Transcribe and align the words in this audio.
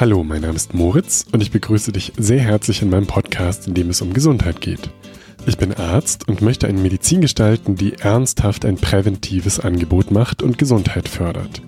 Hallo, 0.00 0.24
mein 0.24 0.40
Name 0.40 0.56
ist 0.56 0.72
Moritz 0.72 1.26
und 1.30 1.42
ich 1.42 1.50
begrüße 1.50 1.92
dich 1.92 2.14
sehr 2.16 2.40
herzlich 2.40 2.80
in 2.80 2.88
meinem 2.88 3.06
Podcast, 3.06 3.68
in 3.68 3.74
dem 3.74 3.90
es 3.90 4.00
um 4.00 4.14
Gesundheit 4.14 4.62
geht. 4.62 4.88
Ich 5.44 5.58
bin 5.58 5.74
Arzt 5.74 6.26
und 6.26 6.40
möchte 6.40 6.66
eine 6.66 6.80
Medizin 6.80 7.20
gestalten, 7.20 7.76
die 7.76 7.98
ernsthaft 7.98 8.64
ein 8.64 8.76
präventives 8.76 9.60
Angebot 9.60 10.10
macht 10.10 10.42
und 10.42 10.56
Gesundheit 10.56 11.06
fördert. 11.06 11.60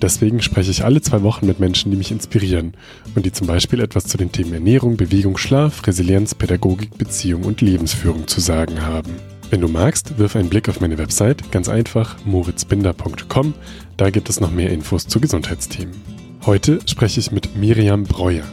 Deswegen 0.00 0.42
spreche 0.42 0.70
ich 0.70 0.84
alle 0.84 1.00
zwei 1.00 1.24
Wochen 1.24 1.46
mit 1.46 1.58
Menschen, 1.58 1.90
die 1.90 1.96
mich 1.96 2.12
inspirieren 2.12 2.74
und 3.16 3.26
die 3.26 3.32
zum 3.32 3.48
Beispiel 3.48 3.80
etwas 3.80 4.04
zu 4.04 4.16
den 4.16 4.30
Themen 4.30 4.54
Ernährung, 4.54 4.96
Bewegung, 4.96 5.36
Schlaf, 5.36 5.84
Resilienz, 5.88 6.36
Pädagogik, 6.36 6.96
Beziehung 6.96 7.42
und 7.42 7.62
Lebensführung 7.62 8.28
zu 8.28 8.40
sagen 8.40 8.82
haben. 8.82 9.10
Wenn 9.50 9.60
du 9.60 9.66
magst, 9.66 10.18
wirf 10.18 10.36
einen 10.36 10.50
Blick 10.50 10.68
auf 10.68 10.80
meine 10.80 10.98
Website, 10.98 11.50
ganz 11.50 11.68
einfach 11.68 12.14
moritzbinder.com, 12.24 13.54
da 13.96 14.10
gibt 14.10 14.28
es 14.28 14.38
noch 14.38 14.52
mehr 14.52 14.70
Infos 14.70 15.08
zu 15.08 15.18
Gesundheitsthemen. 15.18 16.15
Heute 16.46 16.78
spreche 16.86 17.18
ich 17.18 17.32
mit 17.32 17.56
Miriam 17.56 18.04
Breuer. 18.04 18.44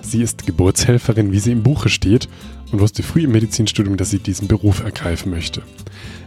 Sie 0.00 0.22
ist 0.22 0.46
Geburtshelferin, 0.46 1.30
wie 1.30 1.38
sie 1.40 1.52
im 1.52 1.62
Buche 1.62 1.90
steht, 1.90 2.26
und 2.72 2.80
wusste 2.80 3.02
früh 3.02 3.24
im 3.24 3.32
Medizinstudium, 3.32 3.98
dass 3.98 4.08
sie 4.08 4.18
diesen 4.18 4.48
Beruf 4.48 4.82
ergreifen 4.82 5.30
möchte. 5.30 5.60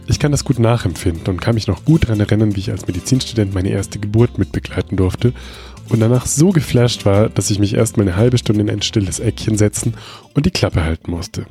Ich 0.06 0.20
kann 0.20 0.30
das 0.30 0.44
gut 0.44 0.60
nachempfinden 0.60 1.26
und 1.26 1.40
kann 1.40 1.56
mich 1.56 1.66
noch 1.66 1.84
gut 1.84 2.04
daran 2.04 2.20
erinnern, 2.20 2.54
wie 2.54 2.60
ich 2.60 2.70
als 2.70 2.86
Medizinstudent 2.86 3.52
meine 3.52 3.70
erste 3.70 3.98
Geburt 3.98 4.38
mitbegleiten 4.38 4.96
durfte 4.96 5.32
und 5.88 5.98
danach 5.98 6.24
so 6.24 6.50
geflasht 6.50 7.04
war, 7.04 7.28
dass 7.28 7.50
ich 7.50 7.58
mich 7.58 7.74
erst 7.74 7.96
mal 7.96 8.04
eine 8.04 8.14
halbe 8.14 8.38
Stunde 8.38 8.60
in 8.60 8.70
ein 8.70 8.82
stilles 8.82 9.18
Eckchen 9.18 9.58
setzen 9.58 9.94
und 10.34 10.46
die 10.46 10.52
Klappe 10.52 10.84
halten 10.84 11.10
musste. 11.10 11.46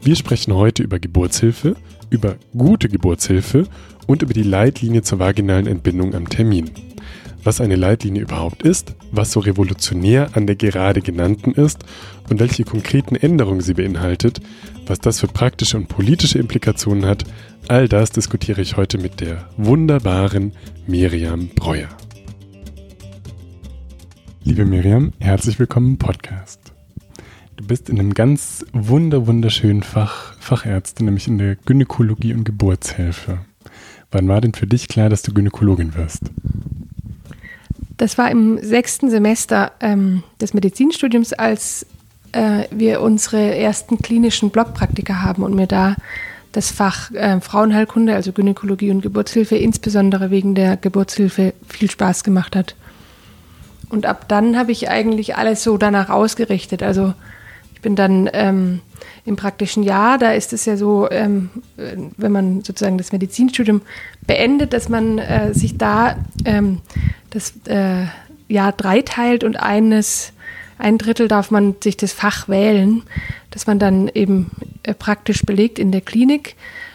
Wir 0.00 0.16
sprechen 0.16 0.52
heute 0.52 0.82
über 0.82 0.98
Geburtshilfe, 0.98 1.76
über 2.10 2.34
gute 2.58 2.88
Geburtshilfe 2.88 3.68
und 4.08 4.22
über 4.22 4.34
die 4.34 4.42
Leitlinie 4.42 5.02
zur 5.02 5.20
vaginalen 5.20 5.68
Entbindung 5.68 6.16
am 6.16 6.28
Termin. 6.28 6.72
Was 7.46 7.60
eine 7.60 7.76
Leitlinie 7.76 8.22
überhaupt 8.22 8.62
ist, 8.62 8.96
was 9.12 9.30
so 9.30 9.38
revolutionär 9.38 10.30
an 10.32 10.48
der 10.48 10.56
gerade 10.56 11.00
genannten 11.00 11.52
ist 11.52 11.84
und 12.28 12.40
welche 12.40 12.64
konkreten 12.64 13.14
Änderungen 13.14 13.60
sie 13.60 13.74
beinhaltet, 13.74 14.40
was 14.84 14.98
das 14.98 15.20
für 15.20 15.28
praktische 15.28 15.76
und 15.76 15.86
politische 15.86 16.40
Implikationen 16.40 17.06
hat, 17.06 17.22
all 17.68 17.86
das 17.86 18.10
diskutiere 18.10 18.62
ich 18.62 18.76
heute 18.76 18.98
mit 18.98 19.20
der 19.20 19.48
wunderbaren 19.58 20.54
Miriam 20.88 21.46
Breuer. 21.54 21.86
Liebe 24.42 24.64
Miriam, 24.64 25.12
herzlich 25.20 25.60
willkommen 25.60 25.90
im 25.90 25.98
Podcast. 25.98 26.72
Du 27.54 27.64
bist 27.64 27.88
in 27.88 28.00
einem 28.00 28.14
ganz 28.14 28.66
wunder 28.72 29.28
wunderschönen 29.28 29.84
Fach 29.84 30.34
Fachärztin, 30.40 31.06
nämlich 31.06 31.28
in 31.28 31.38
der 31.38 31.54
Gynäkologie 31.54 32.34
und 32.34 32.42
Geburtshilfe. 32.42 33.38
Wann 34.10 34.26
war 34.26 34.40
denn 34.40 34.52
für 34.52 34.66
dich 34.66 34.88
klar, 34.88 35.10
dass 35.10 35.22
du 35.22 35.32
Gynäkologin 35.32 35.94
wirst? 35.94 36.32
Das 37.96 38.18
war 38.18 38.30
im 38.30 38.62
sechsten 38.62 39.10
Semester 39.10 39.72
ähm, 39.80 40.22
des 40.40 40.52
Medizinstudiums, 40.52 41.32
als 41.32 41.86
äh, 42.32 42.64
wir 42.70 43.00
unsere 43.00 43.56
ersten 43.56 43.98
klinischen 43.98 44.50
Blockpraktika 44.50 45.22
haben 45.22 45.42
und 45.42 45.54
mir 45.54 45.66
da 45.66 45.96
das 46.52 46.70
Fach 46.70 47.10
äh, 47.12 47.40
Frauenheilkunde, 47.40 48.14
also 48.14 48.32
Gynäkologie 48.32 48.90
und 48.90 49.02
Geburtshilfe, 49.02 49.56
insbesondere 49.56 50.30
wegen 50.30 50.54
der 50.54 50.76
Geburtshilfe 50.76 51.54
viel 51.68 51.90
Spaß 51.90 52.24
gemacht 52.24 52.56
hat. 52.56 52.74
Und 53.88 54.06
ab 54.06 54.28
dann 54.28 54.58
habe 54.58 54.72
ich 54.72 54.88
eigentlich 54.88 55.36
alles 55.36 55.62
so 55.62 55.76
danach 55.76 56.10
ausgerichtet. 56.10 56.82
Also 56.82 57.14
ich 57.74 57.80
bin 57.80 57.94
dann 57.94 58.28
ähm, 58.32 58.80
im 59.26 59.36
praktischen 59.36 59.82
Jahr, 59.82 60.18
da 60.18 60.32
ist 60.32 60.52
es 60.52 60.64
ja 60.64 60.76
so, 60.76 61.10
ähm, 61.10 61.50
wenn 61.76 62.32
man 62.32 62.62
sozusagen 62.62 62.96
das 62.96 63.12
Medizinstudium 63.12 63.82
beendet, 64.26 64.72
dass 64.72 64.88
man 64.88 65.18
äh, 65.18 65.52
sich 65.52 65.76
da 65.76 66.16
ähm, 66.44 66.80
das 67.30 67.54
äh, 67.66 68.06
Jahr 68.48 68.72
dreiteilt 68.72 69.42
und 69.42 69.56
eines 69.56 70.32
ein 70.78 70.98
Drittel 70.98 71.26
darf 71.26 71.50
man 71.50 71.74
sich 71.82 71.96
das 71.96 72.12
Fach 72.12 72.48
wählen, 72.48 73.02
das 73.50 73.66
man 73.66 73.78
dann 73.78 74.08
eben 74.08 74.50
äh, 74.84 74.94
praktisch 74.94 75.42
belegt 75.42 75.78
in 75.78 75.90
der 75.90 76.02
Klinik. 76.02 76.54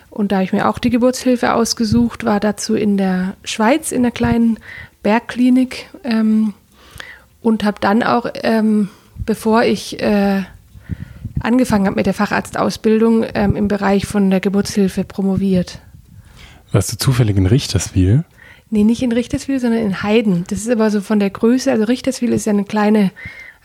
Und 0.09 0.31
da 0.31 0.38
habe 0.38 0.46
ich 0.46 0.53
mir 0.53 0.69
auch 0.69 0.80
die 0.80 0.90
Geburtshilfe 0.90 1.53
ausgesucht, 1.53 2.24
war 2.24 2.40
dazu 2.40 2.75
in 2.75 2.98
der 2.98 3.36
Schweiz 3.44 3.92
in 3.92 4.03
der 4.03 4.12
kleinen 4.12 4.58
Bergklinik 5.03 5.90
ähm, 6.03 6.53
und 7.42 7.63
habe 7.63 7.78
dann 7.81 8.03
auch, 8.03 8.28
ähm, 8.44 8.90
bevor 9.25 9.63
ich 9.63 10.02
äh, 10.02 10.44
angefangen 11.41 11.85
habe 11.85 11.96
mit 11.96 12.06
der 12.06 12.13
Facharztausbildung, 12.13 13.25
ähm, 13.34 13.56
im 13.56 13.68
Bereich 13.68 14.06
von 14.06 14.29
der 14.29 14.40
Geburtshilfe 14.40 15.03
promoviert. 15.03 15.79
Warst 16.72 16.91
du 16.91 16.97
zufällig 16.97 17.38
in 17.38 17.46
Richterswil? 17.46 18.24
Nee, 18.69 18.84
nicht 18.84 19.03
in 19.03 19.12
Richterswil, 19.12 19.59
sondern 19.59 19.81
in 19.81 20.01
Heiden. 20.01 20.46
Das 20.47 20.59
ist 20.59 20.69
aber 20.69 20.90
so 20.90 21.01
von 21.01 21.19
der 21.19 21.30
Größe, 21.30 21.72
also 21.72 21.84
Richterswil 21.84 22.31
ist 22.31 22.46
ja 22.46 22.53
eine 22.53 22.63
kleine 22.63 23.12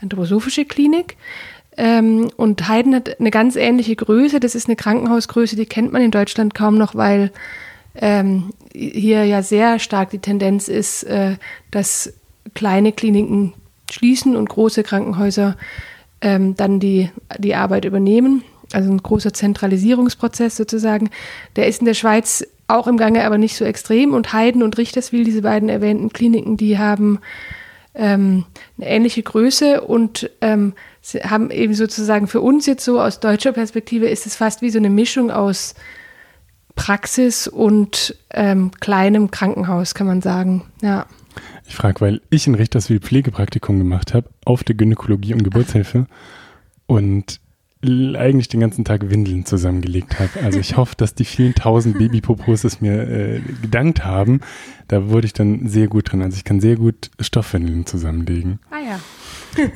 anthroposophische 0.01 0.65
Klinik. 0.65 1.15
Ähm, 1.77 2.29
und 2.35 2.67
Heiden 2.67 2.93
hat 2.95 3.19
eine 3.19 3.31
ganz 3.31 3.55
ähnliche 3.55 3.95
Größe. 3.95 4.39
Das 4.39 4.55
ist 4.55 4.67
eine 4.67 4.75
Krankenhausgröße, 4.75 5.55
die 5.55 5.65
kennt 5.65 5.93
man 5.93 6.01
in 6.01 6.11
Deutschland 6.11 6.55
kaum 6.55 6.77
noch, 6.77 6.95
weil 6.95 7.31
ähm, 7.95 8.51
hier 8.73 9.25
ja 9.25 9.41
sehr 9.41 9.79
stark 9.79 10.09
die 10.09 10.19
Tendenz 10.19 10.67
ist, 10.67 11.03
äh, 11.03 11.37
dass 11.71 12.13
kleine 12.53 12.91
Kliniken 12.91 13.53
schließen 13.89 14.35
und 14.35 14.49
große 14.49 14.83
Krankenhäuser 14.83 15.55
ähm, 16.21 16.55
dann 16.55 16.79
die, 16.79 17.09
die 17.37 17.55
Arbeit 17.55 17.85
übernehmen. 17.85 18.43
Also 18.73 18.91
ein 18.91 19.01
großer 19.01 19.33
Zentralisierungsprozess 19.33 20.57
sozusagen. 20.57 21.09
Der 21.55 21.67
ist 21.67 21.79
in 21.79 21.85
der 21.85 21.93
Schweiz 21.93 22.45
auch 22.67 22.87
im 22.87 22.97
Gange, 22.97 23.23
aber 23.23 23.37
nicht 23.37 23.55
so 23.55 23.63
extrem. 23.63 24.13
Und 24.13 24.33
Heiden 24.33 24.61
und 24.61 24.77
Richterswil, 24.77 25.23
diese 25.23 25.41
beiden 25.41 25.69
erwähnten 25.69 26.11
Kliniken, 26.11 26.57
die 26.57 26.77
haben 26.77 27.19
ähm, 27.95 28.45
eine 28.77 28.87
ähnliche 28.89 29.23
Größe 29.23 29.81
und 29.81 30.29
ähm, 30.41 30.73
haben 31.23 31.51
eben 31.51 31.73
sozusagen 31.73 32.27
für 32.27 32.41
uns 32.41 32.65
jetzt 32.65 32.83
so 32.83 32.99
aus 32.99 33.19
deutscher 33.19 33.53
Perspektive 33.53 34.07
ist 34.07 34.25
es 34.25 34.35
fast 34.35 34.61
wie 34.61 34.69
so 34.69 34.77
eine 34.77 34.89
Mischung 34.89 35.31
aus 35.31 35.73
Praxis 36.75 37.47
und 37.47 38.15
ähm, 38.31 38.71
kleinem 38.79 39.31
Krankenhaus, 39.31 39.95
kann 39.95 40.07
man 40.07 40.21
sagen. 40.21 40.63
Ja. 40.81 41.07
Ich 41.67 41.75
frage, 41.75 42.01
weil 42.01 42.21
ich 42.29 42.47
in 42.47 42.55
Richterswil 42.55 42.99
Pflegepraktikum 42.99 43.77
gemacht 43.77 44.13
habe 44.13 44.29
auf 44.45 44.63
der 44.63 44.75
Gynäkologie 44.75 45.33
und 45.33 45.43
Geburtshilfe 45.43 46.07
und 46.85 47.41
eigentlich 47.83 48.47
den 48.47 48.59
ganzen 48.59 48.85
Tag 48.85 49.09
Windeln 49.11 49.45
zusammengelegt 49.45 50.19
habe. 50.19 50.31
Also 50.43 50.59
ich 50.59 50.77
hoffe, 50.77 50.95
dass 50.97 51.13
die 51.13 51.25
vielen 51.25 51.53
tausend 51.53 51.99
Babypopos 51.99 52.63
es 52.63 52.81
mir 52.81 53.07
äh, 53.07 53.41
gedankt 53.61 54.03
haben. 54.03 54.41
Da 54.87 55.09
wurde 55.09 55.27
ich 55.27 55.33
dann 55.33 55.67
sehr 55.67 55.87
gut 55.87 56.11
drin. 56.11 56.23
Also 56.23 56.37
ich 56.37 56.43
kann 56.43 56.59
sehr 56.59 56.75
gut 56.75 57.11
Stoffwindeln 57.19 57.85
zusammenlegen. 57.85 58.59
Ah 58.71 58.79
ja. 58.79 59.63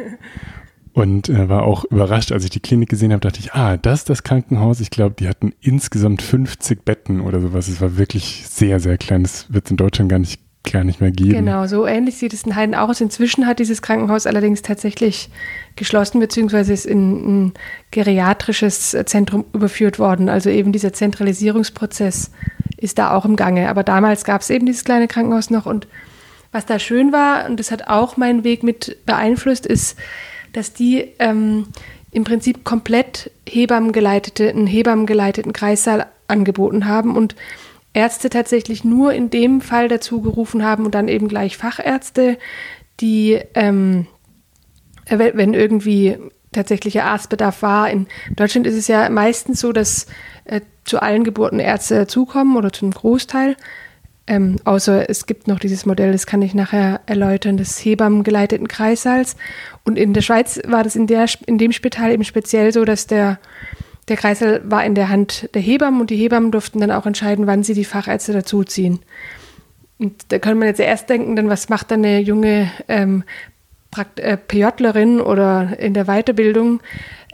Und 0.93 1.29
äh, 1.29 1.47
war 1.47 1.63
auch 1.63 1.85
überrascht, 1.85 2.31
als 2.31 2.43
ich 2.43 2.49
die 2.49 2.59
Klinik 2.59 2.89
gesehen 2.89 3.13
habe, 3.13 3.21
dachte 3.21 3.39
ich, 3.39 3.53
ah, 3.53 3.77
das 3.77 3.99
ist 3.99 4.09
das 4.09 4.23
Krankenhaus. 4.23 4.81
Ich 4.81 4.89
glaube, 4.89 5.15
die 5.17 5.29
hatten 5.29 5.53
insgesamt 5.61 6.21
50 6.21 6.83
Betten 6.83 7.21
oder 7.21 7.39
sowas. 7.39 7.67
Es 7.67 7.79
war 7.79 7.97
wirklich 7.97 8.45
sehr, 8.49 8.79
sehr 8.79 8.97
klein. 8.97 9.23
Das 9.23 9.53
wird 9.53 9.65
es 9.65 9.71
in 9.71 9.77
Deutschland 9.77 10.09
gar 10.09 10.19
nicht 10.19 10.41
gar 10.63 10.83
nicht 10.83 11.01
mehr 11.01 11.11
geben. 11.11 11.31
Genau, 11.31 11.65
so 11.65 11.87
ähnlich 11.87 12.17
sieht 12.17 12.33
es 12.33 12.43
in 12.43 12.55
Heiden 12.55 12.75
aus. 12.75 13.01
Inzwischen 13.01 13.47
hat 13.47 13.59
dieses 13.59 13.81
Krankenhaus 13.81 14.27
allerdings 14.27 14.61
tatsächlich 14.61 15.29
geschlossen, 15.75 16.19
beziehungsweise 16.19 16.73
ist 16.73 16.85
in 16.85 17.45
ein 17.47 17.53
geriatrisches 17.89 18.95
Zentrum 19.05 19.45
überführt 19.53 19.97
worden. 19.97 20.29
Also 20.29 20.49
eben 20.49 20.71
dieser 20.71 20.93
Zentralisierungsprozess 20.93 22.31
ist 22.77 22.99
da 22.99 23.11
auch 23.11 23.25
im 23.25 23.35
Gange. 23.35 23.69
Aber 23.69 23.83
damals 23.83 24.23
gab 24.23 24.41
es 24.41 24.49
eben 24.49 24.65
dieses 24.65 24.83
kleine 24.83 25.07
Krankenhaus 25.07 25.49
noch. 25.49 25.65
Und 25.65 25.87
was 26.51 26.65
da 26.65 26.79
schön 26.79 27.11
war, 27.11 27.49
und 27.49 27.59
das 27.59 27.71
hat 27.71 27.87
auch 27.87 28.17
meinen 28.17 28.43
Weg 28.43 28.63
mit 28.63 28.97
beeinflusst, 29.05 29.65
ist, 29.65 29.97
dass 30.53 30.73
die 30.73 31.07
ähm, 31.19 31.67
im 32.11 32.23
Prinzip 32.23 32.63
komplett 32.63 33.31
Hebammengeleitete, 33.47 34.49
einen 34.49 34.67
Hebammengeleiteten 34.67 35.53
Kreissaal 35.53 36.07
angeboten 36.27 36.87
haben 36.87 37.15
und 37.15 37.35
Ärzte 37.93 38.29
tatsächlich 38.29 38.83
nur 38.83 39.13
in 39.13 39.29
dem 39.29 39.61
Fall 39.61 39.87
dazu 39.87 40.21
gerufen 40.21 40.63
haben 40.63 40.85
und 40.85 40.95
dann 40.95 41.07
eben 41.07 41.27
gleich 41.27 41.57
Fachärzte, 41.57 42.37
die, 42.99 43.39
ähm, 43.53 44.07
wenn 45.07 45.53
irgendwie 45.53 46.17
tatsächlicher 46.51 47.05
Arztbedarf 47.05 47.61
war. 47.61 47.89
In 47.89 48.07
Deutschland 48.35 48.67
ist 48.67 48.75
es 48.75 48.87
ja 48.87 49.09
meistens 49.09 49.59
so, 49.59 49.71
dass 49.71 50.07
äh, 50.45 50.61
zu 50.83 51.01
allen 51.01 51.23
Geburten 51.23 51.59
Ärzte 51.59 51.95
dazukommen 51.95 52.57
oder 52.57 52.71
zu 52.71 52.85
einem 52.85 52.93
Großteil. 52.93 53.55
Ähm, 54.27 54.57
außer 54.65 55.09
es 55.09 55.25
gibt 55.25 55.47
noch 55.47 55.59
dieses 55.59 55.85
Modell, 55.85 56.11
das 56.11 56.25
kann 56.25 56.41
ich 56.41 56.53
nachher 56.53 57.01
erläutern, 57.05 57.57
des 57.57 57.83
Hebammengeleiteten 57.83 58.67
Kreissaals. 58.67 59.35
Und 59.83 59.97
in 59.97 60.13
der 60.13 60.21
Schweiz 60.21 60.61
war 60.67 60.83
das 60.83 60.95
in, 60.95 61.07
der, 61.07 61.25
in 61.47 61.57
dem 61.57 61.71
Spital 61.71 62.11
eben 62.11 62.23
speziell 62.23 62.71
so, 62.71 62.85
dass 62.85 63.07
der 63.07 63.39
der 64.07 64.17
Kreisel 64.17 64.61
war 64.65 64.83
in 64.83 64.95
der 64.95 65.09
Hand 65.09 65.49
der 65.53 65.61
Hebammen 65.61 66.01
und 66.01 66.09
die 66.09 66.17
Hebammen 66.17 66.51
durften 66.51 66.79
dann 66.79 66.91
auch 66.91 67.05
entscheiden, 67.05 67.47
wann 67.47 67.63
sie 67.63 67.73
die 67.73 67.85
Fachärzte 67.85 68.33
dazuziehen. 68.33 68.99
Und 69.99 70.13
da 70.29 70.39
kann 70.39 70.57
man 70.57 70.67
jetzt 70.67 70.79
erst 70.79 71.09
denken, 71.09 71.35
dann 71.35 71.49
was 71.49 71.69
macht 71.69 71.91
dann 71.91 72.03
eine 72.03 72.19
junge 72.19 72.71
ähm, 72.87 73.23
äh, 74.15 74.37
PJlerin 74.37 75.21
oder 75.21 75.77
in 75.79 75.93
der 75.93 76.05
Weiterbildung? 76.05 76.81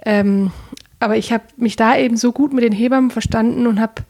Ähm, 0.06 0.52
aber 1.00 1.16
ich 1.16 1.32
habe 1.32 1.44
mich 1.58 1.76
da 1.76 1.96
eben 1.96 2.18
so 2.18 2.32
gut 2.32 2.54
mit 2.54 2.64
den 2.64 2.74
Hebammen 2.74 3.12
verstanden 3.12 3.68
und 3.68 3.80
habe 3.80 4.04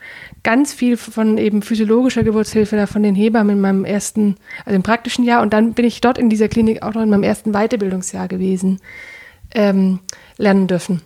ganz 0.44 0.74
viel 0.74 0.96
von 0.96 1.38
eben 1.38 1.62
physiologischer 1.62 2.24
Geburtshilfe 2.24 2.78
da 2.78 2.88
von 2.88 3.04
den 3.04 3.14
Hebammen 3.14 3.58
in 3.58 3.62
meinem 3.62 3.86
ersten, 3.86 4.38
also 4.66 4.76
im 4.76 4.84
praktischen 4.84 5.26
Jahr 5.26 5.42
und 5.42 5.54
dann 5.54 5.74
bin 5.74 5.86
ich 5.86 6.00
dort 6.00 6.18
in 6.18 6.30
dieser 6.30 6.48
Klinik 6.48 6.84
auch 6.84 6.94
noch 6.94 7.02
in 7.02 7.10
meinem 7.10 7.24
ersten 7.24 7.52
Weiterbildungsjahr 7.52 8.30
gewesen, 8.30 8.80
ähm, 9.54 10.00
lernen 10.38 10.68
dürfen. 10.68 11.02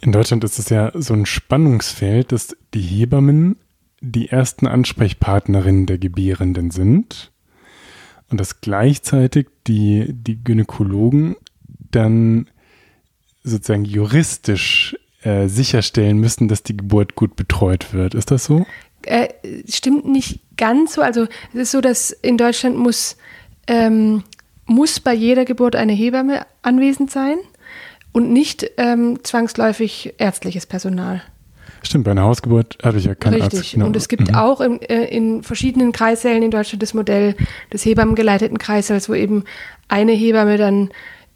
In 0.00 0.12
Deutschland 0.12 0.44
ist 0.44 0.58
es 0.58 0.68
ja 0.68 0.92
so 0.94 1.14
ein 1.14 1.26
Spannungsfeld, 1.26 2.32
dass 2.32 2.56
die 2.74 2.80
Hebammen 2.80 3.56
die 4.00 4.28
ersten 4.28 4.66
Ansprechpartnerinnen 4.66 5.86
der 5.86 5.98
Gebärenden 5.98 6.70
sind 6.70 7.32
und 8.30 8.38
dass 8.40 8.60
gleichzeitig 8.60 9.48
die, 9.66 10.06
die 10.12 10.42
Gynäkologen 10.42 11.36
dann 11.90 12.48
sozusagen 13.42 13.84
juristisch 13.84 14.96
äh, 15.22 15.48
sicherstellen 15.48 16.18
müssen, 16.18 16.46
dass 16.46 16.62
die 16.62 16.76
Geburt 16.76 17.16
gut 17.16 17.34
betreut 17.34 17.92
wird. 17.92 18.14
Ist 18.14 18.30
das 18.30 18.44
so? 18.44 18.66
Äh, 19.02 19.28
stimmt 19.68 20.06
nicht 20.06 20.40
ganz 20.56 20.94
so. 20.94 21.02
Also 21.02 21.26
es 21.52 21.60
ist 21.60 21.70
so, 21.72 21.80
dass 21.80 22.10
in 22.10 22.36
Deutschland 22.36 22.76
muss, 22.76 23.16
ähm, 23.66 24.22
muss 24.66 25.00
bei 25.00 25.14
jeder 25.14 25.44
Geburt 25.44 25.74
eine 25.74 25.92
Hebamme 25.92 26.46
anwesend 26.62 27.10
sein 27.10 27.38
und 28.18 28.32
nicht 28.32 28.68
ähm, 28.78 29.20
zwangsläufig 29.22 30.14
ärztliches 30.18 30.66
Personal. 30.66 31.22
Stimmt, 31.84 32.02
bei 32.02 32.10
einer 32.10 32.24
Hausgeburt 32.24 32.76
habe 32.82 32.98
ich 32.98 33.04
ja 33.04 33.14
keinen 33.14 33.34
Richtig. 33.34 33.60
Arzt. 33.60 33.72
Genau. 33.74 33.86
Und 33.86 33.94
es 33.94 34.08
gibt 34.08 34.32
mhm. 34.32 34.34
auch 34.34 34.60
in, 34.60 34.82
äh, 34.82 35.04
in 35.04 35.44
verschiedenen 35.44 35.92
Kreissälen 35.92 36.42
in 36.42 36.50
Deutschland 36.50 36.82
das 36.82 36.94
Modell 36.94 37.36
des 37.72 37.84
Hebammengeleiteten 37.84 38.58
Kreissaals, 38.58 39.08
wo 39.08 39.14
eben 39.14 39.44
eine 39.86 40.10
Hebamme 40.10 40.56
dann 40.56 40.90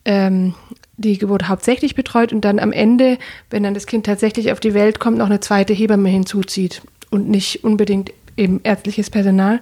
ähm, 0.04 0.54
die 0.96 1.18
Geburt 1.18 1.46
hauptsächlich 1.46 1.94
betreut 1.94 2.32
und 2.32 2.44
dann 2.44 2.58
am 2.58 2.72
Ende, 2.72 3.16
wenn 3.48 3.62
dann 3.62 3.74
das 3.74 3.86
Kind 3.86 4.04
tatsächlich 4.04 4.50
auf 4.50 4.58
die 4.58 4.74
Welt 4.74 4.98
kommt, 4.98 5.18
noch 5.18 5.26
eine 5.26 5.38
zweite 5.38 5.72
Hebamme 5.72 6.08
hinzuzieht 6.08 6.82
und 7.10 7.28
nicht 7.28 7.62
unbedingt 7.62 8.12
eben 8.36 8.58
ärztliches 8.64 9.08
Personal. 9.08 9.60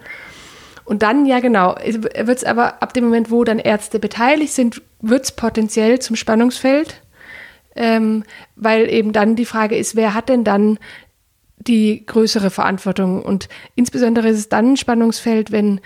Und 0.87 1.03
dann, 1.03 1.27
ja 1.27 1.41
genau, 1.41 1.77
wird 1.85 2.39
es 2.39 2.45
aber 2.45 2.83
ab 2.83 2.95
dem 2.95 3.05
Moment, 3.05 3.31
wo 3.31 3.45
dann 3.45 3.59
Ärzte 3.59 3.99
beteiligt 3.99 4.55
sind, 4.55 4.81
wird 5.03 5.25
es 5.25 5.33
potenziell 5.33 5.99
zum 5.99 6.17
Spannungsfeld, 6.17 7.03
ähm, 7.77 8.25
weil 8.57 8.89
eben 8.91 9.13
dann 9.13 9.37
die 9.37 9.45
Frage 9.45 9.77
ist, 9.77 9.97
wer 9.97 10.15
hat 10.15 10.29
denn 10.29 10.45
dann 10.45 10.79
die 11.59 12.05
größere 12.07 12.51
Verantwortung? 12.51 13.23
Und 13.23 13.49
insbesondere 13.75 14.29
ist 14.29 14.39
es 14.39 14.49
dann 14.49 14.73
ein 14.73 14.77
Spannungsfeld, 14.77 15.53
wenn 15.53 15.81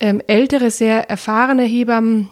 ähm, 0.00 0.22
ältere, 0.26 0.70
sehr 0.70 1.10
erfahrene 1.10 1.64
Hebammen 1.64 2.30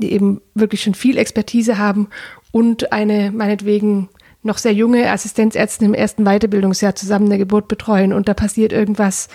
die 0.00 0.12
eben 0.12 0.40
wirklich 0.54 0.82
schon 0.82 0.94
viel 0.94 1.18
Expertise 1.18 1.78
haben 1.78 2.08
und 2.50 2.92
eine 2.92 3.30
meinetwegen 3.30 4.08
noch 4.42 4.58
sehr 4.58 4.72
junge 4.72 5.10
Assistenzärztin 5.10 5.88
im 5.88 5.94
ersten 5.94 6.24
Weiterbildungsjahr 6.24 6.94
zusammen 6.94 7.26
eine 7.26 7.38
Geburt 7.38 7.68
betreuen 7.68 8.12
und 8.12 8.28
da 8.28 8.34
passiert 8.34 8.72
irgendwas, 8.72 9.28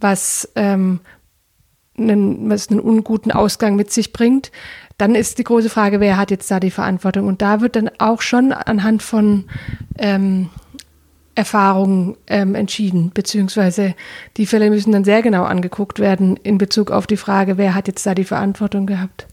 was, 0.00 0.50
ähm, 0.56 1.00
einen, 1.96 2.50
was 2.50 2.68
einen 2.68 2.80
unguten 2.80 3.30
Ausgang 3.30 3.76
mit 3.76 3.92
sich 3.92 4.12
bringt, 4.12 4.50
dann 5.02 5.16
ist 5.16 5.38
die 5.38 5.44
große 5.44 5.68
Frage, 5.68 5.98
wer 5.98 6.16
hat 6.16 6.30
jetzt 6.30 6.48
da 6.48 6.60
die 6.60 6.70
Verantwortung? 6.70 7.26
Und 7.26 7.42
da 7.42 7.60
wird 7.60 7.74
dann 7.74 7.90
auch 7.98 8.22
schon 8.22 8.52
anhand 8.52 9.02
von 9.02 9.46
ähm, 9.98 10.48
Erfahrungen 11.34 12.16
ähm, 12.28 12.54
entschieden, 12.54 13.10
beziehungsweise 13.12 13.96
die 14.36 14.46
Fälle 14.46 14.70
müssen 14.70 14.92
dann 14.92 15.02
sehr 15.02 15.22
genau 15.22 15.42
angeguckt 15.42 15.98
werden 15.98 16.36
in 16.36 16.56
Bezug 16.56 16.92
auf 16.92 17.08
die 17.08 17.16
Frage, 17.16 17.58
wer 17.58 17.74
hat 17.74 17.88
jetzt 17.88 18.06
da 18.06 18.14
die 18.14 18.22
Verantwortung 18.22 18.86
gehabt. 18.86 19.26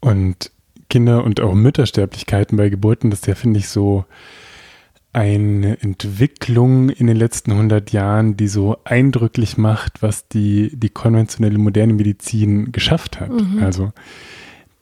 Und 0.00 0.50
Kinder- 0.90 1.22
und 1.22 1.40
auch 1.40 1.54
Müttersterblichkeiten 1.54 2.58
bei 2.58 2.70
Geburten, 2.70 3.10
das 3.10 3.20
ist 3.20 3.26
ja, 3.28 3.36
finde 3.36 3.60
ich, 3.60 3.68
so 3.68 4.04
eine 5.14 5.80
Entwicklung 5.80 6.90
in 6.90 7.06
den 7.06 7.16
letzten 7.16 7.52
100 7.52 7.92
Jahren, 7.92 8.36
die 8.36 8.48
so 8.48 8.76
eindrücklich 8.84 9.56
macht, 9.56 10.02
was 10.02 10.28
die, 10.28 10.70
die 10.74 10.90
konventionelle 10.90 11.58
moderne 11.58 11.94
Medizin 11.94 12.72
geschafft 12.72 13.20
hat. 13.20 13.30
Mhm. 13.30 13.62
Also 13.62 13.92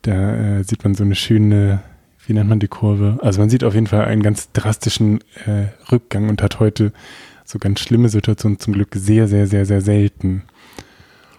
da 0.03 0.59
äh, 0.59 0.65
sieht 0.65 0.83
man 0.85 0.95
so 0.95 1.05
eine 1.05 1.15
schöne, 1.15 1.83
wie 2.27 2.33
nennt 2.33 2.49
man 2.49 2.61
die 2.61 2.69
Kurve? 2.69 3.19
Also 3.23 3.41
man 3.41 3.51
sieht 3.51 3.63
auf 3.63 3.75
jeden 3.75 3.87
Fall 3.87 4.07
einen 4.07 4.23
ganz 4.23 4.51
drastischen 4.53 5.21
äh, 5.47 5.67
Rückgang 5.93 6.29
und 6.29 6.43
hat 6.43 6.59
heute 6.59 6.93
so 7.45 7.59
ganz 7.59 7.81
schlimme 7.81 8.09
Situationen 8.09 8.59
zum 8.59 8.73
Glück 8.73 8.91
sehr, 8.95 9.29
sehr, 9.29 9.47
sehr, 9.47 9.67
sehr 9.67 9.81
selten. 9.81 10.43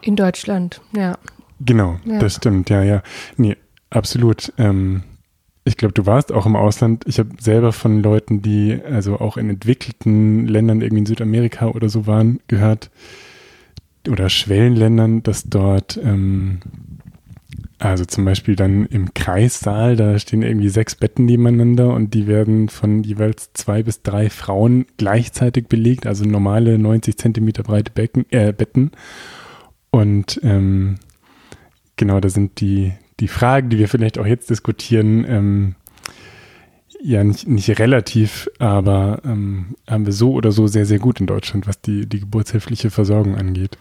In 0.01 0.15
Deutschland, 0.15 0.81
ja. 0.95 1.17
Genau, 1.59 1.99
ja. 2.05 2.19
das 2.19 2.35
stimmt, 2.35 2.69
ja, 2.69 2.83
ja. 2.83 3.01
Nee, 3.37 3.57
Absolut. 3.93 4.51
Ähm, 4.57 5.03
ich 5.65 5.77
glaube, 5.77 5.93
du 5.93 6.05
warst 6.05 6.31
auch 6.31 6.45
im 6.45 6.55
Ausland. 6.55 7.05
Ich 7.07 7.19
habe 7.19 7.29
selber 7.39 7.71
von 7.71 8.03
Leuten, 8.03 8.41
die 8.41 8.79
also 8.83 9.19
auch 9.19 9.37
in 9.37 9.49
entwickelten 9.49 10.45
Ländern, 10.47 10.81
irgendwie 10.81 10.99
in 10.99 11.05
Südamerika 11.05 11.67
oder 11.67 11.89
so 11.89 12.05
waren, 12.05 12.39
gehört, 12.47 12.91
oder 14.09 14.29
Schwellenländern, 14.29 15.23
dass 15.23 15.43
dort, 15.45 15.97
ähm, 16.03 16.59
also 17.79 18.05
zum 18.05 18.25
Beispiel 18.25 18.55
dann 18.55 18.85
im 18.87 19.13
Kreissaal, 19.13 19.95
da 19.95 20.19
stehen 20.19 20.41
irgendwie 20.41 20.69
sechs 20.69 20.95
Betten 20.95 21.25
nebeneinander 21.25 21.93
und 21.93 22.13
die 22.13 22.27
werden 22.27 22.69
von 22.69 23.03
jeweils 23.03 23.51
zwei 23.53 23.83
bis 23.83 24.01
drei 24.01 24.29
Frauen 24.29 24.85
gleichzeitig 24.97 25.67
belegt, 25.67 26.05
also 26.05 26.25
normale 26.25 26.77
90 26.77 27.17
Zentimeter 27.17 27.63
breite 27.63 27.91
Becken, 27.91 28.25
äh, 28.31 28.51
Betten. 28.51 28.91
Und 29.91 30.39
ähm, 30.43 30.95
genau, 31.95 32.19
da 32.19 32.29
sind 32.29 32.59
die, 32.59 32.93
die 33.19 33.27
Fragen, 33.27 33.69
die 33.69 33.77
wir 33.77 33.87
vielleicht 33.87 34.17
auch 34.17 34.25
jetzt 34.25 34.49
diskutieren, 34.49 35.25
ähm, 35.27 35.75
ja 37.01 37.23
nicht, 37.23 37.47
nicht 37.47 37.79
relativ, 37.79 38.49
aber 38.59 39.21
ähm, 39.25 39.75
haben 39.87 40.05
wir 40.05 40.13
so 40.13 40.31
oder 40.31 40.51
so 40.51 40.67
sehr, 40.67 40.85
sehr 40.85 40.99
gut 40.99 41.19
in 41.19 41.27
Deutschland, 41.27 41.67
was 41.67 41.81
die, 41.81 42.07
die 42.07 42.21
geburtshilfliche 42.21 42.89
Versorgung 42.89 43.35
angeht. 43.35 43.77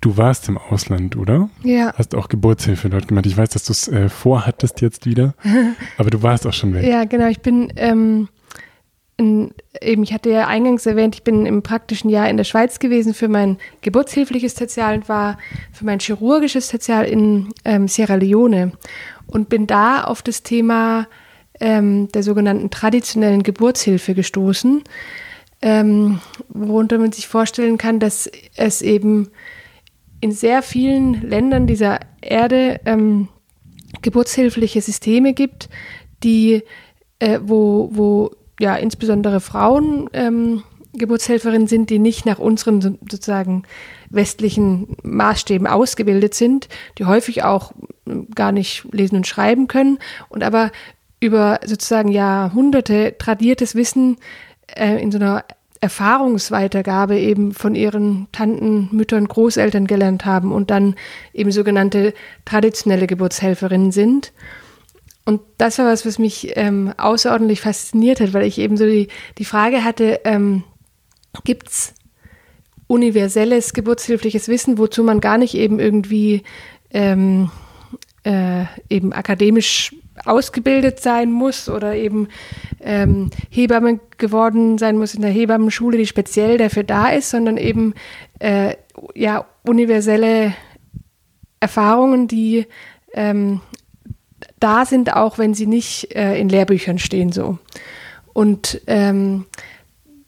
Du 0.00 0.16
warst 0.16 0.48
im 0.48 0.58
Ausland, 0.58 1.16
oder? 1.16 1.48
Ja. 1.62 1.92
Hast 1.96 2.14
auch 2.14 2.28
Geburtshilfe 2.28 2.90
dort 2.90 3.06
gemacht. 3.06 3.26
Ich 3.26 3.36
weiß, 3.36 3.50
dass 3.50 3.64
du 3.64 3.72
es 3.72 3.88
äh, 3.88 4.08
vorhattest 4.08 4.80
jetzt 4.80 5.06
wieder, 5.06 5.34
aber 5.98 6.10
du 6.10 6.22
warst 6.22 6.46
auch 6.46 6.52
schon 6.52 6.74
weg. 6.74 6.84
Ja, 6.84 7.04
genau. 7.04 7.28
Ich 7.28 7.40
bin 7.40 7.72
ähm, 7.76 8.28
in, 9.16 9.54
eben, 9.80 10.02
ich 10.02 10.12
hatte 10.12 10.30
ja 10.30 10.46
eingangs 10.46 10.86
erwähnt, 10.86 11.14
ich 11.14 11.22
bin 11.22 11.46
im 11.46 11.62
praktischen 11.62 12.10
Jahr 12.10 12.28
in 12.28 12.36
der 12.36 12.44
Schweiz 12.44 12.78
gewesen 12.78 13.14
für 13.14 13.28
mein 13.28 13.58
geburtshilfliches 13.82 14.54
Tertial 14.54 14.94
und 14.94 15.08
war 15.08 15.38
für 15.72 15.84
mein 15.84 16.00
chirurgisches 16.00 16.68
Tertial 16.68 17.04
in 17.04 17.48
ähm, 17.64 17.88
Sierra 17.88 18.14
Leone 18.14 18.72
und 19.26 19.48
bin 19.48 19.66
da 19.66 20.04
auf 20.04 20.22
das 20.22 20.42
Thema 20.42 21.06
ähm, 21.60 22.08
der 22.12 22.22
sogenannten 22.22 22.70
traditionellen 22.70 23.42
Geburtshilfe 23.42 24.14
gestoßen, 24.14 24.82
ähm, 25.60 26.20
worunter 26.48 26.98
man 26.98 27.12
sich 27.12 27.28
vorstellen 27.28 27.78
kann, 27.78 28.00
dass 28.00 28.30
es 28.56 28.82
eben 28.82 29.30
in 30.20 30.32
sehr 30.32 30.62
vielen 30.62 31.28
Ländern 31.28 31.66
dieser 31.66 32.00
Erde 32.20 32.80
ähm, 32.86 33.28
geburtshilfliche 34.00 34.80
Systeme 34.80 35.34
gibt, 35.34 35.68
die 36.24 36.62
äh, 37.18 37.38
wo, 37.42 37.90
wo 37.92 38.30
ja 38.60 38.76
insbesondere 38.76 39.40
Frauen 39.40 40.08
ähm, 40.12 40.62
Geburtshelferinnen 40.94 41.68
sind, 41.68 41.88
die 41.90 41.98
nicht 41.98 42.26
nach 42.26 42.38
unseren 42.38 42.98
sozusagen 43.08 43.62
westlichen 44.10 44.96
Maßstäben 45.02 45.66
ausgebildet 45.66 46.34
sind, 46.34 46.68
die 46.98 47.06
häufig 47.06 47.44
auch 47.44 47.72
ähm, 48.06 48.28
gar 48.34 48.52
nicht 48.52 48.86
lesen 48.92 49.16
und 49.16 49.26
schreiben 49.26 49.68
können 49.68 49.98
und 50.28 50.42
aber 50.42 50.70
über 51.20 51.60
sozusagen 51.64 52.08
Jahrhunderte 52.08 53.14
tradiertes 53.16 53.74
Wissen 53.74 54.18
äh, 54.66 55.00
in 55.00 55.12
so 55.12 55.18
einer 55.18 55.44
Erfahrungsweitergabe 55.80 57.18
eben 57.18 57.52
von 57.52 57.74
ihren 57.74 58.28
Tanten, 58.30 58.88
Müttern, 58.92 59.26
Großeltern 59.26 59.86
gelernt 59.86 60.24
haben 60.24 60.52
und 60.52 60.70
dann 60.70 60.94
eben 61.32 61.50
sogenannte 61.50 62.14
traditionelle 62.44 63.08
Geburtshelferinnen 63.08 63.90
sind. 63.90 64.32
Und 65.24 65.40
das 65.58 65.78
war 65.78 65.86
was, 65.86 66.04
was 66.04 66.18
mich 66.18 66.52
ähm, 66.56 66.92
außerordentlich 66.96 67.60
fasziniert 67.60 68.20
hat, 68.20 68.32
weil 68.32 68.44
ich 68.44 68.58
eben 68.58 68.76
so 68.76 68.84
die, 68.84 69.08
die 69.38 69.44
Frage 69.44 69.84
hatte, 69.84 70.20
ähm, 70.24 70.64
gibt 71.44 71.68
es 71.68 71.94
universelles 72.88 73.72
geburtshilfliches 73.72 74.48
Wissen, 74.48 74.78
wozu 74.78 75.04
man 75.04 75.20
gar 75.20 75.38
nicht 75.38 75.54
eben 75.54 75.80
irgendwie 75.80 76.42
ähm, 76.90 77.50
äh, 78.24 78.64
eben 78.90 79.12
akademisch 79.12 79.94
ausgebildet 80.24 81.00
sein 81.00 81.32
muss 81.32 81.68
oder 81.68 81.94
eben 81.94 82.28
ähm, 82.80 83.30
Hebamme 83.48 84.00
geworden 84.18 84.78
sein 84.78 84.98
muss 84.98 85.14
in 85.14 85.22
der 85.22 85.30
Hebammenschule, 85.30 85.96
die 85.96 86.06
speziell 86.06 86.58
dafür 86.58 86.84
da 86.84 87.08
ist, 87.08 87.30
sondern 87.30 87.56
eben 87.56 87.94
äh, 88.38 88.76
ja 89.14 89.46
universelle 89.66 90.54
Erfahrungen, 91.60 92.28
die 92.28 92.66
ähm, 93.14 93.60
da 94.62 94.86
sind, 94.86 95.14
auch 95.14 95.38
wenn 95.38 95.54
sie 95.54 95.66
nicht 95.66 96.14
äh, 96.14 96.38
in 96.38 96.48
Lehrbüchern 96.48 96.98
stehen 96.98 97.32
so. 97.32 97.58
Und 98.32 98.80
ähm, 98.86 99.46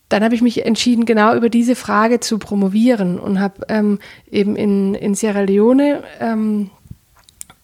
dann 0.09 0.23
habe 0.23 0.35
ich 0.35 0.41
mich 0.41 0.65
entschieden, 0.65 1.05
genau 1.05 1.35
über 1.35 1.49
diese 1.49 1.75
Frage 1.75 2.19
zu 2.19 2.37
promovieren 2.37 3.19
und 3.19 3.39
habe 3.39 3.65
ähm, 3.69 3.99
eben 4.29 4.55
in, 4.55 4.93
in 4.93 5.15
Sierra 5.15 5.41
Leone 5.41 6.03
ähm, 6.19 6.69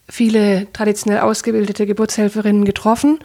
viele 0.08 0.66
traditionell 0.72 1.20
ausgebildete 1.20 1.86
Geburtshelferinnen 1.86 2.64
getroffen 2.64 3.20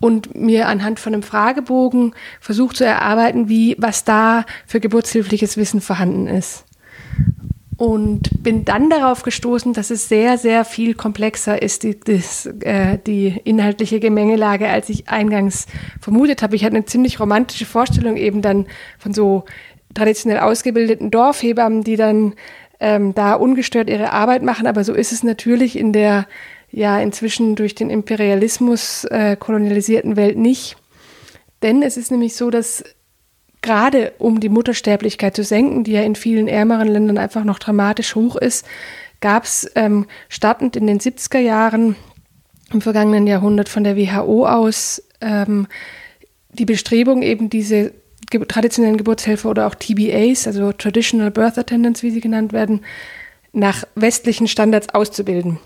und 0.00 0.34
mir 0.34 0.68
anhand 0.68 1.00
von 1.00 1.14
einem 1.14 1.22
Fragebogen 1.22 2.14
versucht 2.40 2.76
zu 2.76 2.84
erarbeiten, 2.84 3.48
wie, 3.48 3.76
was 3.78 4.04
da 4.04 4.44
für 4.66 4.80
geburtshilfliches 4.80 5.56
Wissen 5.56 5.80
vorhanden 5.80 6.26
ist. 6.26 6.64
Und 7.82 8.44
bin 8.44 8.64
dann 8.64 8.90
darauf 8.90 9.24
gestoßen, 9.24 9.72
dass 9.72 9.90
es 9.90 10.08
sehr, 10.08 10.38
sehr 10.38 10.64
viel 10.64 10.94
komplexer 10.94 11.60
ist, 11.60 11.82
die, 11.82 11.98
das, 11.98 12.46
äh, 12.60 12.98
die 13.04 13.40
inhaltliche 13.42 13.98
Gemengelage, 13.98 14.68
als 14.68 14.88
ich 14.88 15.08
eingangs 15.08 15.66
vermutet 16.00 16.42
habe. 16.42 16.54
Ich 16.54 16.64
hatte 16.64 16.76
eine 16.76 16.84
ziemlich 16.84 17.18
romantische 17.18 17.66
Vorstellung 17.66 18.16
eben 18.16 18.40
dann 18.40 18.66
von 19.00 19.12
so 19.12 19.46
traditionell 19.94 20.38
ausgebildeten 20.38 21.10
Dorfhebammen, 21.10 21.82
die 21.82 21.96
dann 21.96 22.34
ähm, 22.78 23.16
da 23.16 23.34
ungestört 23.34 23.90
ihre 23.90 24.12
Arbeit 24.12 24.44
machen. 24.44 24.68
Aber 24.68 24.84
so 24.84 24.94
ist 24.94 25.10
es 25.10 25.24
natürlich 25.24 25.76
in 25.76 25.92
der 25.92 26.28
ja 26.70 27.00
inzwischen 27.00 27.56
durch 27.56 27.74
den 27.74 27.90
Imperialismus 27.90 29.06
äh, 29.06 29.34
kolonialisierten 29.34 30.14
Welt 30.14 30.38
nicht. 30.38 30.76
Denn 31.62 31.82
es 31.82 31.96
ist 31.96 32.12
nämlich 32.12 32.36
so, 32.36 32.48
dass 32.48 32.84
gerade 33.62 34.12
um 34.18 34.40
die 34.40 34.48
Muttersterblichkeit 34.48 35.36
zu 35.36 35.44
senken, 35.44 35.84
die 35.84 35.92
ja 35.92 36.02
in 36.02 36.16
vielen 36.16 36.48
ärmeren 36.48 36.88
Ländern 36.88 37.18
einfach 37.18 37.44
noch 37.44 37.58
dramatisch 37.58 38.14
hoch 38.14 38.36
ist, 38.36 38.66
gab 39.20 39.44
es 39.44 39.70
ähm, 39.76 40.06
startend 40.28 40.76
in 40.76 40.86
den 40.86 40.98
70er 40.98 41.38
Jahren 41.38 41.96
im 42.72 42.80
vergangenen 42.80 43.26
Jahrhundert 43.26 43.68
von 43.68 43.84
der 43.84 43.96
WHO 43.96 44.46
aus 44.46 45.02
ähm, 45.20 45.68
die 46.50 46.64
Bestrebung, 46.64 47.22
eben 47.22 47.48
diese 47.48 47.92
ge 48.30 48.44
traditionellen 48.46 48.96
Geburtshelfer 48.96 49.48
oder 49.48 49.66
auch 49.66 49.74
TBAs, 49.74 50.46
also 50.46 50.72
Traditional 50.72 51.30
Birth 51.30 51.58
Attendants, 51.58 52.02
wie 52.02 52.10
sie 52.10 52.20
genannt 52.20 52.52
werden, 52.52 52.80
nach 53.52 53.84
westlichen 53.94 54.48
Standards 54.48 54.94
auszubilden. 54.94 55.58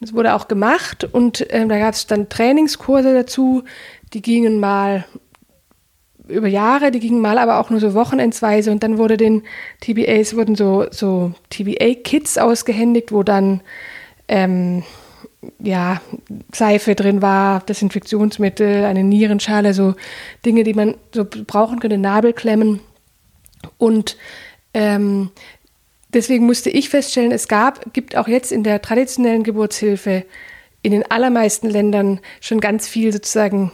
Das 0.00 0.12
wurde 0.12 0.34
auch 0.34 0.48
gemacht 0.48 1.04
und 1.04 1.50
äh, 1.50 1.66
da 1.66 1.78
gab 1.78 1.94
es 1.94 2.06
dann 2.06 2.28
Trainingskurse 2.28 3.14
dazu, 3.14 3.64
die 4.12 4.22
gingen 4.22 4.60
mal 4.60 5.04
über 6.28 6.48
Jahre, 6.48 6.90
die 6.90 7.00
gingen 7.00 7.20
mal 7.20 7.38
aber 7.38 7.60
auch 7.60 7.70
nur 7.70 7.80
so 7.80 7.94
wochenendsweise 7.94 8.70
und 8.70 8.82
dann 8.82 8.98
wurde 8.98 9.16
den 9.16 9.42
TBAs 9.80 10.36
wurden 10.36 10.56
so, 10.56 10.86
so 10.90 11.32
TBA-Kits 11.50 12.38
ausgehändigt, 12.38 13.12
wo 13.12 13.22
dann 13.22 13.60
ähm, 14.28 14.82
ja, 15.58 16.00
Seife 16.52 16.94
drin 16.94 17.20
war, 17.20 17.60
Desinfektionsmittel, 17.60 18.84
eine 18.84 19.04
Nierenschale, 19.04 19.74
so 19.74 19.94
Dinge, 20.46 20.64
die 20.64 20.74
man 20.74 20.94
so 21.12 21.24
brauchen 21.24 21.80
könnte, 21.80 21.98
Nabelklemmen. 21.98 22.80
Und 23.78 24.16
ähm, 24.72 25.30
Deswegen 26.14 26.46
musste 26.46 26.70
ich 26.70 26.90
feststellen, 26.90 27.32
es 27.32 27.48
gab, 27.48 27.92
gibt 27.92 28.16
auch 28.16 28.28
jetzt 28.28 28.52
in 28.52 28.62
der 28.62 28.80
traditionellen 28.80 29.42
Geburtshilfe 29.42 30.24
in 30.80 30.92
den 30.92 31.10
allermeisten 31.10 31.68
Ländern 31.68 32.20
schon 32.40 32.60
ganz 32.60 32.86
viel 32.86 33.12
sozusagen 33.12 33.72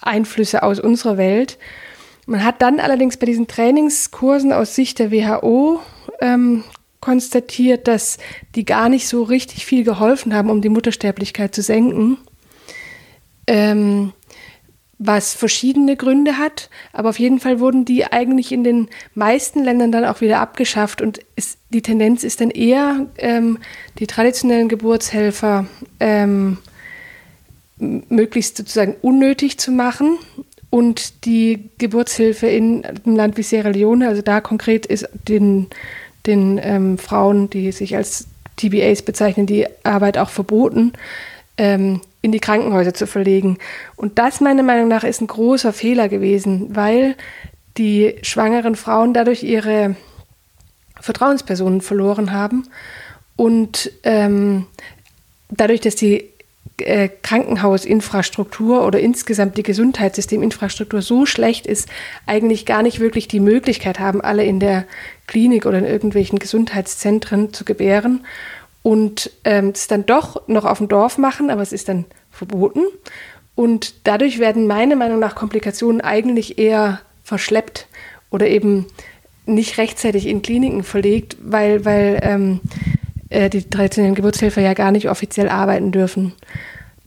Einflüsse 0.00 0.62
aus 0.62 0.80
unserer 0.80 1.16
Welt. 1.16 1.58
Man 2.26 2.44
hat 2.44 2.62
dann 2.62 2.80
allerdings 2.80 3.16
bei 3.16 3.26
diesen 3.26 3.48
Trainingskursen 3.48 4.52
aus 4.52 4.74
Sicht 4.74 4.98
der 4.98 5.10
WHO 5.10 5.80
ähm, 6.20 6.64
konstatiert, 7.00 7.88
dass 7.88 8.18
die 8.54 8.64
gar 8.64 8.88
nicht 8.88 9.08
so 9.08 9.22
richtig 9.22 9.66
viel 9.66 9.84
geholfen 9.84 10.34
haben, 10.34 10.50
um 10.50 10.60
die 10.60 10.68
Muttersterblichkeit 10.68 11.54
zu 11.54 11.62
senken. 11.62 12.18
Ähm, 13.46 14.12
was 15.02 15.32
verschiedene 15.32 15.96
Gründe 15.96 16.36
hat, 16.36 16.68
aber 16.92 17.08
auf 17.08 17.18
jeden 17.18 17.40
Fall 17.40 17.58
wurden 17.58 17.86
die 17.86 18.04
eigentlich 18.04 18.52
in 18.52 18.64
den 18.64 18.88
meisten 19.14 19.64
Ländern 19.64 19.90
dann 19.90 20.04
auch 20.04 20.20
wieder 20.20 20.40
abgeschafft 20.40 21.00
und 21.00 21.20
ist, 21.36 21.58
die 21.70 21.80
Tendenz 21.80 22.22
ist 22.22 22.42
dann 22.42 22.50
eher, 22.50 23.06
ähm, 23.16 23.58
die 23.98 24.06
traditionellen 24.06 24.68
Geburtshelfer 24.68 25.66
ähm, 26.00 26.58
möglichst 27.80 28.56
sozusagen 28.56 28.96
unnötig 29.02 29.58
zu 29.58 29.72
machen 29.72 30.18
und 30.70 31.24
die 31.24 31.70
Geburtshilfe 31.78 32.46
in 32.46 32.84
einem 32.84 33.16
Land 33.16 33.36
wie 33.36 33.42
Sierra 33.42 33.70
Leone, 33.70 34.08
also 34.08 34.22
da 34.22 34.40
konkret 34.40 34.86
ist 34.86 35.08
den, 35.28 35.66
den 36.26 36.60
ähm, 36.62 36.98
Frauen, 36.98 37.50
die 37.50 37.72
sich 37.72 37.96
als 37.96 38.26
TBAs 38.56 39.02
bezeichnen, 39.02 39.46
die 39.46 39.66
Arbeit 39.84 40.18
auch 40.18 40.30
verboten. 40.30 40.92
Ähm, 41.56 42.00
in 42.22 42.32
die 42.32 42.40
Krankenhäuser 42.40 42.94
zu 42.94 43.06
verlegen. 43.06 43.58
Und 43.96 44.18
das 44.18 44.40
meiner 44.40 44.62
Meinung 44.62 44.88
nach 44.88 45.04
ist 45.04 45.20
ein 45.20 45.26
großer 45.26 45.72
Fehler 45.72 46.08
gewesen, 46.08 46.74
weil 46.76 47.16
die 47.78 48.16
schwangeren 48.22 48.76
Frauen 48.76 49.14
dadurch 49.14 49.42
ihre 49.42 49.96
Vertrauenspersonen 51.00 51.80
verloren 51.80 52.32
haben 52.32 52.68
und 53.36 53.90
ähm, 54.02 54.66
dadurch, 55.48 55.80
dass 55.80 55.96
die 55.96 56.29
äh, 56.80 57.08
Krankenhausinfrastruktur 57.22 58.86
oder 58.86 59.00
insgesamt 59.00 59.56
die 59.58 59.62
Gesundheitssysteminfrastruktur 59.62 61.02
so 61.02 61.26
schlecht 61.26 61.66
ist, 61.66 61.88
eigentlich 62.26 62.66
gar 62.66 62.82
nicht 62.82 63.00
wirklich 63.00 63.28
die 63.28 63.40
Möglichkeit 63.40 63.98
haben, 63.98 64.20
alle 64.20 64.44
in 64.44 64.60
der 64.60 64.84
Klinik 65.26 65.66
oder 65.66 65.78
in 65.78 65.84
irgendwelchen 65.84 66.38
Gesundheitszentren 66.38 67.52
zu 67.52 67.64
gebären 67.64 68.24
und 68.82 69.30
ähm, 69.44 69.72
es 69.74 69.86
dann 69.86 70.06
doch 70.06 70.48
noch 70.48 70.64
auf 70.64 70.78
dem 70.78 70.88
Dorf 70.88 71.18
machen, 71.18 71.50
aber 71.50 71.62
es 71.62 71.72
ist 71.72 71.88
dann 71.88 72.06
verboten. 72.30 72.82
Und 73.54 73.94
dadurch 74.04 74.38
werden 74.38 74.66
meiner 74.66 74.96
Meinung 74.96 75.18
nach 75.18 75.34
Komplikationen 75.34 76.00
eigentlich 76.00 76.58
eher 76.58 77.00
verschleppt 77.22 77.86
oder 78.30 78.48
eben 78.48 78.86
nicht 79.46 79.78
rechtzeitig 79.78 80.26
in 80.26 80.42
Kliniken 80.42 80.82
verlegt, 80.82 81.36
weil, 81.42 81.84
weil 81.84 82.20
ähm, 82.22 82.60
äh, 83.28 83.50
die 83.50 83.68
traditionellen 83.68 84.14
Geburtshelfer 84.14 84.60
ja 84.60 84.74
gar 84.74 84.92
nicht 84.92 85.08
offiziell 85.08 85.48
arbeiten 85.48 85.92
dürfen. 85.92 86.32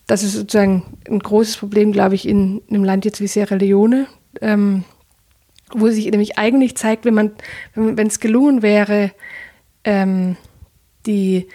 Das 0.08 0.24
ist 0.24 0.34
sozusagen 0.34 0.98
ein 1.10 1.20
großes 1.20 1.58
Problem, 1.58 1.92
glaube 1.92 2.16
ich, 2.16 2.28
in 2.28 2.62
einem 2.70 2.84
Land 2.84 3.06
jetzt 3.06 3.22
wie 3.22 3.28
Sierra 3.28 3.56
Leone, 3.56 4.08
ähm, 4.42 4.84
wo 5.72 5.90
sich 5.90 6.06
nämlich 6.06 6.38
eigentlich 6.38 6.76
zeigt, 6.76 7.06
wenn 7.06 7.14
man, 7.14 7.32
wenn 7.74 8.08
es 8.08 8.20
gelungen 8.20 8.62
wäre, 8.62 9.12
ähm, 9.84 10.36
die 11.06 11.48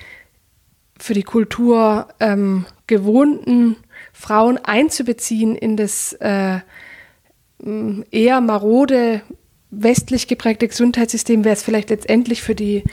für 0.98 1.14
die 1.14 1.22
Kultur 1.22 2.08
ähm, 2.20 2.66
gewohnten 2.86 3.76
Frauen 4.12 4.58
einzubeziehen 4.58 5.54
in 5.54 5.76
das 5.76 6.14
äh, 6.14 6.58
eher 8.10 8.40
marode 8.40 9.22
westlich 9.70 10.28
geprägte 10.28 10.68
Gesundheitssystem, 10.68 11.44
wäre 11.44 11.54
es 11.54 11.62
vielleicht 11.62 11.90
letztendlich 11.90 12.42
für 12.42 12.54
die 12.54 12.84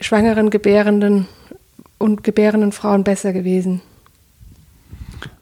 schwangeren, 0.00 0.50
gebärenden 0.50 1.28
und 1.98 2.24
gebärenden 2.24 2.72
Frauen 2.72 3.04
besser 3.04 3.32
gewesen. 3.32 3.80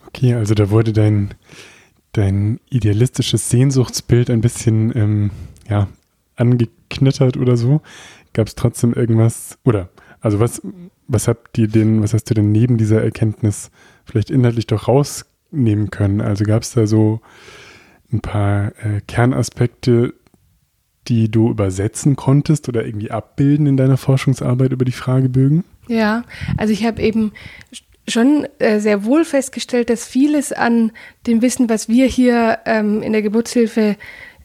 Okay, 0.09 0.35
also 0.35 0.55
da 0.55 0.71
wurde 0.71 0.93
dein, 0.93 1.35
dein 2.13 2.61
idealistisches 2.71 3.51
Sehnsuchtsbild 3.51 4.31
ein 4.31 4.41
bisschen 4.41 4.97
ähm, 4.97 5.31
ja, 5.69 5.89
angeknittert 6.37 7.37
oder 7.37 7.57
so. 7.57 7.83
Gab 8.33 8.47
es 8.47 8.55
trotzdem 8.55 8.95
irgendwas, 8.95 9.59
oder 9.65 9.91
also 10.21 10.41
was, 10.41 10.63
was 11.07 11.29
habt 11.29 11.59
ihr 11.59 11.69
denn, 11.69 12.03
was 12.03 12.15
hast 12.15 12.25
du 12.25 12.35
denn 12.35 12.53
neben 12.53 12.79
dieser 12.79 13.03
Erkenntnis 13.03 13.71
vielleicht 14.05 14.31
inhaltlich 14.31 14.67
doch 14.67 14.89
rausnehmen 14.89 15.91
können? 15.91 16.21
Also 16.21 16.45
gab 16.45 16.63
es 16.63 16.73
da 16.73 16.87
so 16.87 17.21
ein 18.11 18.21
paar 18.21 18.73
äh, 18.85 19.01
Kernaspekte, 19.07 20.15
die 21.07 21.31
du 21.31 21.51
übersetzen 21.51 22.17
konntest 22.17 22.69
oder 22.69 22.85
irgendwie 22.85 23.11
abbilden 23.11 23.67
in 23.67 23.77
deiner 23.77 23.97
Forschungsarbeit 23.97 24.73
über 24.73 24.85
die 24.85 24.93
Fragebögen? 24.93 25.65
Ja, 25.87 26.25
also 26.57 26.73
ich 26.73 26.85
habe 26.85 27.01
eben 27.01 27.33
schon 28.09 28.47
äh, 28.59 28.81
sehr 28.81 29.05
wohl 29.05 29.25
festgestellt, 29.25 29.91
dass 29.91 30.07
vieles 30.07 30.53
an 30.53 30.93
dem 31.27 31.43
Wissen, 31.43 31.69
was 31.69 31.89
wir 31.89 32.07
hier 32.07 32.59
ähm, 32.65 33.03
in 33.03 33.13
der 33.13 33.23
Geburtshilfe 33.23 33.97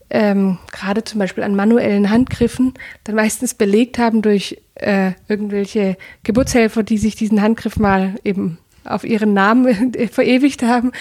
ähm, 0.10 0.60
gerade 0.72 1.04
zum 1.04 1.20
Beispiel 1.20 1.44
an 1.44 1.56
manuellen 1.56 2.10
Handgriffen 2.10 2.74
dann 3.04 3.16
meistens 3.16 3.56
belegt 3.56 3.98
haben 3.98 4.22
durch 4.22 4.62
äh, 4.76 5.12
irgendwelche 5.28 5.98
Geburtshelfer, 6.24 6.84
die 6.84 6.98
sich 6.98 7.16
diesen 7.16 7.42
Handgriff 7.42 7.78
mal 7.78 8.16
eben 8.24 8.60
auf 8.86 9.04
ihren 9.04 9.34
Namen 9.34 9.94
verewigt 10.12 10.62
haben, 10.62 10.92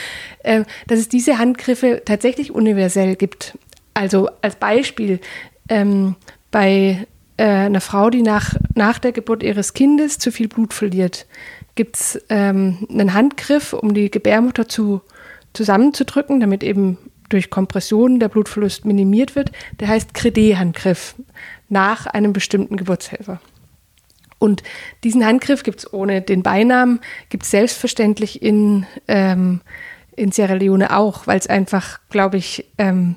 äh, 0.43 0.65
dass 0.87 0.99
es 0.99 1.09
diese 1.09 1.39
Handgriffe 1.39 2.03
tatsächlich 2.05 2.53
universell 2.53 3.17
gibt. 3.17 3.59
Also 3.95 4.31
als 4.41 4.57
Beispiel 4.57 5.21
ähm, 5.69 6.17
bei 6.51 7.07
äh, 7.37 7.45
einer 7.45 7.81
Frau, 7.81 8.09
die 8.09 8.23
nach, 8.23 8.55
nach 8.75 8.99
der 8.99 9.13
Geburt 9.13 9.43
ihres 9.43 9.75
Kindes 9.75 10.19
zu 10.19 10.33
viel 10.33 10.49
Blut 10.49 10.73
verliert, 10.73 11.27
gibt 11.75 11.97
es 11.97 12.23
ähm, 12.29 12.87
einen 12.91 13.15
Handgriff, 13.15 13.73
um 13.73 13.95
die 13.95 14.11
Gebärmutter 14.11 14.69
zu, 14.69 15.03
zusammenzudrücken, 15.53 16.41
damit 16.41 16.63
eben 16.63 16.99
durch 17.29 17.51
Kompression 17.51 18.21
der 18.21 18.29
Blutverlust 18.29 18.85
minimiert 18.85 19.35
wird, 19.35 19.53
der 19.81 19.89
heißt 19.89 20.11
Credé-Handgriff 20.15 21.15
nach 21.69 22.07
einem 22.07 22.33
bestimmten 22.33 22.77
Geburtshelfer. 22.77 23.41
Und 24.39 24.63
diesen 25.05 25.25
Handgriff 25.25 25.63
gibt 25.63 25.79
es 25.79 25.93
ohne 25.93 26.21
den 26.21 26.43
Beinamen, 26.43 27.01
gibt 27.29 27.45
es 27.45 27.51
selbstverständlich 27.53 28.43
in, 28.43 28.87
ähm, 29.07 29.61
in 30.17 30.33
Sierra 30.33 30.55
Leone 30.55 30.97
auch, 30.97 31.27
weil 31.27 31.39
es 31.39 31.47
einfach, 31.47 32.01
glaube 32.11 32.39
ich, 32.39 32.67
ähm, 32.77 33.17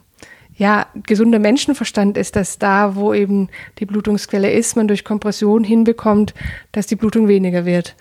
ja, 0.57 0.85
gesunder 0.93 1.39
Menschenverstand 1.39 2.17
ist, 2.17 2.35
dass 2.35 2.59
da, 2.59 2.95
wo 2.95 3.13
eben 3.13 3.49
die 3.79 3.85
Blutungsquelle 3.85 4.51
ist, 4.51 4.77
man 4.77 4.87
durch 4.87 5.03
Kompression 5.03 5.63
hinbekommt, 5.63 6.33
dass 6.71 6.87
die 6.87 6.95
Blutung 6.95 7.27
weniger 7.27 7.65
wird. 7.65 7.95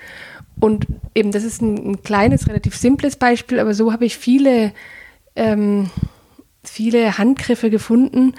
Und 0.61 0.87
eben, 1.15 1.33
das 1.33 1.45
ist 1.45 1.63
ein, 1.63 1.93
ein, 1.93 2.03
kleines, 2.03 2.49
relativ 2.49 2.77
simples 2.77 3.17
Beispiel, 3.17 3.59
aber 3.59 3.75
so 3.75 3.93
habe 3.93 4.05
ich 4.05 4.17
viele, 4.17 4.73
ähm, 5.37 5.91
viele 6.63 7.19
Handgriffe 7.19 7.71
gefunden, 7.71 8.35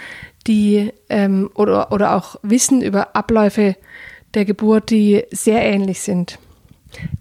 die 0.48 0.92
ähm, 1.10 1.50
oder, 1.56 1.92
oder 1.92 2.16
auch 2.16 2.38
Wissen 2.42 2.82
über 2.82 3.16
Abläufe 3.16 3.76
der 4.34 4.46
Geburt, 4.46 4.90
die 4.90 5.24
sehr 5.32 5.62
ähnlich 5.62 6.02
sind. 6.02 6.40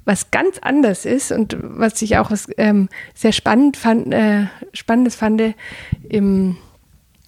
Was 0.05 0.31
ganz 0.31 0.59
anders 0.59 1.05
ist 1.05 1.33
und 1.33 1.57
was 1.61 2.01
ich 2.03 2.17
auch 2.19 2.31
was, 2.31 2.49
ähm, 2.59 2.89
sehr 3.15 3.33
spannend 3.33 3.77
fand, 3.77 4.13
äh, 4.13 4.47
Spannendes 4.73 5.17
fand 5.17 5.43
im 6.09 6.57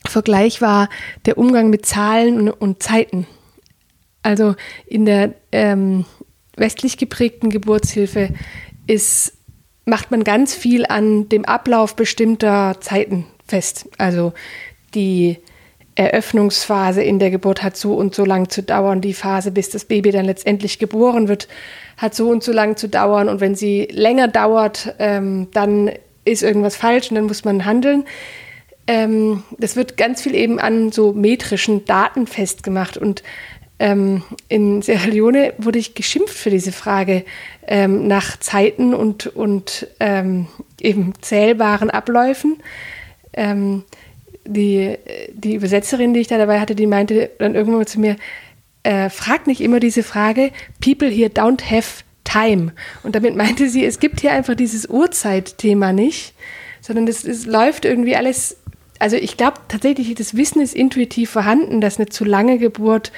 Vergleich 0.06 0.60
war 0.62 0.88
der 1.24 1.38
Umgang 1.38 1.70
mit 1.70 1.84
Zahlen 1.86 2.40
und, 2.40 2.50
und 2.50 2.82
Zeiten. 2.82 3.26
Also 4.22 4.54
in 4.86 5.04
der 5.04 5.34
ähm, 5.52 6.04
westlich 6.56 6.96
geprägten 6.96 7.50
Geburtshilfe 7.50 8.30
ist, 8.86 9.34
macht 9.84 10.10
man 10.10 10.24
ganz 10.24 10.54
viel 10.54 10.84
an 10.86 11.28
dem 11.28 11.44
Ablauf 11.44 11.96
bestimmter 11.96 12.76
Zeiten 12.80 13.26
fest. 13.46 13.88
Also 13.98 14.32
die 14.94 15.38
Eröffnungsphase 15.94 17.02
in 17.02 17.18
der 17.18 17.30
Geburt 17.30 17.62
hat 17.62 17.76
so 17.76 17.94
und 17.94 18.14
so 18.14 18.24
lang 18.24 18.50
zu 18.50 18.62
dauern. 18.62 19.00
Die 19.00 19.14
Phase, 19.14 19.50
bis 19.50 19.70
das 19.70 19.86
Baby 19.86 20.10
dann 20.10 20.26
letztendlich 20.26 20.78
geboren 20.78 21.28
wird, 21.28 21.48
hat 21.96 22.14
so 22.14 22.28
und 22.28 22.44
so 22.44 22.52
lang 22.52 22.76
zu 22.76 22.88
dauern. 22.88 23.28
Und 23.28 23.40
wenn 23.40 23.54
sie 23.54 23.88
länger 23.90 24.28
dauert, 24.28 24.94
ähm, 24.98 25.48
dann 25.52 25.90
ist 26.24 26.42
irgendwas 26.42 26.76
falsch 26.76 27.10
und 27.10 27.14
dann 27.14 27.26
muss 27.26 27.44
man 27.44 27.64
handeln. 27.64 28.04
Ähm, 28.86 29.42
das 29.58 29.74
wird 29.74 29.96
ganz 29.96 30.20
viel 30.20 30.34
eben 30.34 30.60
an 30.60 30.92
so 30.92 31.12
metrischen 31.12 31.86
Daten 31.86 32.26
festgemacht. 32.26 32.98
Und 32.98 33.22
ähm, 33.78 34.22
in 34.48 34.82
Sierra 34.82 35.06
Leone 35.06 35.52
wurde 35.58 35.78
ich 35.78 35.94
geschimpft 35.94 36.34
für 36.34 36.50
diese 36.50 36.72
Frage 36.72 37.24
ähm, 37.66 38.06
nach 38.06 38.38
Zeiten 38.38 38.94
und, 38.94 39.26
und 39.26 39.86
ähm, 40.00 40.46
eben 40.80 41.12
zählbaren 41.20 41.90
Abläufen. 41.90 42.58
Ähm, 43.34 43.84
die, 44.46 44.96
die 45.32 45.56
Übersetzerin, 45.56 46.14
die 46.14 46.20
ich 46.20 46.28
da 46.28 46.38
dabei 46.38 46.60
hatte, 46.60 46.74
die 46.74 46.86
meinte 46.86 47.30
dann 47.38 47.54
irgendwann 47.54 47.80
mal 47.80 47.88
zu 47.88 48.00
mir, 48.00 48.16
äh, 48.82 49.10
frag 49.10 49.46
nicht 49.46 49.60
immer 49.60 49.80
diese 49.80 50.02
Frage, 50.02 50.52
people 50.80 51.08
here 51.08 51.30
don't 51.30 51.70
have 51.70 52.04
time. 52.24 52.72
Und 53.02 53.14
damit 53.14 53.36
meinte 53.36 53.68
sie, 53.68 53.84
es 53.84 53.98
gibt 53.98 54.20
hier 54.20 54.32
einfach 54.32 54.54
dieses 54.54 54.88
Uhrzeitthema 54.88 55.92
nicht, 55.92 56.34
sondern 56.80 57.08
es, 57.08 57.24
es 57.24 57.46
läuft 57.46 57.84
irgendwie 57.84 58.16
alles, 58.16 58.56
also 58.98 59.16
ich 59.16 59.36
glaube 59.36 59.58
tatsächlich, 59.68 60.14
das 60.14 60.36
Wissen 60.36 60.62
ist 60.62 60.74
intuitiv 60.74 61.30
vorhanden, 61.30 61.80
dass 61.80 61.98
eine 61.98 62.06
zu 62.06 62.24
lange 62.24 62.58
Geburt 62.58 63.12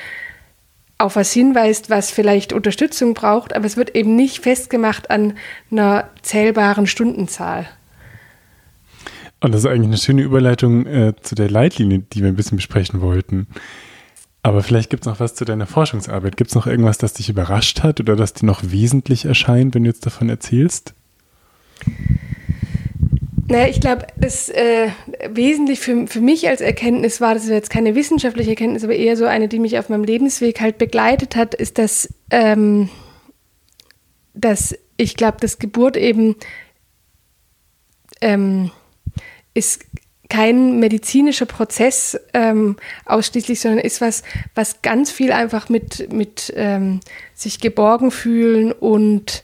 auf 0.99 1.17
was 1.17 1.33
hinweist, 1.33 1.91
was 1.91 2.11
vielleicht 2.11 2.53
Unterstützung 2.53 3.15
braucht, 3.15 3.55
aber 3.55 3.65
es 3.65 3.77
wird 3.77 3.95
eben 3.95 4.17
nicht 4.17 4.43
festgemacht 4.43 5.11
an 5.11 5.35
einer 5.71 6.11
zählbaren 6.23 6.87
Stundenzahl. 6.87 7.67
Und 9.41 9.55
das 9.55 9.61
ist 9.61 9.71
eigentlich 9.71 9.87
eine 9.87 9.99
schöne 9.99 10.23
Überleitung 10.23 10.87
äh, 10.87 11.15
zu 11.21 11.37
der 11.37 11.49
Leitlinie, 11.49 12.01
die 12.13 12.23
wir 12.23 12.29
ein 12.29 12.35
bisschen 12.35 12.57
besprechen 12.57 13.01
wollten. 13.01 13.47
Aber 14.43 14.63
vielleicht 14.63 14.91
gibt 14.91 15.05
es 15.05 15.07
noch 15.07 15.21
was 15.21 15.35
zu 15.35 15.45
deiner 15.45 15.67
Forschungsarbeit. 15.67 16.37
Gibt 16.37 16.51
es 16.51 16.55
noch 16.57 16.67
irgendwas, 16.67 16.99
das 16.99 17.13
dich 17.13 17.29
überrascht 17.29 17.83
hat 17.83 18.01
oder 18.01 18.17
das 18.17 18.35
dir 18.35 18.47
noch 18.47 18.63
wesentlich 18.65 19.25
erscheint, 19.25 19.75
wenn 19.75 19.85
du 19.85 19.91
jetzt 19.91 20.07
davon 20.07 20.29
erzählst? 20.29 20.95
Naja, 23.49 23.67
ich 23.69 23.81
glaube, 23.81 24.07
das 24.17 24.51
äh, 24.51 24.91
wesentlich 25.31 25.81
für, 25.81 26.07
für 26.07 26.21
mich 26.21 26.49
als 26.49 26.61
Erkenntnis 26.61 27.21
war, 27.21 27.33
das 27.33 27.45
ist 27.45 27.51
jetzt 27.51 27.71
keine 27.71 27.95
wissenschaftliche 27.95 28.51
Erkenntnis, 28.51 28.85
aber 28.85 28.95
eher 28.95 29.17
so 29.17 29.25
eine, 29.25 29.49
die 29.49 29.59
mich 29.59 29.79
auf 29.79 29.89
meinem 29.89 30.05
Lebensweg 30.05 30.61
halt 30.61 30.77
begleitet 30.77 31.35
hat, 31.35 31.55
ist, 31.55 31.79
dass, 31.79 32.13
ähm, 32.31 32.91
dass 34.35 34.77
ich 34.99 35.17
glaube, 35.17 35.39
dass 35.41 35.59
Geburt 35.59 35.97
eben 35.97 36.37
ähm, 38.21 38.71
ist 39.55 39.85
kein 40.29 40.79
medizinischer 40.79 41.47
Prozess 41.47 42.21
ähm, 42.35 42.77
ausschließlich, 43.07 43.61
sondern 43.61 43.81
ist 43.81 44.03
was, 44.03 44.25
was 44.55 44.83
ganz 44.83 45.11
viel 45.11 45.33
einfach 45.33 45.71
mit, 45.71 46.13
mit 46.13 46.53
ähm, 46.55 47.01
sich 47.35 47.61
geborgen 47.61 48.11
fühlen 48.11 48.73
und 48.73 49.43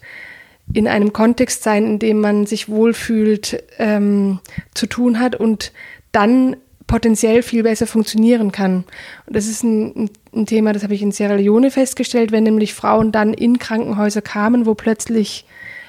in 0.72 0.88
einem 0.88 1.12
Kontext 1.12 1.62
sein, 1.62 1.86
in 1.86 1.98
dem 1.98 2.20
man 2.20 2.46
sich 2.46 2.68
wohlfühlt, 2.68 3.62
ähm, 3.78 4.40
zu 4.74 4.86
tun 4.86 5.20
hat 5.20 5.36
und 5.36 5.72
dann 6.12 6.56
potenziell 6.86 7.42
viel 7.42 7.62
besser 7.62 7.86
funktionieren 7.86 8.52
kann. 8.52 8.84
Und 9.26 9.36
das 9.36 9.46
ist 9.46 9.62
ein, 9.62 10.10
ein 10.34 10.46
Thema, 10.46 10.72
das 10.72 10.82
habe 10.82 10.94
ich 10.94 11.02
in 11.02 11.12
Sierra 11.12 11.34
Leone 11.34 11.70
festgestellt, 11.70 12.32
wenn 12.32 12.44
nämlich 12.44 12.74
Frauen 12.74 13.12
dann 13.12 13.34
in 13.34 13.58
Krankenhäuser 13.58 14.22
kamen, 14.22 14.66
wo 14.66 14.74
plötzlich 14.74 15.46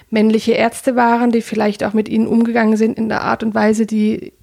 männliche 0.09 0.53
Ärzte 0.53 0.95
waren, 0.95 1.31
die 1.31 1.41
vielleicht 1.41 1.83
auch 1.83 1.93
mit 1.93 2.07
ihnen 2.07 2.27
umgegangen 2.27 2.77
sind 2.77 2.97
in 2.97 3.09
der 3.09 3.21
Art 3.21 3.43
und 3.43 3.55
Weise, 3.55 3.85
die 3.85 4.33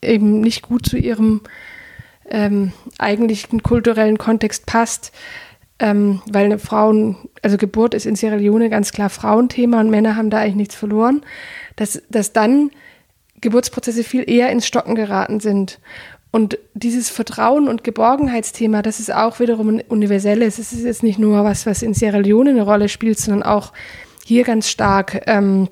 eben 0.00 0.40
nicht 0.40 0.62
gut 0.62 0.86
zu 0.86 0.96
ihrem 0.96 1.42
ähm, 2.30 2.72
eigentlichen 2.98 3.62
kulturellen 3.62 4.18
Kontext 4.18 4.66
passt, 4.66 5.12
ähm, 5.78 6.22
weil 6.30 6.46
eine 6.46 6.58
Frauen, 6.58 7.16
also 7.42 7.56
Geburt 7.56 7.94
ist 7.94 8.06
in 8.06 8.16
Sierra 8.16 8.36
Leone 8.36 8.70
ganz 8.70 8.92
klar 8.92 9.10
Frauenthema 9.10 9.80
und 9.80 9.90
Männer 9.90 10.16
haben 10.16 10.30
da 10.30 10.38
eigentlich 10.38 10.54
nichts 10.54 10.74
verloren, 10.74 11.22
dass, 11.76 12.02
dass 12.08 12.32
dann 12.32 12.70
Geburtsprozesse 13.40 14.04
viel 14.04 14.28
eher 14.28 14.50
ins 14.50 14.66
Stocken 14.66 14.94
geraten 14.94 15.40
sind. 15.40 15.80
Und 16.30 16.58
dieses 16.74 17.10
Vertrauen 17.10 17.68
und 17.68 17.84
Geborgenheitsthema, 17.84 18.82
das 18.82 18.98
ist 18.98 19.14
auch 19.14 19.38
wiederum 19.38 19.68
ein 19.68 19.80
universelles. 19.82 20.58
Es 20.58 20.72
ist 20.72 20.84
jetzt 20.84 21.02
nicht 21.02 21.18
nur 21.18 21.44
was, 21.44 21.66
was 21.66 21.82
in 21.82 21.94
Sierra 21.94 22.18
Leone 22.18 22.50
eine 22.50 22.62
Rolle 22.62 22.88
spielt, 22.88 23.18
sondern 23.18 23.44
auch 23.44 23.72
hier 24.24 24.42
ganz 24.44 24.68
stark 24.68 25.22
ähm, 25.26 25.68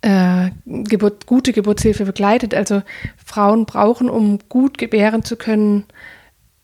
äh, 0.00 0.50
Geburt, 0.66 1.26
gute 1.26 1.52
Geburtshilfe 1.52 2.04
begleitet. 2.04 2.54
Also 2.54 2.82
Frauen 3.24 3.66
brauchen, 3.66 4.10
um 4.10 4.40
gut 4.48 4.78
gebären 4.78 5.22
zu 5.22 5.36
können, 5.36 5.84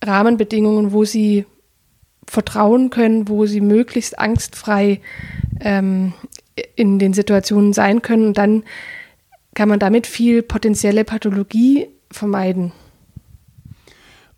Rahmenbedingungen, 0.04 0.92
wo 0.92 1.04
sie 1.04 1.46
vertrauen 2.28 2.90
können, 2.90 3.28
wo 3.28 3.46
sie 3.46 3.60
möglichst 3.60 4.18
angstfrei 4.18 5.00
ähm, 5.60 6.12
in 6.76 6.98
den 6.98 7.14
Situationen 7.14 7.72
sein 7.72 8.02
können. 8.02 8.26
Und 8.26 8.38
dann 8.38 8.64
kann 9.54 9.68
man 9.68 9.78
damit 9.78 10.06
viel 10.06 10.42
potenzielle 10.42 11.04
Pathologie 11.04 11.88
vermeiden. 12.10 12.72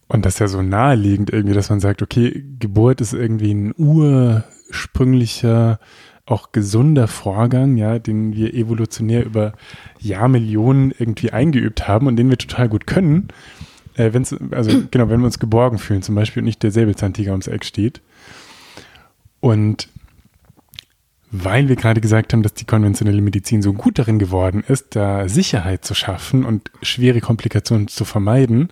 Und 0.06 0.24
das 0.24 0.34
ist 0.34 0.40
ja 0.40 0.48
so 0.48 0.62
naheliegend 0.62 1.30
irgendwie, 1.30 1.54
dass 1.54 1.70
man 1.70 1.80
sagt, 1.80 2.02
okay, 2.02 2.44
Geburt 2.58 3.00
ist 3.00 3.12
irgendwie 3.12 3.54
ein 3.54 3.74
ursprünglicher, 3.76 5.78
auch 6.26 6.52
gesunder 6.52 7.08
Vorgang, 7.08 7.76
ja, 7.76 7.98
den 7.98 8.34
wir 8.34 8.54
evolutionär 8.54 9.24
über 9.24 9.52
Jahrmillionen 9.98 10.92
irgendwie 10.96 11.32
eingeübt 11.32 11.88
haben 11.88 12.06
und 12.06 12.16
den 12.16 12.30
wir 12.30 12.38
total 12.38 12.68
gut 12.68 12.86
können 12.86 13.28
äh, 14.00 14.12
wenn's, 14.14 14.34
also 14.50 14.82
genau, 14.90 15.08
wenn 15.08 15.20
wir 15.20 15.26
uns 15.26 15.38
geborgen 15.38 15.78
fühlen, 15.78 16.02
zum 16.02 16.14
Beispiel 16.14 16.40
und 16.40 16.46
nicht 16.46 16.62
der 16.62 16.70
Säbelzahntiger 16.70 17.32
ums 17.32 17.46
Eck 17.46 17.64
steht. 17.64 18.00
Und 19.40 19.88
weil 21.30 21.68
wir 21.68 21.76
gerade 21.76 22.00
gesagt 22.00 22.32
haben, 22.32 22.42
dass 22.42 22.54
die 22.54 22.64
konventionelle 22.64 23.22
Medizin 23.22 23.62
so 23.62 23.72
gut 23.72 23.98
darin 23.98 24.18
geworden 24.18 24.64
ist, 24.66 24.96
da 24.96 25.28
Sicherheit 25.28 25.84
zu 25.84 25.94
schaffen 25.94 26.44
und 26.44 26.70
schwere 26.82 27.20
Komplikationen 27.20 27.86
zu 27.86 28.04
vermeiden, 28.04 28.68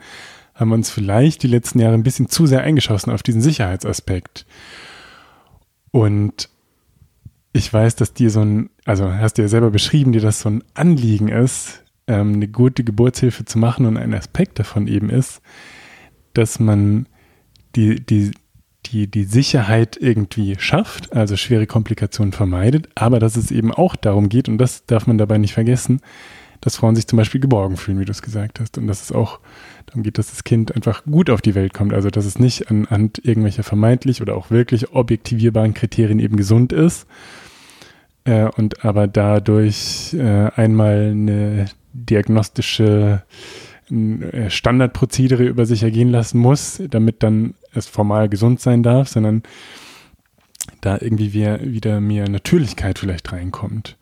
haben 0.54 0.70
wir 0.70 0.74
uns 0.74 0.90
vielleicht 0.90 1.44
die 1.44 1.48
letzten 1.48 1.78
Jahre 1.78 1.94
ein 1.94 2.02
bisschen 2.02 2.28
zu 2.28 2.46
sehr 2.46 2.62
eingeschossen 2.62 3.12
auf 3.12 3.22
diesen 3.22 3.40
Sicherheitsaspekt. 3.40 4.44
Und 5.92 6.48
ich 7.52 7.72
weiß, 7.72 7.94
dass 7.94 8.12
dir 8.12 8.30
so 8.30 8.40
ein, 8.40 8.70
also 8.84 9.12
hast 9.12 9.38
du 9.38 9.42
ja 9.42 9.48
selber 9.48 9.70
beschrieben, 9.70 10.12
dir 10.12 10.20
das 10.20 10.40
so 10.40 10.50
ein 10.50 10.64
Anliegen 10.74 11.28
ist, 11.28 11.84
ähm, 12.08 12.34
eine 12.34 12.48
gute 12.48 12.82
Geburtshilfe 12.82 13.44
zu 13.44 13.58
machen 13.58 13.86
und 13.86 13.96
ein 13.96 14.14
Aspekt 14.14 14.58
davon 14.58 14.88
eben 14.88 15.10
ist, 15.10 15.40
dass 16.34 16.58
man 16.58 17.06
die, 17.76 18.04
die, 18.04 18.32
die, 18.86 19.06
die 19.06 19.24
Sicherheit 19.24 19.96
irgendwie 20.00 20.56
schafft, 20.58 21.12
also 21.12 21.36
schwere 21.36 21.66
Komplikationen 21.66 22.32
vermeidet, 22.32 22.88
aber 22.94 23.18
dass 23.18 23.36
es 23.36 23.50
eben 23.50 23.72
auch 23.72 23.94
darum 23.94 24.28
geht, 24.28 24.48
und 24.48 24.58
das 24.58 24.86
darf 24.86 25.06
man 25.06 25.18
dabei 25.18 25.38
nicht 25.38 25.52
vergessen, 25.52 26.00
dass 26.60 26.76
Frauen 26.76 26.96
sich 26.96 27.06
zum 27.06 27.18
Beispiel 27.18 27.40
geborgen 27.40 27.76
fühlen, 27.76 28.00
wie 28.00 28.04
du 28.04 28.10
es 28.10 28.22
gesagt 28.22 28.58
hast, 28.58 28.78
und 28.78 28.88
dass 28.88 29.02
es 29.02 29.12
auch 29.12 29.38
darum 29.86 30.02
geht, 30.02 30.18
dass 30.18 30.30
das 30.30 30.42
Kind 30.42 30.74
einfach 30.74 31.04
gut 31.04 31.30
auf 31.30 31.40
die 31.40 31.54
Welt 31.54 31.72
kommt, 31.72 31.92
also 31.92 32.10
dass 32.10 32.24
es 32.24 32.38
nicht 32.38 32.70
anhand 32.70 33.24
irgendwelcher 33.24 33.62
vermeintlich 33.62 34.22
oder 34.22 34.36
auch 34.36 34.50
wirklich 34.50 34.92
objektivierbaren 34.92 35.74
Kriterien 35.74 36.18
eben 36.18 36.36
gesund 36.36 36.72
ist, 36.72 37.06
äh, 38.24 38.48
und 38.56 38.84
aber 38.84 39.06
dadurch 39.06 40.14
äh, 40.14 40.50
einmal 40.54 41.10
eine 41.12 41.66
diagnostische 42.06 43.22
äh, 43.90 44.50
Standardprozedere 44.50 45.44
über 45.44 45.66
sich 45.66 45.82
ergehen 45.82 46.11
lassen 46.11 46.38
muss, 46.38 46.82
damit 46.90 47.22
dann 47.22 47.54
es 47.74 47.87
formal 47.87 48.28
gesund 48.28 48.61
sein 48.61 48.82
darf, 48.82 49.08
sondern 49.08 49.42
da 50.80 50.98
irgendwie 51.00 51.32
wieder 51.32 52.00
mehr 52.00 52.28
Natürlichkeit 52.28 52.98
vielleicht 52.98 53.32
reinkommt. 53.32 53.96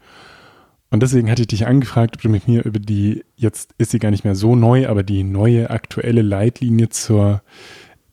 Und 0.90 1.02
deswegen 1.02 1.30
hatte 1.30 1.42
ich 1.42 1.48
dich 1.48 1.66
angefragt, 1.66 2.16
ob 2.16 2.22
du 2.22 2.28
mit 2.28 2.48
mir 2.48 2.64
über 2.64 2.78
die, 2.78 3.24
jetzt 3.37 3.74
ist 3.78 3.90
sie 3.90 3.98
gar 3.98 4.11
nicht 4.11 4.24
mehr 4.24 4.35
so 4.35 4.54
neu, 4.54 4.88
aber 4.88 5.02
die 5.02 5.24
neue 5.24 5.70
aktuelle 5.70 6.22
Leitlinie 6.22 6.88
zur 6.88 7.42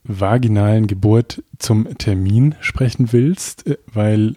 vaginalen 0.04 0.88
Geburt 0.88 1.44
zum 1.60 1.98
Termin 1.98 2.56
sprechen 2.60 3.14
willst, 3.14 3.68
äh, 3.68 3.78
weil 3.92 4.36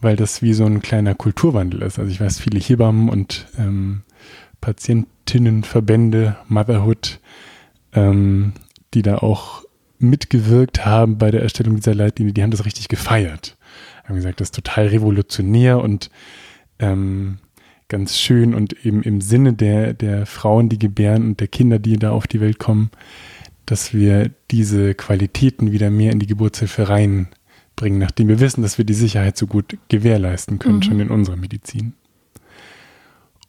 weil 0.00 0.16
das 0.16 0.42
wie 0.42 0.52
so 0.52 0.66
ein 0.66 0.82
kleiner 0.82 1.14
Kulturwandel 1.14 1.82
ist. 1.82 1.98
Also 1.98 2.10
ich 2.10 2.20
weiß, 2.20 2.38
viele 2.38 2.60
Hebammen 2.60 3.08
und 3.08 3.46
ähm, 3.58 4.02
Patientinnenverbände, 4.60 6.36
Motherhood, 6.48 7.20
ähm, 7.92 8.52
die 8.94 9.02
da 9.02 9.18
auch 9.18 9.64
mitgewirkt 9.98 10.84
haben 10.84 11.18
bei 11.18 11.30
der 11.30 11.42
Erstellung 11.42 11.76
dieser 11.76 11.94
Leitlinie, 11.94 12.32
die 12.32 12.42
haben 12.42 12.50
das 12.50 12.64
richtig 12.64 12.88
gefeiert. 12.88 13.56
Haben 14.04 14.16
gesagt, 14.16 14.40
das 14.40 14.48
ist 14.48 14.54
total 14.54 14.88
revolutionär 14.88 15.80
und 15.80 16.10
ähm, 16.78 17.38
ganz 17.88 18.18
schön 18.18 18.54
und 18.54 18.84
eben 18.84 19.02
im 19.02 19.20
Sinne 19.20 19.52
der, 19.52 19.94
der 19.94 20.26
Frauen, 20.26 20.68
die 20.68 20.78
gebären 20.78 21.24
und 21.24 21.40
der 21.40 21.48
Kinder, 21.48 21.78
die 21.78 21.96
da 21.98 22.10
auf 22.10 22.26
die 22.26 22.40
Welt 22.40 22.58
kommen, 22.58 22.90
dass 23.64 23.94
wir 23.94 24.30
diese 24.50 24.94
Qualitäten 24.94 25.72
wieder 25.72 25.90
mehr 25.90 26.12
in 26.12 26.20
die 26.20 26.26
Geburtshilfe 26.26 26.88
reinbringen, 26.88 27.98
nachdem 27.98 28.28
wir 28.28 28.40
wissen, 28.40 28.62
dass 28.62 28.78
wir 28.78 28.84
die 28.84 28.94
Sicherheit 28.94 29.36
so 29.36 29.46
gut 29.46 29.76
gewährleisten 29.88 30.58
können, 30.58 30.76
mhm. 30.76 30.82
schon 30.82 31.00
in 31.00 31.10
unserer 31.10 31.36
Medizin. 31.36 31.94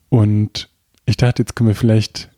Und 0.10 0.70
ich 1.08 1.18
dachte, 1.18 1.42
jetzt 1.42 1.56
können 1.56 1.70
wir 1.70 1.76
vielleicht 1.76 2.30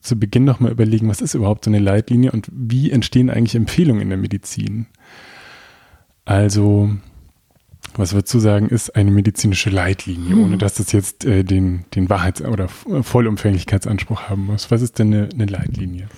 zu 0.00 0.18
Beginn 0.18 0.44
nochmal 0.44 0.70
überlegen, 0.70 1.08
was 1.08 1.20
ist 1.20 1.34
überhaupt 1.34 1.64
so 1.64 1.70
eine 1.70 1.80
Leitlinie 1.80 2.32
und 2.32 2.48
wie 2.52 2.90
entstehen 2.90 3.28
eigentlich 3.28 3.54
Empfehlungen 3.54 4.02
in 4.02 4.08
der 4.10 4.18
Medizin? 4.18 4.86
Also, 6.24 6.90
was 7.96 8.12
würdest 8.12 8.32
du 8.32 8.38
sagen, 8.38 8.68
ist 8.68 8.94
eine 8.96 9.10
medizinische 9.10 9.70
Leitlinie, 9.70 10.36
ohne 10.36 10.52
hm. 10.52 10.58
dass 10.58 10.74
das 10.74 10.92
jetzt 10.92 11.24
äh, 11.24 11.42
den, 11.42 11.86
den 11.94 12.08
Wahrheits- 12.08 12.42
oder 12.42 12.68
Vollumfänglichkeitsanspruch 12.68 14.22
haben 14.28 14.46
muss? 14.46 14.70
Was 14.70 14.82
ist 14.82 14.98
denn 14.98 15.12
eine, 15.12 15.28
eine 15.32 15.46
Leitlinie? 15.46 16.08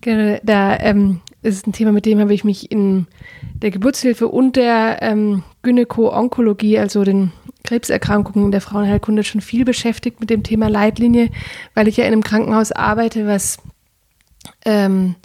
Genau, 0.00 0.38
da 0.42 0.78
ähm, 0.78 1.20
ist 1.54 1.66
ein 1.66 1.72
Thema, 1.72 1.92
mit 1.92 2.06
dem 2.06 2.18
habe 2.18 2.34
ich 2.34 2.44
mich 2.44 2.70
in 2.70 3.06
der 3.54 3.70
Geburtshilfe 3.70 4.28
und 4.28 4.56
der 4.56 4.98
ähm, 5.02 5.42
Gynäko-Onkologie, 5.62 6.78
also 6.78 7.04
den 7.04 7.32
Krebserkrankungen 7.64 8.50
der 8.50 8.60
Frauenheilkunde, 8.60 9.24
schon 9.24 9.40
viel 9.40 9.64
beschäftigt 9.64 10.20
mit 10.20 10.30
dem 10.30 10.42
Thema 10.42 10.68
Leitlinie, 10.68 11.30
weil 11.74 11.88
ich 11.88 11.96
ja 11.96 12.04
in 12.04 12.12
einem 12.12 12.22
Krankenhaus 12.22 12.72
arbeite, 12.72 13.26
was 13.26 13.58
ähm, 14.64 15.16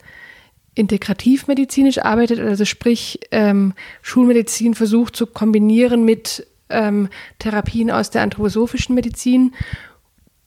integrativmedizinisch 0.76 2.00
arbeitet, 2.00 2.40
also 2.40 2.66
sprich 2.66 3.20
ähm, 3.32 3.74
Schulmedizin 4.02 4.74
versucht 4.74 5.16
zu 5.16 5.28
kombinieren 5.28 6.06
mit 6.06 6.48
ähm, 6.70 7.10
Therapien 7.40 7.92
aus 7.92 8.10
der 8.10 8.22
anthroposophischen 8.22 8.96
Medizin. 8.96 9.54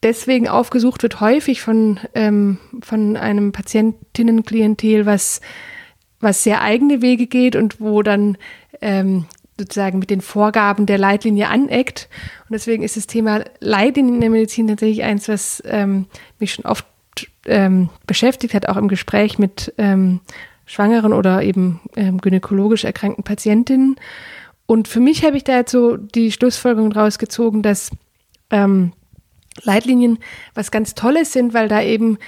Deswegen 0.04 0.48
aufgesucht 0.48 1.02
wird 1.02 1.20
häufig 1.20 1.62
von, 1.62 1.98
ähm, 2.14 2.58
von 2.82 3.16
einem 3.16 3.52
Patientinnenklientel, 3.52 5.06
was, 5.06 5.40
was 6.20 6.44
sehr 6.44 6.60
eigene 6.60 7.00
Wege 7.00 7.26
geht 7.26 7.56
und 7.56 7.80
wo 7.80 8.02
dann 8.02 8.36
ähm, 8.82 9.24
sozusagen 9.58 9.98
mit 9.98 10.10
den 10.10 10.20
Vorgaben 10.20 10.84
der 10.84 10.98
Leitlinie 10.98 11.48
aneckt. 11.48 12.10
Und 12.42 12.52
deswegen 12.52 12.82
ist 12.82 12.98
das 12.98 13.06
Thema 13.06 13.44
Leitlinien 13.60 14.16
in 14.16 14.20
der 14.20 14.28
Medizin 14.28 14.68
tatsächlich 14.68 15.04
eins, 15.04 15.26
was 15.26 15.62
ähm, 15.64 16.04
mich 16.38 16.52
schon 16.52 16.66
oft 16.66 16.84
ähm, 17.46 17.88
beschäftigt 18.06 18.52
hat, 18.52 18.68
auch 18.68 18.76
im 18.76 18.88
Gespräch 18.88 19.38
mit 19.38 19.72
ähm, 19.78 20.20
schwangeren 20.66 21.14
oder 21.14 21.42
eben 21.42 21.80
ähm, 21.96 22.20
gynäkologisch 22.20 22.84
erkrankten 22.84 23.24
Patientinnen. 23.24 23.96
Und 24.66 24.86
für 24.86 25.00
mich 25.00 25.24
habe 25.24 25.38
ich 25.38 25.44
da 25.44 25.56
jetzt 25.56 25.72
so 25.72 25.96
die 25.96 26.30
Schlussfolgerung 26.30 26.92
rausgezogen, 26.92 27.62
dass 27.62 27.90
ähm, 28.50 28.92
Leitlinien 29.62 30.18
was 30.54 30.70
ganz 30.70 30.94
Tolles 30.94 31.32
sind, 31.32 31.54
weil 31.54 31.68
da 31.68 31.82
eben 31.82 32.18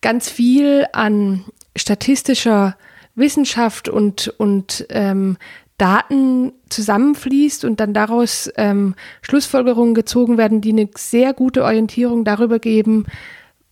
ganz 0.00 0.28
viel 0.28 0.86
an 0.92 1.44
statistischer 1.76 2.76
Wissenschaft 3.14 3.88
und, 3.88 4.28
und 4.38 4.86
ähm, 4.90 5.36
Daten 5.78 6.52
zusammenfließt 6.68 7.64
und 7.64 7.80
dann 7.80 7.94
daraus 7.94 8.50
ähm, 8.56 8.94
Schlussfolgerungen 9.22 9.94
gezogen 9.94 10.36
werden, 10.36 10.60
die 10.60 10.72
eine 10.72 10.88
sehr 10.96 11.32
gute 11.32 11.64
Orientierung 11.64 12.24
darüber 12.24 12.58
geben, 12.58 13.06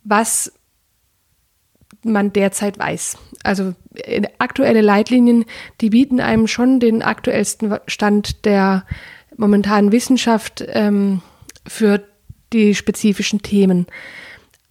was 0.05 0.53
man 2.03 2.33
derzeit 2.33 2.79
weiß. 2.79 3.19
Also 3.43 3.75
äh, 3.95 4.23
aktuelle 4.39 4.81
Leitlinien, 4.81 5.45
die 5.81 5.91
bieten 5.91 6.21
einem 6.21 6.47
schon 6.47 6.81
den 6.81 7.03
aktuellsten 7.03 7.77
Stand 7.87 8.45
der 8.45 8.85
momentanen 9.37 9.93
Wissenschaft 9.93 10.65
ähm, 10.69 11.21
für 11.67 12.03
die 12.53 12.75
spezifischen 12.75 13.43
Themen. 13.43 13.87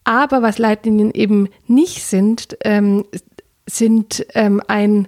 Aber 0.03 0.41
was 0.41 0.57
Leitlinien 0.57 1.11
eben 1.11 1.49
nicht 1.67 2.03
sind, 2.03 2.57
ähm, 2.63 3.05
sind 3.65 4.25
ähm, 4.33 4.61
ein 4.67 5.07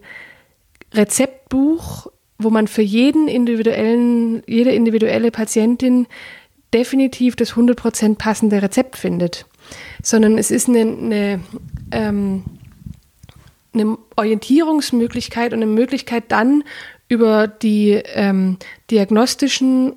Rezeptbuch, 0.93 2.08
wo 2.38 2.49
man 2.49 2.67
für 2.67 2.82
jeden 2.82 3.27
individuellen, 3.27 4.43
jede 4.45 4.71
individuelle 4.71 5.32
Patientin 5.32 6.08
definitiv 6.73 7.36
das 7.36 7.53
100% 7.53 8.15
passende 8.17 8.62
Rezept 8.62 8.97
findet, 8.97 9.45
sondern 10.03 10.38
es 10.38 10.51
ist 10.51 10.67
eine, 10.67 10.82
eine, 10.82 11.39
ähm, 11.91 12.43
eine 13.73 13.97
Orientierungsmöglichkeit 14.15 15.53
und 15.53 15.62
eine 15.62 15.71
Möglichkeit 15.71 16.25
dann 16.29 16.63
über 17.08 17.47
die 17.47 17.91
ähm, 17.91 18.58
diagnostischen 18.91 19.93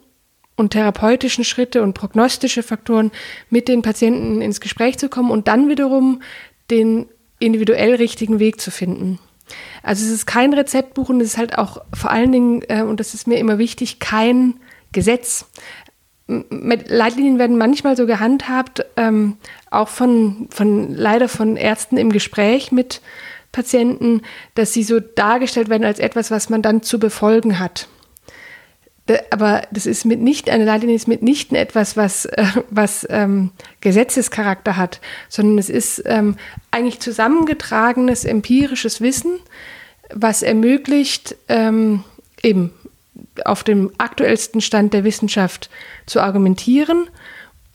und 0.56 0.70
therapeutischen 0.70 1.44
Schritte 1.44 1.82
und 1.82 1.94
prognostische 1.94 2.62
Faktoren 2.62 3.10
mit 3.50 3.68
den 3.68 3.82
Patienten 3.82 4.42
ins 4.42 4.60
Gespräch 4.60 4.98
zu 4.98 5.08
kommen 5.08 5.30
und 5.30 5.48
dann 5.48 5.68
wiederum 5.68 6.22
den 6.70 7.06
individuell 7.38 7.94
richtigen 7.94 8.38
Weg 8.38 8.60
zu 8.60 8.70
finden. 8.70 9.18
Also 9.82 10.04
es 10.04 10.10
ist 10.10 10.26
kein 10.26 10.52
Rezeptbuch 10.52 11.08
und 11.08 11.20
es 11.20 11.28
ist 11.28 11.38
halt 11.38 11.58
auch 11.58 11.82
vor 11.92 12.10
allen 12.10 12.32
Dingen, 12.32 12.62
äh, 12.68 12.82
und 12.82 13.00
das 13.00 13.14
ist 13.14 13.26
mir 13.26 13.38
immer 13.38 13.58
wichtig, 13.58 13.98
kein 13.98 14.54
Gesetz. 14.92 15.46
Mit 16.26 16.88
Leitlinien 16.88 17.38
werden 17.38 17.58
manchmal 17.58 17.96
so 17.96 18.06
gehandhabt, 18.06 18.86
ähm, 18.96 19.36
auch 19.70 19.88
von, 19.88 20.48
von 20.50 20.94
leider 20.94 21.28
von 21.28 21.56
Ärzten 21.56 21.96
im 21.96 22.12
Gespräch 22.12 22.72
mit 22.72 23.00
Patienten, 23.50 24.22
dass 24.54 24.72
sie 24.72 24.82
so 24.82 25.00
dargestellt 25.00 25.68
werden 25.68 25.84
als 25.84 25.98
etwas, 25.98 26.30
was 26.30 26.48
man 26.48 26.62
dann 26.62 26.82
zu 26.82 26.98
befolgen 26.98 27.58
hat. 27.58 27.88
Aber 29.30 29.62
das 29.72 29.86
ist 29.86 30.04
mitnichten, 30.04 30.52
eine 30.52 30.64
Leitlinie 30.64 30.94
ist 30.94 31.08
mitnichten 31.08 31.56
etwas, 31.56 31.96
was, 31.96 32.24
äh, 32.26 32.44
was 32.70 33.06
ähm, 33.10 33.50
Gesetzescharakter 33.80 34.76
hat, 34.76 35.00
sondern 35.28 35.58
es 35.58 35.68
ist 35.68 36.02
ähm, 36.06 36.36
eigentlich 36.70 37.00
zusammengetragenes 37.00 38.24
empirisches 38.24 39.00
Wissen, 39.00 39.40
was 40.14 40.42
ermöglicht, 40.42 41.36
ähm, 41.48 42.04
eben 42.42 42.72
auf 43.44 43.64
dem 43.64 43.90
aktuellsten 43.98 44.60
Stand 44.60 44.94
der 44.94 45.04
Wissenschaft 45.04 45.68
zu 46.06 46.20
argumentieren. 46.20 47.08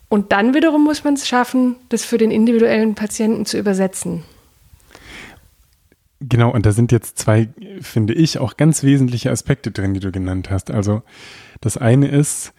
Und 0.09 0.31
dann 0.31 0.53
wiederum 0.53 0.85
muss 0.85 1.03
man 1.03 1.15
es 1.15 1.27
schaffen, 1.27 1.75
das 1.89 2.05
für 2.05 2.17
den 2.17 2.31
individuellen 2.31 2.95
Patienten 2.95 3.45
zu 3.45 3.57
übersetzen. 3.57 4.23
Genau, 6.19 6.51
und 6.51 6.65
da 6.65 6.71
sind 6.71 6.91
jetzt 6.91 7.19
zwei, 7.19 7.49
finde 7.79 8.13
ich, 8.13 8.39
auch 8.39 8.57
ganz 8.57 8.83
wesentliche 8.83 9.29
Aspekte 9.29 9.71
drin, 9.71 9.93
die 9.93 9.99
du 9.99 10.11
genannt 10.11 10.49
hast. 10.49 10.71
Also 10.71 11.03
das 11.61 11.77
eine 11.77 12.07
ist, 12.07 12.53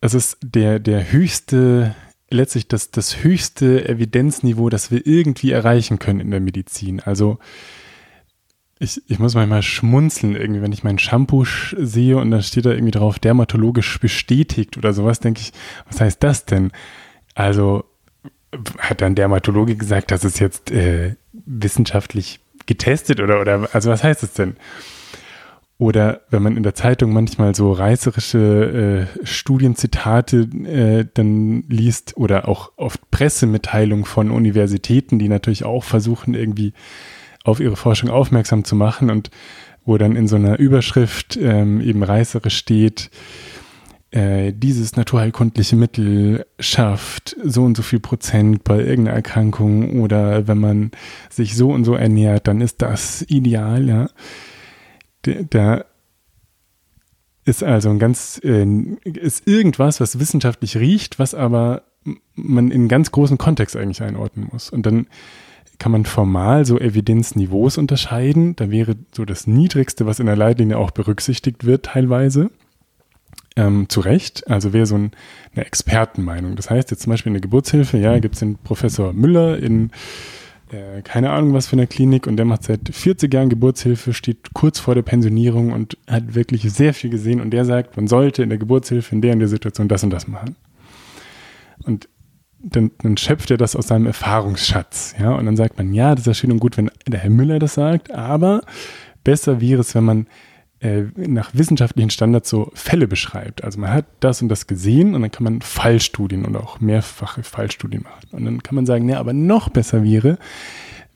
es 0.00 0.14
ist 0.14 0.38
der, 0.42 0.78
der 0.78 1.12
höchste, 1.12 1.94
letztlich 2.30 2.66
das, 2.66 2.90
das 2.90 3.22
höchste 3.22 3.86
Evidenzniveau, 3.86 4.70
das 4.70 4.90
wir 4.90 5.06
irgendwie 5.06 5.50
erreichen 5.50 5.98
können 5.98 6.20
in 6.20 6.30
der 6.30 6.40
Medizin. 6.40 7.00
Also 7.00 7.38
ich, 8.78 9.02
ich 9.06 9.18
muss 9.18 9.34
manchmal 9.34 9.62
schmunzeln, 9.62 10.34
irgendwie, 10.34 10.62
wenn 10.62 10.72
ich 10.72 10.84
mein 10.84 10.98
Shampoo 10.98 11.44
sehe 11.44 12.16
und 12.16 12.30
dann 12.30 12.42
steht 12.42 12.64
da 12.64 12.70
irgendwie 12.70 12.90
drauf, 12.90 13.18
dermatologisch 13.18 13.98
bestätigt 14.00 14.78
oder 14.78 14.94
sowas, 14.94 15.20
denke 15.20 15.40
ich, 15.40 15.52
was 15.86 16.00
heißt 16.00 16.22
das 16.22 16.46
denn? 16.46 16.72
Also 17.34 17.84
hat 18.78 19.00
dann 19.02 19.14
Dermatologe 19.14 19.76
gesagt, 19.76 20.10
dass 20.10 20.24
es 20.24 20.38
jetzt 20.38 20.70
äh, 20.70 21.16
wissenschaftlich 21.32 22.40
getestet 22.66 23.20
oder, 23.20 23.40
oder, 23.40 23.68
also 23.72 23.90
was 23.90 24.04
heißt 24.04 24.22
es 24.22 24.32
denn? 24.34 24.56
Oder 25.78 26.22
wenn 26.30 26.42
man 26.42 26.56
in 26.56 26.62
der 26.62 26.74
Zeitung 26.74 27.12
manchmal 27.12 27.54
so 27.54 27.70
reißerische 27.70 29.08
äh, 29.22 29.26
Studienzitate 29.26 30.48
äh, 30.64 31.06
dann 31.12 31.64
liest 31.68 32.16
oder 32.16 32.48
auch 32.48 32.72
oft 32.76 33.10
Pressemitteilungen 33.10 34.06
von 34.06 34.30
Universitäten, 34.30 35.18
die 35.18 35.28
natürlich 35.28 35.64
auch 35.64 35.84
versuchen, 35.84 36.32
irgendwie 36.32 36.72
auf 37.44 37.60
ihre 37.60 37.76
Forschung 37.76 38.08
aufmerksam 38.08 38.64
zu 38.64 38.74
machen 38.74 39.10
und 39.10 39.30
wo 39.84 39.98
dann 39.98 40.16
in 40.16 40.28
so 40.28 40.36
einer 40.36 40.58
Überschrift 40.58 41.36
ähm, 41.36 41.80
eben 41.80 42.02
reißerisch 42.02 42.56
steht, 42.56 43.10
äh, 44.16 44.52
dieses 44.54 44.96
naturheilkundliche 44.96 45.76
Mittel 45.76 46.46
schafft 46.58 47.36
so 47.44 47.64
und 47.64 47.76
so 47.76 47.82
viel 47.82 48.00
Prozent 48.00 48.64
bei 48.64 48.78
irgendeiner 48.78 49.16
Erkrankung 49.16 50.00
oder 50.00 50.48
wenn 50.48 50.56
man 50.56 50.90
sich 51.28 51.54
so 51.54 51.70
und 51.70 51.84
so 51.84 51.94
ernährt, 51.94 52.48
dann 52.48 52.62
ist 52.62 52.80
das 52.80 53.20
ideal, 53.28 53.86
ja. 53.86 54.08
Da 55.50 55.84
ist 57.44 57.62
also 57.62 57.90
ein 57.90 57.98
ganz, 57.98 58.40
äh, 58.42 58.64
ist 59.04 59.46
irgendwas, 59.46 60.00
was 60.00 60.18
wissenschaftlich 60.18 60.78
riecht, 60.78 61.18
was 61.18 61.34
aber 61.34 61.82
man 62.36 62.70
in 62.70 62.88
ganz 62.88 63.10
großen 63.10 63.36
Kontext 63.36 63.76
eigentlich 63.76 64.02
einordnen 64.02 64.48
muss. 64.50 64.70
Und 64.70 64.86
dann 64.86 65.08
kann 65.78 65.92
man 65.92 66.06
formal 66.06 66.64
so 66.64 66.78
Evidenzniveaus 66.78 67.76
unterscheiden. 67.76 68.56
Da 68.56 68.70
wäre 68.70 68.96
so 69.12 69.26
das 69.26 69.46
Niedrigste, 69.46 70.06
was 70.06 70.20
in 70.20 70.26
der 70.26 70.36
Leitlinie 70.36 70.78
auch 70.78 70.90
berücksichtigt 70.90 71.66
wird 71.66 71.84
teilweise 71.84 72.50
ähm, 73.56 73.88
zu 73.88 74.00
Recht, 74.00 74.48
also 74.48 74.72
wäre 74.72 74.86
so 74.86 74.96
ein, 74.96 75.12
eine 75.54 75.66
Expertenmeinung. 75.66 76.56
Das 76.56 76.70
heißt 76.70 76.90
jetzt 76.90 77.02
zum 77.02 77.10
Beispiel 77.10 77.30
in 77.30 77.34
der 77.34 77.40
Geburtshilfe, 77.42 77.98
ja, 77.98 78.18
gibt 78.18 78.34
es 78.34 78.40
den 78.40 78.56
Professor 78.56 79.12
Müller 79.12 79.58
in 79.58 79.90
äh, 80.70 81.02
keine 81.02 81.30
Ahnung 81.30 81.54
was 81.54 81.68
für 81.68 81.74
eine 81.74 81.86
Klinik 81.86 82.26
und 82.26 82.36
der 82.36 82.44
macht 82.44 82.64
seit 82.64 82.80
40 82.90 83.32
Jahren 83.32 83.48
Geburtshilfe, 83.48 84.12
steht 84.12 84.52
kurz 84.52 84.80
vor 84.80 84.94
der 84.94 85.02
Pensionierung 85.02 85.72
und 85.72 85.96
hat 86.08 86.34
wirklich 86.34 86.70
sehr 86.72 86.92
viel 86.92 87.10
gesehen 87.10 87.40
und 87.40 87.50
der 87.50 87.64
sagt, 87.64 87.96
man 87.96 88.08
sollte 88.08 88.42
in 88.42 88.48
der 88.48 88.58
Geburtshilfe 88.58 89.14
in 89.14 89.22
der 89.22 89.32
und 89.32 89.38
der 89.38 89.48
Situation 89.48 89.88
das 89.88 90.02
und 90.02 90.10
das 90.10 90.26
machen. 90.26 90.56
Und 91.84 92.08
dann, 92.58 92.90
dann 93.00 93.16
schöpft 93.16 93.50
er 93.52 93.58
das 93.58 93.76
aus 93.76 93.88
seinem 93.88 94.06
Erfahrungsschatz, 94.06 95.14
ja, 95.20 95.32
und 95.34 95.46
dann 95.46 95.56
sagt 95.56 95.78
man, 95.78 95.94
ja, 95.94 96.14
das 96.14 96.22
ist 96.22 96.26
ja 96.26 96.34
schön 96.34 96.50
und 96.52 96.58
gut, 96.58 96.76
wenn 96.76 96.90
der 97.06 97.20
Herr 97.20 97.30
Müller 97.30 97.60
das 97.60 97.74
sagt, 97.74 98.10
aber 98.10 98.62
besser 99.22 99.60
wäre 99.60 99.82
es, 99.82 99.94
wenn 99.94 100.04
man 100.04 100.26
äh, 100.80 101.04
nach 101.16 101.50
wissenschaftlichen 101.54 102.10
Standards 102.10 102.50
so 102.50 102.70
Fälle 102.74 103.08
beschreibt. 103.08 103.64
Also 103.64 103.80
man 103.80 103.92
hat 103.92 104.06
das 104.20 104.42
und 104.42 104.48
das 104.48 104.66
gesehen 104.66 105.14
und 105.14 105.22
dann 105.22 105.30
kann 105.30 105.44
man 105.44 105.62
Fallstudien 105.62 106.44
oder 106.44 106.62
auch 106.62 106.80
mehrfache 106.80 107.42
Fallstudien 107.42 108.02
machen. 108.02 108.28
Und 108.32 108.44
dann 108.44 108.62
kann 108.62 108.74
man 108.74 108.84
sagen, 108.84 109.08
ja, 109.08 109.18
aber 109.18 109.32
noch 109.32 109.70
besser 109.70 110.04
wäre, 110.04 110.38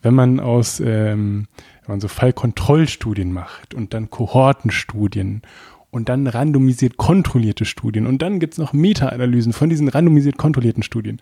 wenn 0.01 0.15
man 0.15 0.39
aus, 0.39 0.79
ähm, 0.79 1.47
wenn 1.85 1.93
man 1.93 2.01
so 2.01 2.07
Fallkontrollstudien 2.07 3.31
macht 3.31 3.75
und 3.75 3.93
dann 3.93 4.09
Kohortenstudien 4.09 5.43
und 5.91 6.09
dann 6.09 6.25
randomisiert 6.25 6.97
kontrollierte 6.97 7.65
Studien 7.65 8.07
und 8.07 8.21
dann 8.21 8.39
gibt 8.39 8.53
es 8.53 8.57
noch 8.57 8.73
Meta-Analysen 8.73 9.53
von 9.53 9.69
diesen 9.69 9.89
randomisiert 9.89 10.37
kontrollierten 10.37 10.83
Studien 10.83 11.21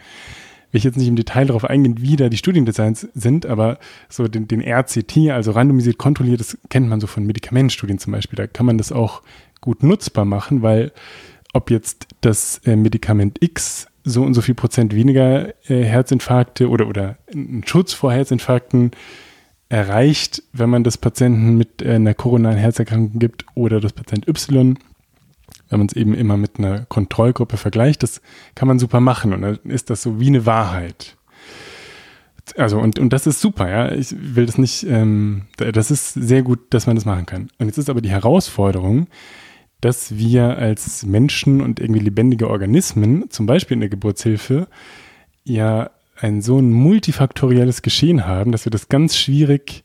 will 0.72 0.78
ich 0.78 0.84
jetzt 0.84 0.98
nicht 0.98 1.08
im 1.08 1.16
Detail 1.16 1.48
darauf 1.48 1.66
eingehen, 1.66 2.02
wie 2.02 2.16
da 2.16 2.30
die 2.30 2.38
Studiendesigns 2.38 3.08
sind, 3.14 3.46
aber 3.46 3.80
so 4.08 4.28
den, 4.28 4.48
den 4.48 4.62
RCT, 4.62 5.30
also 5.32 5.52
randomisiert 5.52 5.98
kontrolliert, 5.98 6.40
das 6.40 6.58
kennt 6.70 6.88
man 6.88 7.00
so 7.00 7.08
von 7.08 7.26
Medikamentenstudien 7.26 8.00
zum 8.00 8.14
Beispiel. 8.14 8.38
Da 8.38 8.48
kann 8.48 8.66
man 8.66 8.78
das 8.78 8.92
auch 8.92 9.22
gut 9.62 9.84
nutzbar 9.84 10.26
machen, 10.26 10.62
weil 10.62 10.92
ob 11.54 11.72
jetzt 11.72 12.08
das 12.22 12.60
äh, 12.66 12.76
Medikament 12.76 13.38
X 13.42 13.88
so 14.04 14.24
und 14.24 14.34
so 14.34 14.42
viel 14.42 14.56
Prozent 14.56 14.96
weniger 14.96 15.50
äh, 15.70 15.84
Herzinfarkte 15.84 16.70
oder, 16.70 16.88
oder 16.88 17.18
einen 17.34 17.64
Schutz 17.66 17.94
vor 17.94 18.14
Herzinfarkten 18.14 18.92
erreicht, 19.70 20.44
wenn 20.52 20.70
man 20.70 20.84
das 20.84 20.98
Patienten 20.98 21.58
mit 21.58 21.82
äh, 21.82 21.96
einer 21.96 22.14
koronaren 22.14 22.58
Herzerkrankung 22.58 23.20
gibt 23.20 23.46
oder 23.56 23.80
das 23.80 23.94
Patient 23.94 24.28
Y, 24.28 24.78
wenn 25.70 25.80
man 25.80 25.88
es 25.88 25.96
eben 25.96 26.14
immer 26.14 26.38
mit 26.38 26.58
einer 26.58 26.86
Kontrollgruppe 26.86 27.58
vergleicht, 27.58 28.04
das 28.04 28.22
kann 28.56 28.68
man 28.68 28.80
super 28.80 29.00
machen 29.00 29.34
und 29.34 29.42
dann 29.42 29.60
ist 29.66 29.90
das 29.90 30.02
so 30.02 30.20
wie 30.20 30.28
eine 30.28 30.46
Wahrheit. 30.46 31.18
Also 32.58 32.80
und, 32.80 32.98
und 33.00 33.14
das 33.14 33.28
ist 33.28 33.42
super, 33.42 33.70
ja. 33.70 33.92
Ich 33.92 34.16
will 34.18 34.46
das 34.46 34.58
nicht, 34.58 34.84
ähm, 34.84 35.44
das 35.58 35.92
ist 35.92 36.14
sehr 36.14 36.42
gut, 36.42 36.60
dass 36.72 36.88
man 36.88 36.96
das 36.96 37.06
machen 37.06 37.26
kann. 37.26 37.50
Und 37.60 37.68
jetzt 37.68 37.78
ist 37.78 37.90
aber 37.90 38.02
die 38.02 38.10
Herausforderung, 38.10 39.08
dass 39.82 40.18
wir 40.18 40.58
als 40.58 41.06
Menschen 41.06 41.62
und 41.62 41.80
irgendwie 41.80 42.02
lebendige 42.02 42.50
Organismen, 42.50 43.30
zum 43.30 43.46
Beispiel 43.46 43.76
in 43.76 43.82
der 43.82 43.90
Geburtshilfe, 43.90 44.68
ja 45.44 45.92
ein 46.18 46.42
so 46.42 46.60
ein 46.60 46.72
multifaktorielles 46.72 47.82
Geschehen 47.82 48.26
haben, 48.26 48.52
dass 48.52 48.66
wir 48.66 48.72
das 48.72 48.90
ganz 48.90 49.16
schwierig 49.16 49.84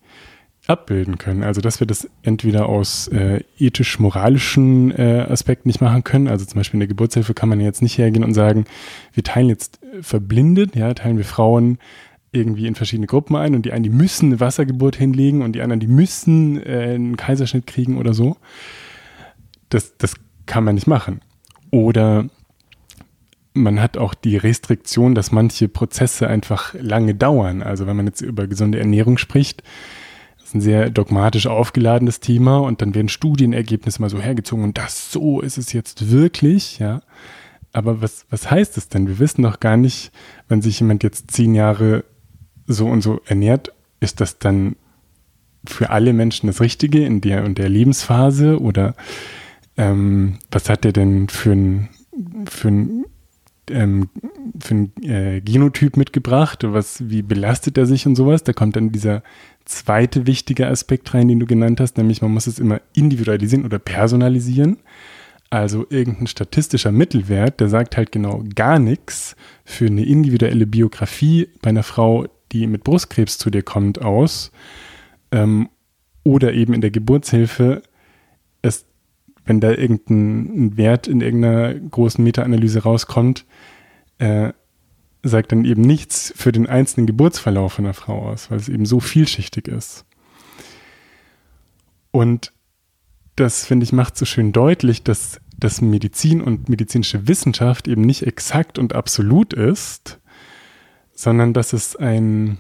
abbilden 0.66 1.18
können. 1.18 1.42
Also 1.42 1.60
dass 1.60 1.80
wir 1.80 1.86
das 1.86 2.08
entweder 2.22 2.68
aus 2.68 3.08
äh, 3.08 3.42
ethisch-moralischen 3.58 4.90
äh, 4.92 5.26
Aspekten 5.28 5.68
nicht 5.68 5.80
machen 5.80 6.04
können. 6.04 6.28
Also 6.28 6.44
zum 6.44 6.58
Beispiel 6.58 6.76
in 6.76 6.80
der 6.80 6.88
Geburtshilfe 6.88 7.34
kann 7.34 7.48
man 7.48 7.60
jetzt 7.60 7.82
nicht 7.82 7.98
hergehen 7.98 8.24
und 8.24 8.34
sagen, 8.34 8.64
wir 9.12 9.22
teilen 9.22 9.48
jetzt 9.48 9.80
äh, 9.82 10.02
verblindet, 10.02 10.74
ja, 10.74 10.92
teilen 10.94 11.18
wir 11.18 11.24
Frauen 11.24 11.78
irgendwie 12.32 12.66
in 12.66 12.74
verschiedene 12.74 13.06
Gruppen 13.06 13.36
ein 13.36 13.54
und 13.54 13.64
die 13.64 13.72
einen, 13.72 13.84
die 13.84 13.90
müssen 13.90 14.26
eine 14.26 14.40
Wassergeburt 14.40 14.96
hinlegen 14.96 15.42
und 15.42 15.52
die 15.52 15.62
anderen, 15.62 15.80
die 15.80 15.86
müssen 15.86 16.60
äh, 16.64 16.94
einen 16.94 17.16
Kaiserschnitt 17.16 17.66
kriegen 17.66 17.98
oder 17.98 18.14
so. 18.14 18.36
Das, 19.68 19.96
das 19.98 20.14
kann 20.46 20.64
man 20.64 20.74
nicht 20.74 20.86
machen. 20.86 21.20
Oder 21.70 22.28
man 23.52 23.80
hat 23.80 23.96
auch 23.96 24.14
die 24.14 24.36
Restriktion, 24.36 25.14
dass 25.14 25.30
manche 25.30 25.68
Prozesse 25.68 26.26
einfach 26.26 26.74
lange 26.74 27.14
dauern. 27.14 27.62
Also 27.62 27.86
wenn 27.86 27.96
man 27.96 28.06
jetzt 28.06 28.20
über 28.20 28.46
gesunde 28.46 28.80
Ernährung 28.80 29.16
spricht, 29.16 29.62
ein 30.54 30.60
sehr 30.60 30.90
dogmatisch 30.90 31.46
aufgeladenes 31.46 32.20
Thema 32.20 32.58
und 32.58 32.80
dann 32.80 32.94
werden 32.94 33.08
Studienergebnisse 33.08 34.00
mal 34.00 34.10
so 34.10 34.20
hergezogen 34.20 34.64
und 34.64 34.78
das 34.78 35.10
so 35.10 35.40
ist 35.40 35.58
es 35.58 35.72
jetzt 35.72 36.10
wirklich, 36.10 36.78
ja. 36.78 37.02
Aber 37.72 38.00
was, 38.00 38.24
was 38.30 38.50
heißt 38.50 38.76
es 38.76 38.88
denn? 38.88 39.08
Wir 39.08 39.18
wissen 39.18 39.42
doch 39.42 39.58
gar 39.58 39.76
nicht, 39.76 40.12
wenn 40.48 40.62
sich 40.62 40.78
jemand 40.78 41.02
jetzt 41.02 41.32
zehn 41.32 41.54
Jahre 41.54 42.04
so 42.66 42.86
und 42.86 43.00
so 43.00 43.20
ernährt, 43.26 43.72
ist 44.00 44.20
das 44.20 44.38
dann 44.38 44.76
für 45.66 45.90
alle 45.90 46.12
Menschen 46.12 46.46
das 46.46 46.60
Richtige 46.60 47.04
in 47.04 47.20
der 47.20 47.44
und 47.44 47.58
der 47.58 47.68
Lebensphase 47.68 48.60
oder 48.60 48.94
ähm, 49.76 50.38
was 50.50 50.68
hat 50.68 50.84
der 50.84 50.92
denn 50.92 51.28
für 51.28 51.52
ein, 51.52 51.88
für 52.46 52.68
ein 52.68 53.04
ähm, 53.70 54.08
für 54.58 54.74
ein 54.74 54.92
äh, 55.02 55.40
Genotyp 55.40 55.96
mitgebracht, 55.96 56.64
was, 56.64 57.08
wie 57.08 57.22
belastet 57.22 57.78
er 57.78 57.86
sich 57.86 58.06
und 58.06 58.16
sowas. 58.16 58.44
Da 58.44 58.52
kommt 58.52 58.76
dann 58.76 58.92
dieser 58.92 59.22
zweite 59.64 60.26
wichtige 60.26 60.68
Aspekt 60.68 61.14
rein, 61.14 61.28
den 61.28 61.40
du 61.40 61.46
genannt 61.46 61.80
hast, 61.80 61.96
nämlich 61.96 62.22
man 62.22 62.32
muss 62.32 62.46
es 62.46 62.58
immer 62.58 62.80
individualisieren 62.94 63.64
oder 63.64 63.78
personalisieren. 63.78 64.78
Also 65.50 65.86
irgendein 65.88 66.26
statistischer 66.26 66.90
Mittelwert, 66.90 67.60
der 67.60 67.68
sagt 67.68 67.96
halt 67.96 68.10
genau 68.10 68.42
gar 68.54 68.78
nichts 68.78 69.36
für 69.64 69.86
eine 69.86 70.04
individuelle 70.04 70.66
Biografie 70.66 71.48
bei 71.62 71.70
einer 71.70 71.84
Frau, 71.84 72.26
die 72.52 72.66
mit 72.66 72.84
Brustkrebs 72.84 73.38
zu 73.38 73.50
dir 73.50 73.62
kommt, 73.62 74.02
aus. 74.02 74.50
Ähm, 75.30 75.68
oder 76.24 76.54
eben 76.54 76.74
in 76.74 76.80
der 76.80 76.90
Geburtshilfe, 76.90 77.82
es, 78.62 78.86
wenn 79.44 79.60
da 79.60 79.70
irgendein 79.70 80.76
Wert 80.76 81.06
in 81.06 81.20
irgendeiner 81.20 81.74
großen 81.74 82.24
Meta-Analyse 82.24 82.82
rauskommt, 82.82 83.44
äh, 84.24 84.52
sagt 85.22 85.52
dann 85.52 85.64
eben 85.64 85.82
nichts 85.82 86.32
für 86.36 86.52
den 86.52 86.66
einzelnen 86.66 87.06
Geburtsverlauf 87.06 87.78
einer 87.78 87.94
Frau 87.94 88.28
aus, 88.28 88.50
weil 88.50 88.58
es 88.58 88.68
eben 88.68 88.86
so 88.86 89.00
vielschichtig 89.00 89.68
ist. 89.68 90.04
Und 92.10 92.52
das, 93.36 93.66
finde 93.66 93.84
ich, 93.84 93.92
macht 93.92 94.16
so 94.16 94.24
schön 94.24 94.52
deutlich, 94.52 95.02
dass, 95.02 95.40
dass 95.58 95.80
Medizin 95.80 96.40
und 96.40 96.68
medizinische 96.68 97.26
Wissenschaft 97.26 97.88
eben 97.88 98.02
nicht 98.02 98.22
exakt 98.22 98.78
und 98.78 98.94
absolut 98.94 99.52
ist, 99.52 100.20
sondern 101.12 101.52
dass 101.52 101.72
es 101.72 101.96
ein 101.96 102.58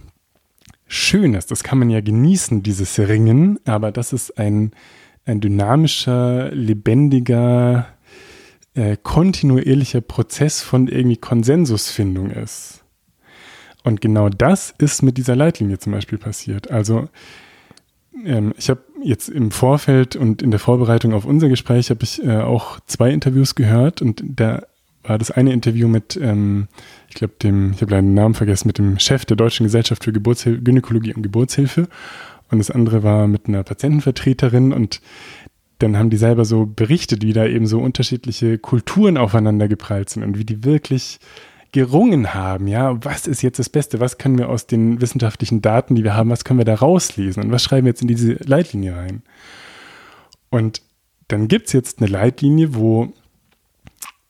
schönes, 0.86 1.46
das 1.46 1.62
kann 1.62 1.78
man 1.78 1.90
ja 1.90 2.00
genießen, 2.00 2.62
dieses 2.62 2.98
Ringen, 2.98 3.58
aber 3.64 3.92
dass 3.92 4.12
es 4.12 4.30
ein, 4.36 4.72
ein 5.24 5.40
dynamischer, 5.40 6.50
lebendiger, 6.50 7.93
äh, 8.74 8.96
kontinuierlicher 9.02 10.00
Prozess 10.00 10.62
von 10.62 10.88
irgendwie 10.88 11.16
Konsensusfindung 11.16 12.30
ist. 12.30 12.84
Und 13.84 14.00
genau 14.00 14.28
das 14.28 14.74
ist 14.78 15.02
mit 15.02 15.18
dieser 15.18 15.36
Leitlinie 15.36 15.78
zum 15.78 15.92
Beispiel 15.92 16.18
passiert. 16.18 16.70
Also 16.70 17.08
ähm, 18.24 18.54
ich 18.56 18.70
habe 18.70 18.80
jetzt 19.02 19.28
im 19.28 19.50
Vorfeld 19.50 20.16
und 20.16 20.42
in 20.42 20.50
der 20.50 20.60
Vorbereitung 20.60 21.12
auf 21.12 21.24
unser 21.24 21.48
Gespräch 21.48 21.90
habe 21.90 22.02
ich 22.02 22.22
äh, 22.24 22.38
auch 22.38 22.80
zwei 22.86 23.10
Interviews 23.10 23.54
gehört 23.54 24.00
und 24.00 24.22
da 24.24 24.62
war 25.02 25.18
das 25.18 25.30
eine 25.30 25.52
Interview 25.52 25.86
mit, 25.86 26.18
ähm, 26.20 26.68
ich 27.08 27.14
glaube, 27.14 27.34
dem, 27.42 27.72
ich 27.72 27.82
habe 27.82 27.90
leider 27.90 28.02
den 28.02 28.14
Namen 28.14 28.34
vergessen, 28.34 28.68
mit 28.68 28.78
dem 28.78 28.98
Chef 28.98 29.26
der 29.26 29.36
Deutschen 29.36 29.64
Gesellschaft 29.64 30.04
für 30.04 30.12
Geburtshil 30.12 30.62
Gynäkologie 30.62 31.14
und 31.14 31.22
Geburtshilfe. 31.22 31.88
Und 32.50 32.58
das 32.58 32.70
andere 32.70 33.02
war 33.02 33.26
mit 33.26 33.48
einer 33.48 33.62
Patientenvertreterin 33.62 34.72
und 34.72 35.00
dann 35.84 35.98
haben 35.98 36.10
die 36.10 36.16
selber 36.16 36.44
so 36.44 36.66
berichtet, 36.66 37.22
wie 37.22 37.32
da 37.32 37.46
eben 37.46 37.66
so 37.66 37.80
unterschiedliche 37.80 38.58
Kulturen 38.58 39.16
aufeinander 39.16 39.68
geprallt 39.68 40.10
sind 40.10 40.22
und 40.22 40.38
wie 40.38 40.44
die 40.44 40.64
wirklich 40.64 41.18
gerungen 41.72 42.34
haben, 42.34 42.68
ja, 42.68 43.04
was 43.04 43.26
ist 43.26 43.42
jetzt 43.42 43.58
das 43.58 43.68
Beste, 43.68 43.98
was 43.98 44.16
können 44.16 44.38
wir 44.38 44.48
aus 44.48 44.68
den 44.68 45.00
wissenschaftlichen 45.00 45.60
Daten, 45.60 45.96
die 45.96 46.04
wir 46.04 46.14
haben, 46.14 46.30
was 46.30 46.44
können 46.44 46.60
wir 46.60 46.64
da 46.64 46.76
rauslesen? 46.76 47.42
Und 47.42 47.50
was 47.50 47.64
schreiben 47.64 47.86
wir 47.86 47.90
jetzt 47.90 48.02
in 48.02 48.06
diese 48.06 48.34
Leitlinie 48.34 48.96
rein? 48.96 49.22
Und 50.50 50.82
dann 51.26 51.48
gibt 51.48 51.66
es 51.66 51.72
jetzt 51.72 51.98
eine 51.98 52.08
Leitlinie, 52.08 52.76
wo 52.76 53.12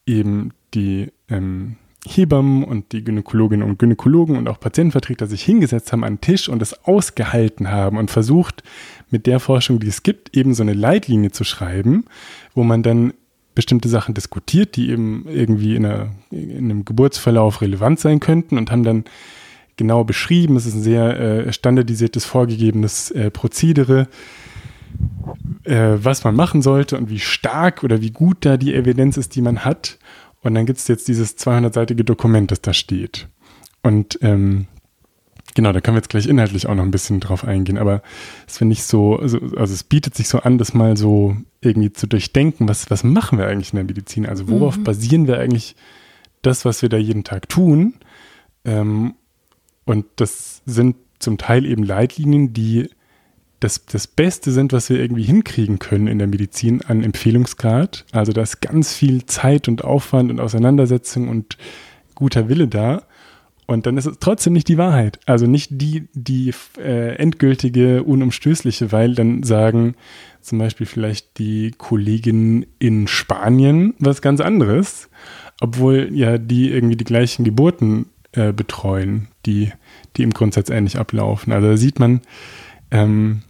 eben 0.06 0.52
die 0.72 1.12
ähm, 1.28 1.76
Hebammen 2.06 2.64
und 2.64 2.92
die 2.92 3.02
Gynäkologinnen 3.02 3.66
und 3.66 3.78
Gynäkologen 3.78 4.36
und 4.36 4.48
auch 4.48 4.60
Patientenvertreter 4.60 5.26
sich 5.26 5.42
hingesetzt 5.42 5.92
haben 5.92 6.04
an 6.04 6.14
den 6.14 6.20
Tisch 6.20 6.48
und 6.48 6.60
es 6.60 6.84
ausgehalten 6.84 7.70
haben 7.70 7.96
und 7.96 8.10
versucht, 8.10 8.62
mit 9.10 9.26
der 9.26 9.40
Forschung, 9.40 9.80
die 9.80 9.88
es 9.88 10.02
gibt, 10.02 10.36
eben 10.36 10.54
so 10.54 10.62
eine 10.62 10.74
Leitlinie 10.74 11.30
zu 11.30 11.44
schreiben, 11.44 12.04
wo 12.54 12.62
man 12.62 12.82
dann 12.82 13.14
bestimmte 13.54 13.88
Sachen 13.88 14.14
diskutiert, 14.14 14.76
die 14.76 14.90
eben 14.90 15.26
irgendwie 15.28 15.76
in, 15.76 15.86
einer, 15.86 16.10
in 16.30 16.70
einem 16.70 16.84
Geburtsverlauf 16.84 17.60
relevant 17.60 18.00
sein 18.00 18.20
könnten 18.20 18.58
und 18.58 18.70
haben 18.70 18.82
dann 18.82 19.04
genau 19.76 20.04
beschrieben, 20.04 20.56
es 20.56 20.66
ist 20.66 20.74
ein 20.74 20.82
sehr 20.82 21.20
äh, 21.20 21.52
standardisiertes, 21.52 22.24
vorgegebenes 22.24 23.10
äh, 23.12 23.30
Prozedere, 23.30 24.08
äh, 25.64 25.96
was 25.96 26.24
man 26.24 26.34
machen 26.34 26.62
sollte 26.62 26.96
und 26.96 27.10
wie 27.10 27.18
stark 27.18 27.82
oder 27.82 28.00
wie 28.00 28.10
gut 28.10 28.38
da 28.40 28.56
die 28.56 28.74
Evidenz 28.74 29.16
ist, 29.16 29.34
die 29.34 29.42
man 29.42 29.64
hat. 29.64 29.98
Und 30.44 30.54
dann 30.54 30.66
gibt 30.66 30.78
es 30.78 30.86
jetzt 30.86 31.08
dieses 31.08 31.36
200-seitige 31.36 32.04
Dokument, 32.04 32.50
das 32.52 32.60
da 32.60 32.72
steht. 32.72 33.28
Und 33.82 34.18
ähm, 34.22 34.68
Genau, 35.54 35.70
da 35.72 35.80
können 35.80 35.94
wir 35.94 36.00
jetzt 36.00 36.08
gleich 36.08 36.26
inhaltlich 36.26 36.66
auch 36.66 36.74
noch 36.74 36.82
ein 36.82 36.90
bisschen 36.90 37.20
drauf 37.20 37.44
eingehen, 37.44 37.78
aber 37.78 38.02
es 38.46 38.58
finde 38.58 38.72
ich 38.72 38.82
so, 38.82 39.16
also, 39.18 39.38
also, 39.56 39.72
es 39.72 39.84
bietet 39.84 40.14
sich 40.16 40.28
so 40.28 40.40
an, 40.40 40.58
das 40.58 40.74
mal 40.74 40.96
so 40.96 41.36
irgendwie 41.60 41.92
zu 41.92 42.08
durchdenken, 42.08 42.68
was, 42.68 42.90
was 42.90 43.04
machen 43.04 43.38
wir 43.38 43.46
eigentlich 43.46 43.72
in 43.72 43.76
der 43.76 43.84
Medizin? 43.84 44.26
Also 44.26 44.48
worauf 44.48 44.78
mhm. 44.78 44.84
basieren 44.84 45.26
wir 45.28 45.38
eigentlich 45.38 45.76
das, 46.42 46.64
was 46.64 46.82
wir 46.82 46.88
da 46.88 46.96
jeden 46.96 47.22
Tag 47.22 47.48
tun? 47.48 47.94
Ähm, 48.64 49.14
und 49.84 50.06
das 50.16 50.62
sind 50.66 50.96
zum 51.20 51.38
Teil 51.38 51.64
eben 51.66 51.84
Leitlinien, 51.84 52.52
die 52.52 52.90
das, 53.64 53.86
das 53.86 54.06
Beste 54.06 54.52
sind, 54.52 54.74
was 54.74 54.90
wir 54.90 55.00
irgendwie 55.00 55.22
hinkriegen 55.22 55.78
können 55.78 56.06
in 56.06 56.18
der 56.18 56.28
Medizin 56.28 56.82
an 56.82 57.02
Empfehlungsgrad. 57.02 58.04
Also 58.12 58.32
da 58.32 58.42
ist 58.42 58.60
ganz 58.60 58.92
viel 58.92 59.24
Zeit 59.24 59.68
und 59.68 59.84
Aufwand 59.84 60.30
und 60.30 60.38
Auseinandersetzung 60.38 61.30
und 61.30 61.56
guter 62.14 62.50
Wille 62.50 62.68
da. 62.68 63.04
Und 63.66 63.86
dann 63.86 63.96
ist 63.96 64.04
es 64.04 64.18
trotzdem 64.20 64.52
nicht 64.52 64.68
die 64.68 64.76
Wahrheit. 64.76 65.18
Also 65.24 65.46
nicht 65.46 65.70
die, 65.72 66.08
die 66.12 66.52
äh, 66.76 67.16
endgültige, 67.16 68.02
unumstößliche, 68.02 68.92
weil 68.92 69.14
dann 69.14 69.42
sagen 69.42 69.94
zum 70.42 70.58
Beispiel 70.58 70.84
vielleicht 70.84 71.38
die 71.38 71.70
Kolleginnen 71.70 72.66
in 72.78 73.08
Spanien 73.08 73.94
was 73.98 74.20
ganz 74.20 74.42
anderes, 74.42 75.08
obwohl 75.62 76.10
ja 76.12 76.36
die 76.36 76.70
irgendwie 76.70 76.96
die 76.96 77.04
gleichen 77.06 77.46
Geburten 77.46 78.10
äh, 78.32 78.52
betreuen, 78.52 79.28
die, 79.46 79.72
die 80.18 80.22
im 80.22 80.34
Grundsatz 80.34 80.68
ähnlich 80.68 80.98
ablaufen. 80.98 81.50
Also 81.50 81.68
da 81.68 81.76
sieht 81.78 81.98
man, 81.98 82.20
ähm, 82.90 83.40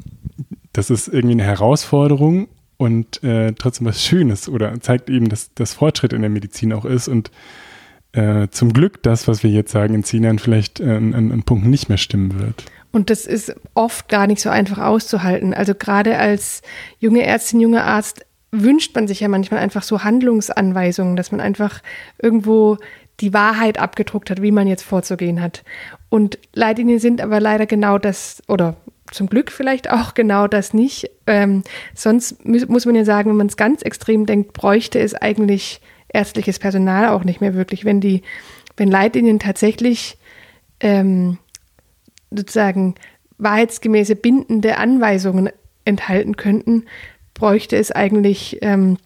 das 0.74 0.90
ist 0.90 1.08
irgendwie 1.08 1.34
eine 1.34 1.44
Herausforderung 1.44 2.48
und 2.76 3.22
äh, 3.22 3.52
trotzdem 3.52 3.86
was 3.86 4.02
Schönes 4.02 4.48
oder 4.48 4.78
zeigt 4.80 5.08
eben, 5.08 5.30
dass 5.30 5.54
das 5.54 5.72
Fortschritt 5.72 6.12
in 6.12 6.20
der 6.20 6.30
Medizin 6.30 6.72
auch 6.74 6.84
ist 6.84 7.08
und 7.08 7.30
äh, 8.12 8.48
zum 8.50 8.72
Glück 8.72 9.02
das, 9.02 9.26
was 9.26 9.42
wir 9.42 9.50
jetzt 9.50 9.72
sagen, 9.72 9.94
in 9.94 10.04
zehn 10.04 10.24
Jahren 10.24 10.38
vielleicht 10.38 10.80
äh, 10.80 10.96
an, 10.96 11.14
an 11.14 11.42
Punkten 11.44 11.70
nicht 11.70 11.88
mehr 11.88 11.98
stimmen 11.98 12.38
wird. 12.38 12.64
Und 12.92 13.10
das 13.10 13.26
ist 13.26 13.54
oft 13.74 14.08
gar 14.08 14.26
nicht 14.26 14.40
so 14.40 14.50
einfach 14.50 14.78
auszuhalten. 14.78 15.52
Also 15.54 15.74
gerade 15.74 16.16
als 16.18 16.62
junge 17.00 17.24
Ärztin, 17.24 17.60
junger 17.60 17.84
Arzt 17.84 18.24
wünscht 18.52 18.94
man 18.94 19.08
sich 19.08 19.20
ja 19.20 19.28
manchmal 19.28 19.60
einfach 19.60 19.82
so 19.82 20.04
Handlungsanweisungen, 20.04 21.16
dass 21.16 21.32
man 21.32 21.40
einfach 21.40 21.82
irgendwo 22.22 22.78
die 23.20 23.32
Wahrheit 23.32 23.78
abgedruckt 23.78 24.30
hat, 24.30 24.42
wie 24.42 24.52
man 24.52 24.68
jetzt 24.68 24.82
vorzugehen 24.82 25.40
hat. 25.40 25.64
Und 26.08 26.38
Leitlinien 26.52 27.00
sind 27.00 27.20
aber 27.20 27.40
leider 27.40 27.66
genau 27.66 27.98
das, 27.98 28.42
oder 28.48 28.76
zum 29.14 29.28
Glück 29.28 29.50
vielleicht 29.50 29.90
auch 29.90 30.14
genau 30.14 30.46
das 30.46 30.74
nicht. 30.74 31.10
Ähm, 31.26 31.62
sonst 31.94 32.44
muss 32.44 32.86
man 32.86 32.94
ja 32.94 33.04
sagen, 33.04 33.30
wenn 33.30 33.36
man 33.36 33.46
es 33.46 33.56
ganz 33.56 33.82
extrem 33.82 34.26
denkt, 34.26 34.52
bräuchte 34.52 34.98
es 34.98 35.14
eigentlich 35.14 35.80
ärztliches 36.08 36.58
Personal 36.58 37.08
auch 37.08 37.24
nicht 37.24 37.40
mehr 37.40 37.54
wirklich, 37.54 37.84
wenn 37.84 38.00
die, 38.00 38.22
wenn 38.76 38.90
Leitlinien 38.90 39.38
tatsächlich 39.38 40.18
ähm, 40.80 41.38
sozusagen 42.30 42.94
wahrheitsgemäße 43.38 44.16
bindende 44.16 44.78
Anweisungen 44.78 45.50
enthalten 45.84 46.36
könnten, 46.36 46.84
bräuchte 47.34 47.76
es 47.76 47.90
eigentlich 47.90 48.58
ähm, 48.62 48.98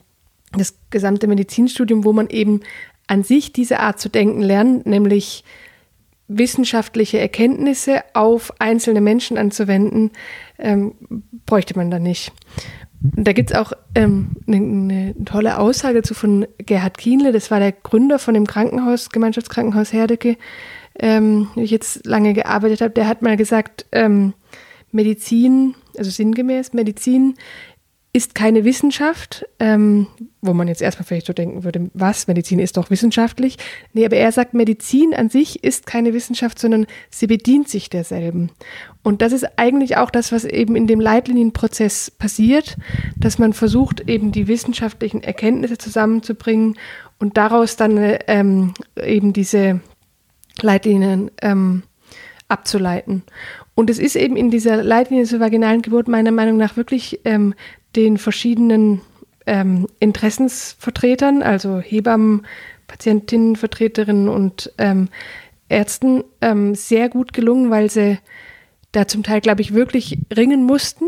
das 0.52 0.74
gesamte 0.90 1.26
Medizinstudium, 1.26 2.04
wo 2.04 2.12
man 2.12 2.28
eben 2.28 2.60
an 3.06 3.24
sich 3.24 3.52
diese 3.52 3.80
Art 3.80 4.00
zu 4.00 4.08
denken 4.08 4.42
lernt, 4.42 4.86
nämlich 4.86 5.44
wissenschaftliche 6.28 7.18
Erkenntnisse 7.18 8.02
auf 8.14 8.52
einzelne 8.60 9.00
Menschen 9.00 9.38
anzuwenden, 9.38 10.10
ähm, 10.58 10.94
bräuchte 11.46 11.76
man 11.76 11.90
da 11.90 11.98
nicht. 11.98 12.32
Und 13.02 13.26
da 13.26 13.32
gibt 13.32 13.50
es 13.50 13.56
auch 13.56 13.72
ähm, 13.94 14.32
eine, 14.46 14.56
eine, 14.56 15.24
tolle 15.24 15.58
Aussage 15.58 16.02
zu 16.02 16.14
von 16.14 16.46
Gerhard 16.58 16.98
Kienle, 16.98 17.32
das 17.32 17.50
war 17.50 17.60
der 17.60 17.72
Gründer 17.72 18.18
von 18.18 18.34
dem 18.34 18.46
Krankenhaus, 18.46 19.10
Gemeinschaftskrankenhaus 19.10 19.92
Herdecke, 19.92 20.36
ähm, 20.98 21.48
wo 21.54 21.60
ich 21.60 21.70
jetzt 21.70 22.04
lange 22.06 22.34
gearbeitet 22.34 22.80
habe. 22.80 22.90
Der 22.90 23.06
hat 23.06 23.22
mal 23.22 23.36
gesagt, 23.36 23.86
ähm, 23.92 24.34
Medizin, 24.90 25.74
also 25.96 26.10
sinngemäß, 26.10 26.72
Medizin 26.72 27.34
ist 28.18 28.34
keine 28.34 28.64
Wissenschaft, 28.64 29.46
ähm, 29.60 30.08
wo 30.42 30.52
man 30.52 30.66
jetzt 30.66 30.82
erstmal 30.82 31.06
vielleicht 31.06 31.26
so 31.26 31.32
denken 31.32 31.62
würde, 31.62 31.88
was, 31.94 32.26
Medizin 32.26 32.58
ist 32.58 32.76
doch 32.76 32.90
wissenschaftlich. 32.90 33.58
Nee, 33.92 34.04
aber 34.04 34.16
er 34.16 34.32
sagt, 34.32 34.54
Medizin 34.54 35.14
an 35.14 35.30
sich 35.30 35.62
ist 35.62 35.86
keine 35.86 36.12
Wissenschaft, 36.14 36.58
sondern 36.58 36.86
sie 37.10 37.28
bedient 37.28 37.68
sich 37.68 37.90
derselben. 37.90 38.50
Und 39.04 39.22
das 39.22 39.32
ist 39.32 39.46
eigentlich 39.56 39.98
auch 39.98 40.10
das, 40.10 40.32
was 40.32 40.44
eben 40.44 40.74
in 40.74 40.88
dem 40.88 40.98
Leitlinienprozess 40.98 42.10
passiert, 42.10 42.76
dass 43.16 43.38
man 43.38 43.52
versucht, 43.52 44.00
eben 44.08 44.32
die 44.32 44.48
wissenschaftlichen 44.48 45.22
Erkenntnisse 45.22 45.78
zusammenzubringen 45.78 46.76
und 47.20 47.36
daraus 47.36 47.76
dann 47.76 48.18
ähm, 48.26 48.74
eben 49.00 49.32
diese 49.32 49.78
Leitlinien 50.60 51.30
ähm, 51.40 51.84
abzuleiten. 52.48 53.22
Und 53.76 53.90
es 53.90 54.00
ist 54.00 54.16
eben 54.16 54.36
in 54.36 54.50
dieser 54.50 54.82
Leitlinie 54.82 55.24
zur 55.24 55.38
vaginalen 55.38 55.82
Geburt 55.82 56.08
meiner 56.08 56.32
Meinung 56.32 56.56
nach 56.56 56.76
wirklich 56.76 57.20
ähm, 57.24 57.54
den 57.96 58.18
verschiedenen 58.18 59.00
ähm, 59.46 59.86
Interessensvertretern, 59.98 61.42
also 61.42 61.78
Hebammen, 61.78 62.46
Patientinnenvertreterinnen 62.86 64.28
und 64.28 64.72
ähm, 64.78 65.08
Ärzten 65.68 66.24
ähm, 66.40 66.74
sehr 66.74 67.08
gut 67.08 67.32
gelungen, 67.32 67.70
weil 67.70 67.90
sie 67.90 68.18
da 68.92 69.06
zum 69.06 69.22
Teil, 69.22 69.40
glaube 69.40 69.60
ich, 69.60 69.74
wirklich 69.74 70.18
ringen 70.34 70.64
mussten, 70.64 71.06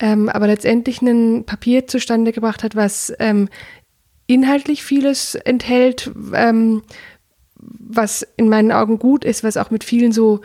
ähm, 0.00 0.28
aber 0.28 0.46
letztendlich 0.46 1.00
ein 1.02 1.44
Papier 1.44 1.86
zustande 1.86 2.32
gebracht 2.32 2.62
hat, 2.62 2.76
was 2.76 3.12
ähm, 3.18 3.48
inhaltlich 4.26 4.82
vieles 4.82 5.34
enthält, 5.34 6.10
ähm, 6.34 6.82
was 7.56 8.26
in 8.36 8.48
meinen 8.48 8.72
Augen 8.72 8.98
gut 8.98 9.24
ist, 9.24 9.44
was 9.44 9.56
auch 9.56 9.70
mit 9.70 9.84
vielen 9.84 10.12
so 10.12 10.40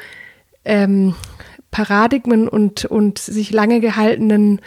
Paradigmen 1.71 2.47
und, 2.47 2.85
und 2.85 3.17
sich 3.17 3.51
lange 3.51 3.79
gehaltenen 3.79 4.61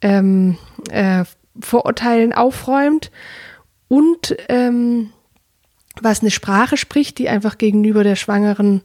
ähm, 0.00 0.58
äh, 0.90 1.24
Vorurteilen 1.60 2.32
aufräumt 2.32 3.10
und 3.88 4.36
ähm, 4.48 5.10
was 6.00 6.20
eine 6.20 6.30
Sprache 6.30 6.76
spricht, 6.76 7.18
die 7.18 7.28
einfach 7.28 7.58
gegenüber 7.58 8.04
der 8.04 8.16
schwangeren 8.16 8.82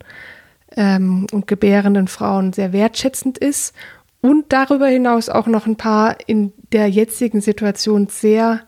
ähm, 0.75 1.27
und 1.31 1.47
gebärenden 1.47 2.07
Frauen 2.07 2.53
sehr 2.53 2.71
wertschätzend 2.73 3.37
ist 3.37 3.75
und 4.21 4.45
darüber 4.49 4.87
hinaus 4.87 5.29
auch 5.29 5.47
noch 5.47 5.65
ein 5.65 5.75
paar 5.75 6.17
in 6.27 6.53
der 6.71 6.87
jetzigen 6.89 7.41
Situation 7.41 8.07
sehr 8.07 8.61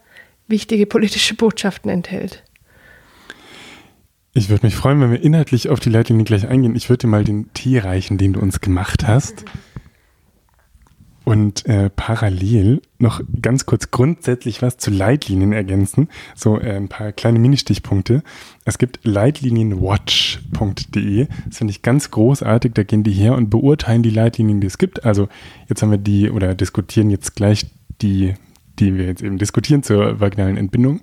wichtige 0.47 0.85
politische 0.85 1.35
Botschaften 1.35 1.89
enthält. 1.89 2.43
Ich 4.33 4.49
würde 4.49 4.65
mich 4.65 4.75
freuen, 4.75 4.99
wenn 4.99 5.11
wir 5.11 5.21
inhaltlich 5.21 5.69
auf 5.69 5.79
die 5.79 5.91
Leitlinie 5.91 6.25
gleich 6.25 6.47
eingehen. 6.47 6.75
Ich 6.75 6.89
würde 6.89 7.01
dir 7.01 7.07
mal 7.07 7.23
den 7.23 7.53
Tee 7.53 7.77
reichen, 7.77 8.17
den 8.17 8.33
du 8.33 8.39
uns 8.39 8.61
gemacht 8.61 9.07
hast. 9.07 9.45
Und 11.25 11.65
äh, 11.67 11.89
parallel 11.89 12.81
noch 12.99 13.21
ganz 13.41 13.65
kurz 13.65 13.91
grundsätzlich 13.91 14.61
was 14.61 14.75
zu 14.77 14.91
Leitlinien 14.91 15.53
ergänzen. 15.53 16.09
So 16.35 16.59
äh, 16.59 16.75
ein 16.75 16.89
paar 16.89 17.13
kleine 17.13 17.39
Ministichpunkte. 17.39 18.23
Es 18.65 18.77
gibt 18.77 18.99
leitlinienwatch.de. 19.03 21.27
Das 21.45 21.57
finde 21.57 21.71
ich 21.71 21.81
ganz 21.81 22.11
großartig. 22.11 22.73
Da 22.73 22.83
gehen 22.83 23.03
die 23.03 23.13
her 23.13 23.35
und 23.35 23.49
beurteilen 23.49 24.03
die 24.03 24.09
Leitlinien, 24.09 24.59
die 24.59 24.67
es 24.67 24.77
gibt. 24.77 25.05
Also 25.05 25.29
jetzt 25.69 25.81
haben 25.81 25.91
wir 25.91 25.97
die 25.97 26.29
oder 26.29 26.55
diskutieren 26.55 27.09
jetzt 27.09 27.35
gleich 27.35 27.67
die, 28.01 28.33
die 28.79 28.97
wir 28.97 29.05
jetzt 29.05 29.23
eben 29.23 29.37
diskutieren 29.37 29.81
zur 29.81 30.19
vaginalen 30.19 30.57
Entbindung. 30.57 30.99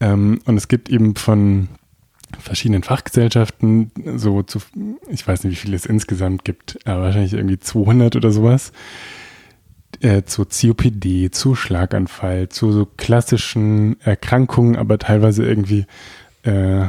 Ähm, 0.00 0.42
und 0.44 0.58
es 0.58 0.68
gibt 0.68 0.90
eben 0.90 1.16
von 1.16 1.68
verschiedenen 2.38 2.82
Fachgesellschaften 2.82 3.90
so 4.16 4.42
zu, 4.42 4.60
ich 5.08 5.26
weiß 5.26 5.44
nicht, 5.44 5.52
wie 5.52 5.56
viele 5.56 5.76
es 5.76 5.86
insgesamt 5.86 6.44
gibt, 6.44 6.78
aber 6.86 7.04
wahrscheinlich 7.04 7.32
irgendwie 7.32 7.58
200 7.58 8.16
oder 8.16 8.30
sowas 8.30 8.72
äh, 10.00 10.22
zu 10.24 10.44
COPD, 10.44 11.30
zu 11.30 11.54
Schlaganfall, 11.54 12.48
zu 12.48 12.72
so 12.72 12.86
klassischen 12.86 14.00
Erkrankungen, 14.00 14.76
aber 14.76 14.98
teilweise 14.98 15.44
irgendwie, 15.44 15.86
äh, 16.42 16.86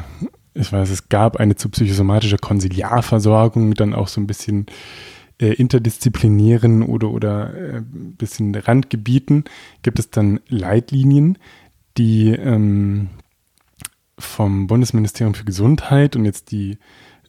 ich 0.54 0.72
weiß, 0.72 0.90
es 0.90 1.10
gab 1.10 1.38
eine 1.38 1.56
zu 1.56 1.70
psychosomatischer 1.70 2.38
Konsiliarversorgung, 2.38 3.74
dann 3.74 3.94
auch 3.94 4.08
so 4.08 4.20
ein 4.22 4.28
bisschen 4.28 4.66
äh, 5.40 5.54
interdisziplinären 5.54 6.84
oder, 6.84 7.10
oder 7.10 7.54
äh, 7.54 7.82
bisschen 7.84 8.56
Randgebieten, 8.56 9.46
gibt 9.82 10.00
es 10.00 10.10
dann 10.10 10.40
Leitlinien, 10.48 11.38
die 11.98 12.30
ähm, 12.30 13.10
vom 14.18 14.68
Bundesministerium 14.68 15.34
für 15.34 15.46
Gesundheit 15.46 16.16
und 16.16 16.26
jetzt 16.26 16.52
die 16.52 16.78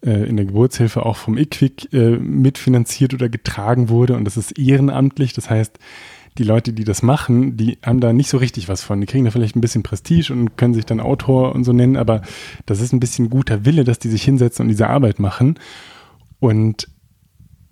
äh, 0.04 0.24
in 0.28 0.36
der 0.36 0.46
Geburtshilfe 0.46 1.04
auch 1.04 1.16
vom 1.16 1.36
IQWIC 1.36 1.92
äh, 1.92 2.10
mitfinanziert 2.16 3.14
oder 3.14 3.28
getragen 3.28 3.88
wurde 3.88 4.14
und 4.16 4.24
das 4.24 4.36
ist 4.36 4.58
ehrenamtlich. 4.58 5.32
Das 5.32 5.50
heißt, 5.50 5.78
die 6.38 6.44
Leute, 6.44 6.72
die 6.72 6.84
das 6.84 7.02
machen, 7.02 7.56
die 7.56 7.78
haben 7.84 8.00
da 8.00 8.12
nicht 8.12 8.30
so 8.30 8.38
richtig 8.38 8.68
was 8.68 8.82
von. 8.82 9.00
Die 9.00 9.06
kriegen 9.06 9.24
da 9.24 9.30
vielleicht 9.30 9.54
ein 9.54 9.60
bisschen 9.60 9.82
Prestige 9.82 10.32
und 10.32 10.56
können 10.56 10.74
sich 10.74 10.86
dann 10.86 11.00
Autor 11.00 11.54
und 11.54 11.64
so 11.64 11.72
nennen, 11.72 11.96
aber 11.96 12.22
das 12.64 12.80
ist 12.80 12.92
ein 12.92 13.00
bisschen 13.00 13.28
guter 13.28 13.64
Wille, 13.64 13.84
dass 13.84 13.98
die 13.98 14.08
sich 14.08 14.22
hinsetzen 14.22 14.64
und 14.64 14.68
diese 14.68 14.88
Arbeit 14.88 15.18
machen. 15.18 15.58
Und 16.40 16.88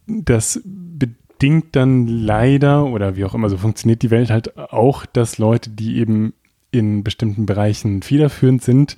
das 0.06 0.60
bedingt 0.64 1.74
dann 1.74 2.06
leider, 2.06 2.84
oder 2.84 3.16
wie 3.16 3.24
auch 3.24 3.34
immer, 3.34 3.48
so 3.48 3.56
funktioniert 3.56 4.02
die 4.02 4.10
Welt 4.10 4.30
halt 4.30 4.56
auch, 4.58 5.06
dass 5.06 5.38
Leute, 5.38 5.70
die 5.70 5.96
eben 5.96 6.34
in 6.70 7.02
bestimmten 7.02 7.46
Bereichen 7.46 8.02
federführend 8.02 8.62
sind, 8.62 8.96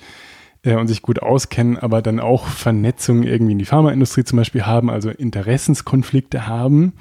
äh, 0.63 0.77
und 0.77 0.89
sich 0.89 1.03
gut 1.03 1.23
auskennen, 1.23 1.79
aber 1.79 2.03
dann 2.03 2.21
auch 2.21 2.47
Vernetzungen 2.47 3.25
irgendwie 3.25 3.53
in 3.53 3.59
die 3.59 3.65
Pharmaindustrie 3.65 4.25
zum 4.25 4.37
Beispiel 4.37 4.67
haben, 4.67 4.91
also 4.91 5.11
Interessenskonflikte 5.11 6.47
haben. 6.47 6.95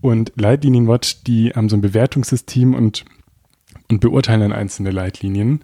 Und 0.00 0.32
Leitlinienwatch, 0.36 1.22
die 1.24 1.50
haben 1.50 1.68
so 1.68 1.76
ein 1.76 1.80
Bewertungssystem 1.80 2.74
und, 2.74 3.04
und 3.90 4.00
beurteilen 4.00 4.40
dann 4.40 4.52
einzelne 4.52 4.90
Leitlinien. 4.90 5.60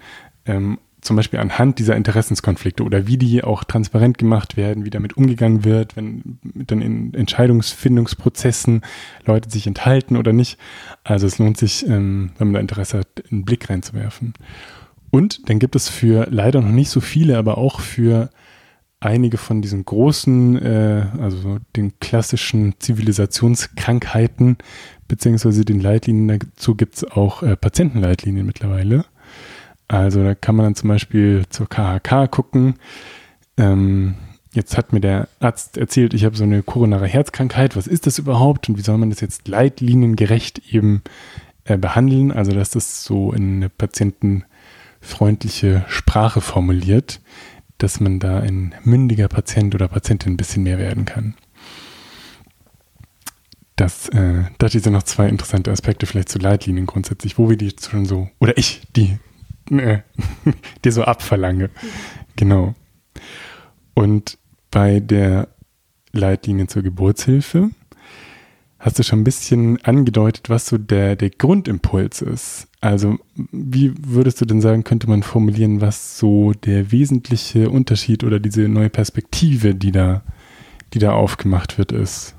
Ähm, 0.47 0.79
zum 1.01 1.17
Beispiel 1.17 1.41
anhand 1.41 1.79
dieser 1.79 1.97
Interessenskonflikte 1.97 2.83
oder 2.83 3.07
wie 3.07 3.17
die 3.17 3.43
auch 3.43 3.65
transparent 3.65 4.19
gemacht 4.19 4.57
werden, 4.57 4.85
wie 4.85 4.91
damit 4.91 5.17
umgegangen 5.17 5.65
wird, 5.65 5.97
wenn 5.97 6.39
dann 6.43 6.83
in 6.83 7.15
Entscheidungsfindungsprozessen 7.15 8.83
Leute 9.25 9.51
sich 9.51 9.67
enthalten 9.67 10.17
oder 10.17 10.33
nicht. 10.33 10.59
Also 11.05 11.27
es 11.27 11.39
lohnt 11.39 11.57
sich, 11.57 11.87
ähm, 11.87 12.33
wenn 12.39 12.49
man 12.49 12.55
da 12.55 12.61
Interesse 12.61 12.99
hat, 12.99 13.09
einen 13.31 13.45
Blick 13.45 13.71
reinzuwerfen. 13.71 14.35
Und 15.11 15.49
dann 15.49 15.59
gibt 15.59 15.77
es 15.77 15.89
für 15.89 16.29
leider 16.31 16.61
noch 16.61 16.71
nicht 16.71 16.91
so 16.91 17.01
viele, 17.01 17.37
aber 17.37 17.59
auch 17.59 17.81
für 17.81 18.31
einige 19.01 19.39
von 19.39 19.63
diesen 19.63 19.85
großen, 19.85 20.63
äh, 20.63 21.07
also 21.21 21.59
den 21.75 21.99
klassischen 22.01 22.75
Zivilisationskrankheiten, 22.79 24.59
beziehungsweise 25.09 25.65
den 25.65 25.81
Leitlinien 25.81 26.39
dazu 26.39 26.75
gibt 26.75 26.97
es 26.97 27.05
auch 27.05 27.43
äh, 27.43 27.57
Patientenleitlinien 27.57 28.47
mittlerweile. 28.47 29.07
Also 29.89 30.23
da 30.23 30.35
kann 30.35 30.55
man 30.55 30.67
dann 30.67 30.75
zum 30.77 30.89
Beispiel 30.89 31.45
zur 31.49 31.69
KHK 31.69 32.31
gucken. 32.31 32.75
Ähm, 33.57 34.15
jetzt 34.53 34.77
hat 34.77 34.93
mir 34.93 35.01
der 35.01 35.29
Arzt 35.41 35.79
erzählt, 35.79 36.15
ich 36.15 36.25
habe 36.25 36.37
so 36.37 36.45
eine 36.45 36.63
koronare 36.63 37.09
Herzkrankheit. 37.09 37.77
Was 37.77 37.87
ist 37.87 38.07
das 38.07 38.19
überhaupt 38.19 38.69
und 38.69 38.77
wie 38.79 38.83
soll 38.83 38.99
man 38.99 39.11
das 39.11 39.21
jetzt 39.21 39.49
leitliniengerecht 39.49 40.73
eben 40.73 41.03
äh, 41.65 41.77
behandeln? 41.77 42.31
Also 42.31 42.53
dass 42.53 42.71
das 42.71 43.03
so 43.03 43.33
in 43.33 43.57
eine 43.57 43.69
patientenfreundliche 45.01 45.85
Sprache 45.89 46.41
formuliert, 46.41 47.21
dass 47.79 48.01
man 48.01 48.21
da 48.21 48.41
ein 48.41 48.75
mündiger 48.85 49.29
Patient 49.29 49.75
oder 49.75 49.89
Patientin 49.89 50.35
ein 50.35 50.37
bisschen 50.37 50.63
mehr 50.63 50.79
werden 50.79 51.05
kann. 51.05 51.35
Das, 53.77 54.09
äh, 54.11 54.45
das 54.59 54.73
sind 54.73 54.91
noch 54.91 55.05
zwei 55.05 55.29
interessante 55.29 55.71
Aspekte 55.71 56.05
vielleicht 56.05 56.29
zu 56.29 56.39
Leitlinien 56.39 56.87
grundsätzlich, 56.87 57.39
wo 57.39 57.49
wir 57.49 57.57
die 57.57 57.75
schon 57.81 58.05
so, 58.05 58.29
oder 58.39 58.57
ich, 58.59 58.83
die 58.95 59.19
äh, 59.71 60.01
dir 60.85 60.93
so 60.93 61.05
abverlange. 61.05 61.71
Genau. 62.37 62.75
Und 63.95 64.39
bei 64.71 65.01
der 65.01 65.49
Leitlinie 66.13 66.67
zur 66.67 66.83
Geburtshilfe 66.83 67.71
hast 68.79 68.99
du 68.99 69.03
schon 69.03 69.21
ein 69.21 69.25
bisschen 69.25 69.83
angedeutet, 69.83 70.51
was 70.51 70.67
so 70.67 70.77
der, 70.77 71.17
der 71.17 71.31
Grundimpuls 71.31 72.21
ist. 72.21 72.70
Also 72.81 73.19
wie 73.53 73.93
würdest 74.01 74.41
du 74.41 74.47
denn 74.47 74.63
sagen, 74.63 74.85
könnte 74.85 75.09
man 75.09 75.23
formulieren, 75.23 75.81
was 75.81 76.19
so 76.19 76.53
der 76.53 76.93
wesentliche 76.93 77.69
Unterschied 77.69 78.25
oder 78.25 78.41
diese 78.41 78.69
neue 78.69 78.89
Perspektive, 78.89 79.75
die 79.75 79.93
da, 79.93 80.23
die 80.95 80.99
da 80.99 81.13
aufgemacht 81.13 81.77
wird, 81.77 81.93
ist? 81.93 82.35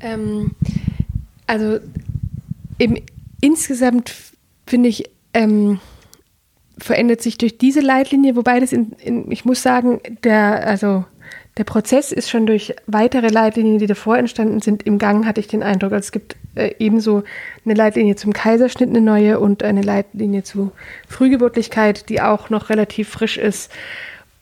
Ähm, 0.00 0.52
also 1.46 1.80
im, 2.78 2.98
insgesamt 3.40 4.14
finde 4.66 4.88
ich 4.88 5.10
ähm, 5.32 5.80
verändert 6.78 7.20
sich 7.20 7.38
durch 7.38 7.58
diese 7.58 7.80
Leitlinie, 7.80 8.36
wobei 8.36 8.60
das 8.60 8.72
in, 8.72 8.92
in, 8.92 9.30
ich 9.30 9.44
muss 9.44 9.62
sagen, 9.62 10.00
der, 10.22 10.66
also 10.66 11.04
der 11.56 11.64
Prozess 11.64 12.12
ist 12.12 12.30
schon 12.30 12.46
durch 12.46 12.74
weitere 12.86 13.28
Leitlinien, 13.28 13.78
die 13.78 13.86
davor 13.86 14.18
entstanden 14.18 14.60
sind, 14.60 14.82
im 14.84 14.98
Gang, 14.98 15.26
hatte 15.26 15.40
ich 15.40 15.48
den 15.48 15.62
Eindruck. 15.62 15.92
Also 15.92 16.06
es 16.06 16.12
gibt 16.12 16.36
äh, 16.54 16.74
ebenso 16.78 17.24
eine 17.64 17.74
Leitlinie 17.74 18.16
zum 18.16 18.32
Kaiserschnitt, 18.32 18.90
eine 18.90 19.00
neue 19.00 19.40
und 19.40 19.62
eine 19.62 19.82
Leitlinie 19.82 20.42
zu 20.42 20.72
Frühgeburtlichkeit, 21.08 22.08
die 22.08 22.20
auch 22.20 22.50
noch 22.50 22.70
relativ 22.70 23.08
frisch 23.08 23.36
ist. 23.36 23.70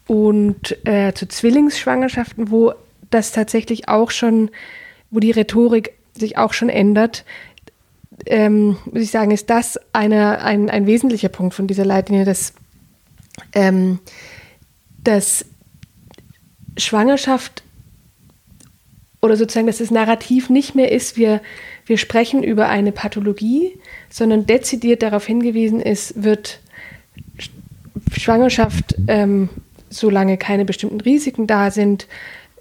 Und 0.06 0.76
äh, 0.86 1.12
zu 1.14 1.26
Zwillingsschwangerschaften, 1.26 2.50
wo 2.50 2.72
das 3.10 3.32
tatsächlich 3.32 3.88
auch 3.88 4.10
schon, 4.10 4.50
wo 5.10 5.20
die 5.20 5.30
Rhetorik 5.30 5.92
sich 6.14 6.38
auch 6.38 6.52
schon 6.52 6.68
ändert 6.68 7.24
ähm, 8.26 8.76
muss 8.84 9.02
ich 9.02 9.10
sagen, 9.10 9.30
ist 9.30 9.50
das 9.50 9.78
eine, 9.92 10.40
ein, 10.42 10.70
ein 10.70 10.86
wesentlicher 10.86 11.28
Punkt 11.28 11.54
von 11.54 11.66
dieser 11.66 11.84
Leitlinie, 11.84 12.24
dass, 12.24 12.52
ähm, 13.54 13.98
dass 15.02 15.44
Schwangerschaft 16.76 17.62
oder 19.20 19.36
sozusagen, 19.36 19.66
dass 19.66 19.78
das 19.78 19.90
Narrativ 19.90 20.50
nicht 20.50 20.74
mehr 20.74 20.92
ist, 20.92 21.16
wir, 21.16 21.40
wir 21.86 21.98
sprechen 21.98 22.42
über 22.42 22.68
eine 22.68 22.92
Pathologie, 22.92 23.78
sondern 24.10 24.46
dezidiert 24.46 25.02
darauf 25.02 25.26
hingewiesen 25.26 25.80
ist, 25.80 26.22
wird 26.22 26.60
Schwangerschaft, 28.16 28.94
ähm, 29.08 29.48
solange 29.90 30.38
keine 30.38 30.64
bestimmten 30.64 31.00
Risiken 31.00 31.46
da 31.46 31.70
sind, 31.70 32.06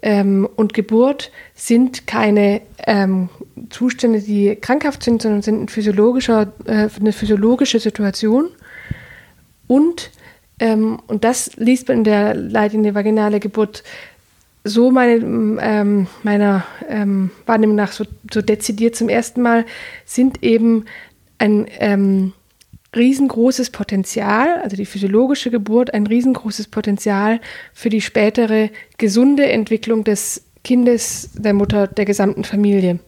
ähm, 0.02 0.48
und 0.56 0.74
Geburt 0.74 1.30
sind 1.54 2.08
keine 2.08 2.60
ähm, 2.86 3.28
Zustände, 3.70 4.20
die 4.20 4.56
krankhaft 4.56 5.04
sind, 5.04 5.22
sondern 5.22 5.42
sind 5.42 5.62
ein 5.62 5.68
physiologischer, 5.68 6.52
äh, 6.66 6.88
eine 6.98 7.12
physiologische 7.12 7.78
Situation. 7.78 8.48
Und, 9.68 10.10
ähm, 10.58 10.98
und 11.06 11.22
das 11.22 11.56
liest 11.56 11.86
man 11.86 11.98
in 11.98 12.04
der 12.04 12.34
Leitlinie 12.34 12.96
vaginale 12.96 13.38
Geburt 13.38 13.84
so 14.64 14.90
meine, 14.90 15.14
ähm, 15.60 16.06
meiner 16.22 16.64
ähm, 16.88 17.30
Wahrnehmung 17.46 17.76
nach 17.76 17.92
so, 17.92 18.04
so, 18.32 18.42
dezidiert 18.42 18.94
zum 18.94 19.08
ersten 19.08 19.42
Mal, 19.42 19.64
sind 20.04 20.42
eben 20.42 20.84
ein 21.38 21.66
ähm, 21.78 22.32
riesengroßes 22.94 23.70
Potenzial, 23.70 24.60
also 24.62 24.76
die 24.76 24.86
physiologische 24.86 25.50
Geburt, 25.50 25.94
ein 25.94 26.06
riesengroßes 26.06 26.68
Potenzial 26.68 27.40
für 27.72 27.88
die 27.88 28.00
spätere 28.00 28.70
gesunde 28.98 29.46
Entwicklung 29.50 30.04
des 30.04 30.44
Kindes, 30.62 31.30
der 31.34 31.54
Mutter, 31.54 31.86
der 31.88 32.04
gesamten 32.04 32.44
Familie. 32.44 33.00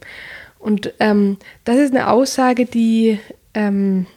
Und 0.59 0.93
ähm, 0.99 1.37
das 1.63 1.77
ist 1.77 1.95
eine 1.95 2.09
Aussage, 2.09 2.65
die, 2.65 3.19
ähm, 3.53 4.07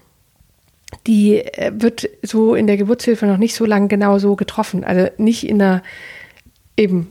die 1.06 1.38
äh, 1.38 1.70
wird 1.74 2.08
so 2.22 2.54
in 2.54 2.66
der 2.66 2.78
Geburtshilfe 2.78 3.26
noch 3.26 3.36
nicht 3.36 3.54
so 3.54 3.64
lange 3.64 3.88
genau 3.88 4.18
so 4.18 4.34
getroffen. 4.34 4.82
Also 4.82 5.08
nicht 5.18 5.46
in 5.46 5.60
einer 5.60 5.82
eben 6.78 7.08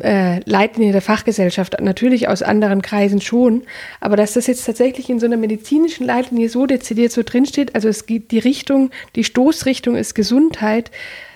äh, 0.00 0.40
Leitlinie 0.44 0.92
der 0.92 1.02
Fachgesellschaft, 1.02 1.80
natürlich 1.80 2.28
aus 2.28 2.42
anderen 2.42 2.82
Kreisen 2.82 3.20
schon, 3.20 3.62
aber 4.00 4.16
dass 4.16 4.34
das 4.34 4.46
jetzt 4.46 4.64
tatsächlich 4.64 5.10
in 5.10 5.20
so 5.20 5.26
einer 5.26 5.36
medizinischen 5.36 6.06
Leitlinie 6.06 6.48
so 6.48 6.66
dezidiert 6.66 7.12
so 7.12 7.22
drinsteht, 7.22 7.74
also 7.74 7.88
es 7.88 8.06
gibt 8.06 8.32
die 8.32 8.38
Richtung, 8.38 8.90
die 9.16 9.24
Stoßrichtung 9.24 9.96
ist 9.96 10.14
Gesundheit, 10.14 10.90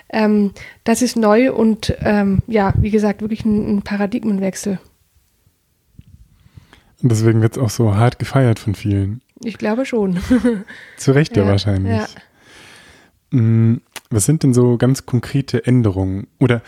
ähm, 0.09 0.51
das 0.83 1.01
ist 1.01 1.15
neu 1.15 1.51
und 1.51 1.95
ähm, 2.01 2.39
ja, 2.47 2.73
wie 2.77 2.91
gesagt, 2.91 3.21
wirklich 3.21 3.45
ein, 3.45 3.77
ein 3.77 3.81
Paradigmenwechsel. 3.81 4.79
Und 7.01 7.11
deswegen 7.11 7.41
wird 7.41 7.57
es 7.57 7.61
auch 7.61 7.69
so 7.69 7.95
hart 7.95 8.19
gefeiert 8.19 8.59
von 8.59 8.75
vielen. 8.75 9.21
Ich 9.43 9.57
glaube 9.57 9.85
schon. 9.85 10.19
Zu 10.97 11.11
Recht 11.11 11.35
ja, 11.35 11.43
ja 11.43 11.49
wahrscheinlich. 11.49 11.91
Ja. 11.91 12.07
Mm, 13.37 13.81
was 14.09 14.25
sind 14.25 14.43
denn 14.43 14.53
so 14.53 14.77
ganz 14.77 15.05
konkrete 15.05 15.65
Änderungen? 15.65 16.27
Oder 16.39 16.61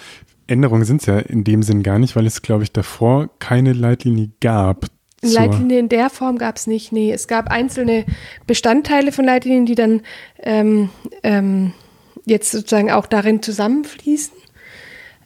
Änderungen 0.48 0.86
sind 0.86 1.02
es 1.02 1.08
ja 1.08 1.20
in 1.20 1.44
dem 1.44 1.64
Sinn 1.64 1.84
gar 1.84 2.00
nicht, 2.00 2.16
weil 2.16 2.26
es, 2.26 2.42
glaube 2.42 2.64
ich, 2.64 2.72
davor 2.72 3.30
keine 3.40 3.74
Leitlinie 3.74 4.32
gab. 4.42 4.86
Leitlinie 5.22 5.80
in 5.80 5.90
der 5.90 6.10
Form 6.10 6.38
gab 6.38 6.58
es 6.58 6.68
nicht. 6.68 6.92
Nee, 6.92 7.12
es 7.12 7.28
gab 7.28 7.50
einzelne 7.50 8.06
Bestandteile 8.46 9.12
von 9.12 9.26
Leitlinien, 9.26 9.66
die 9.66 9.76
dann 9.76 10.02
ähm, 10.38 10.90
ähm, 11.24 11.74
jetzt 12.26 12.52
sozusagen 12.52 12.92
auch 12.92 13.08
darin 13.08 13.42
zusammenfließen. 13.42 14.36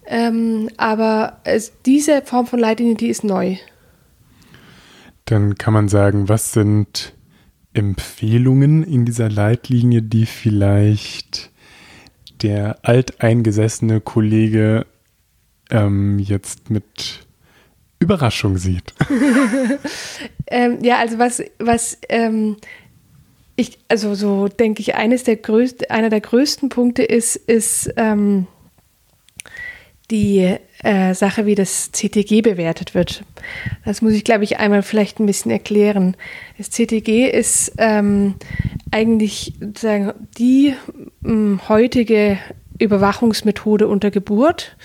Ähm, 0.08 0.70
aber 0.78 1.40
es, 1.44 1.74
diese 1.86 2.22
Form 2.22 2.48
von 2.48 2.60
Leitlinie, 2.60 2.96
die 2.96 3.10
ist 3.10 3.24
neu. 3.24 3.58
Dann 5.26 5.56
kann 5.56 5.74
man 5.74 5.90
sagen, 5.90 6.30
was 6.30 6.54
sind 6.54 7.14
Empfehlungen 7.74 8.84
in 8.84 9.06
dieser 9.06 9.30
Leitlinie, 9.30 10.02
die 10.02 10.26
vielleicht 10.26 11.52
der 12.42 12.80
alteingesessene 12.84 14.02
Kollege 14.02 14.86
ähm, 15.70 16.20
jetzt 16.20 16.70
mit 16.70 17.26
Überraschung 18.00 18.58
sieht. 18.58 18.94
ähm, 20.48 20.80
ja, 20.84 20.98
also 20.98 21.20
was, 21.20 21.44
was 21.60 21.98
ähm, 22.08 22.58
ich, 23.56 23.78
also 23.90 24.16
so 24.16 24.48
denke 24.48 24.82
ich, 24.82 24.96
eines 24.96 25.24
der 25.26 25.36
größten, 25.36 25.90
einer 25.90 26.10
der 26.10 26.22
größten 26.22 26.70
Punkte 26.70 27.04
ist, 27.04 27.36
ist 27.36 27.92
ähm, 27.98 28.48
die 30.12 30.56
äh, 30.82 31.14
Sache, 31.14 31.46
wie 31.46 31.56
das 31.56 31.92
CTG 31.92 32.42
bewertet 32.42 32.96
wird. 32.96 33.24
Das 33.86 34.02
muss 34.02 34.14
ich, 34.14 34.24
glaube 34.24 34.44
ich, 34.44 34.58
einmal 34.60 34.82
vielleicht 34.82 35.20
ein 35.20 35.26
bisschen 35.26 35.52
erklären. 35.52 36.16
Das 36.58 36.72
CTG 36.72 37.30
ist 37.30 37.74
ähm, 37.78 38.36
eigentlich 38.92 39.54
sozusagen 39.60 40.14
die 40.38 40.74
ähm, 41.24 41.60
heutige 41.68 42.40
Überwachungsmethode 42.80 43.88
unter 43.88 44.10
Geburt. 44.10 44.78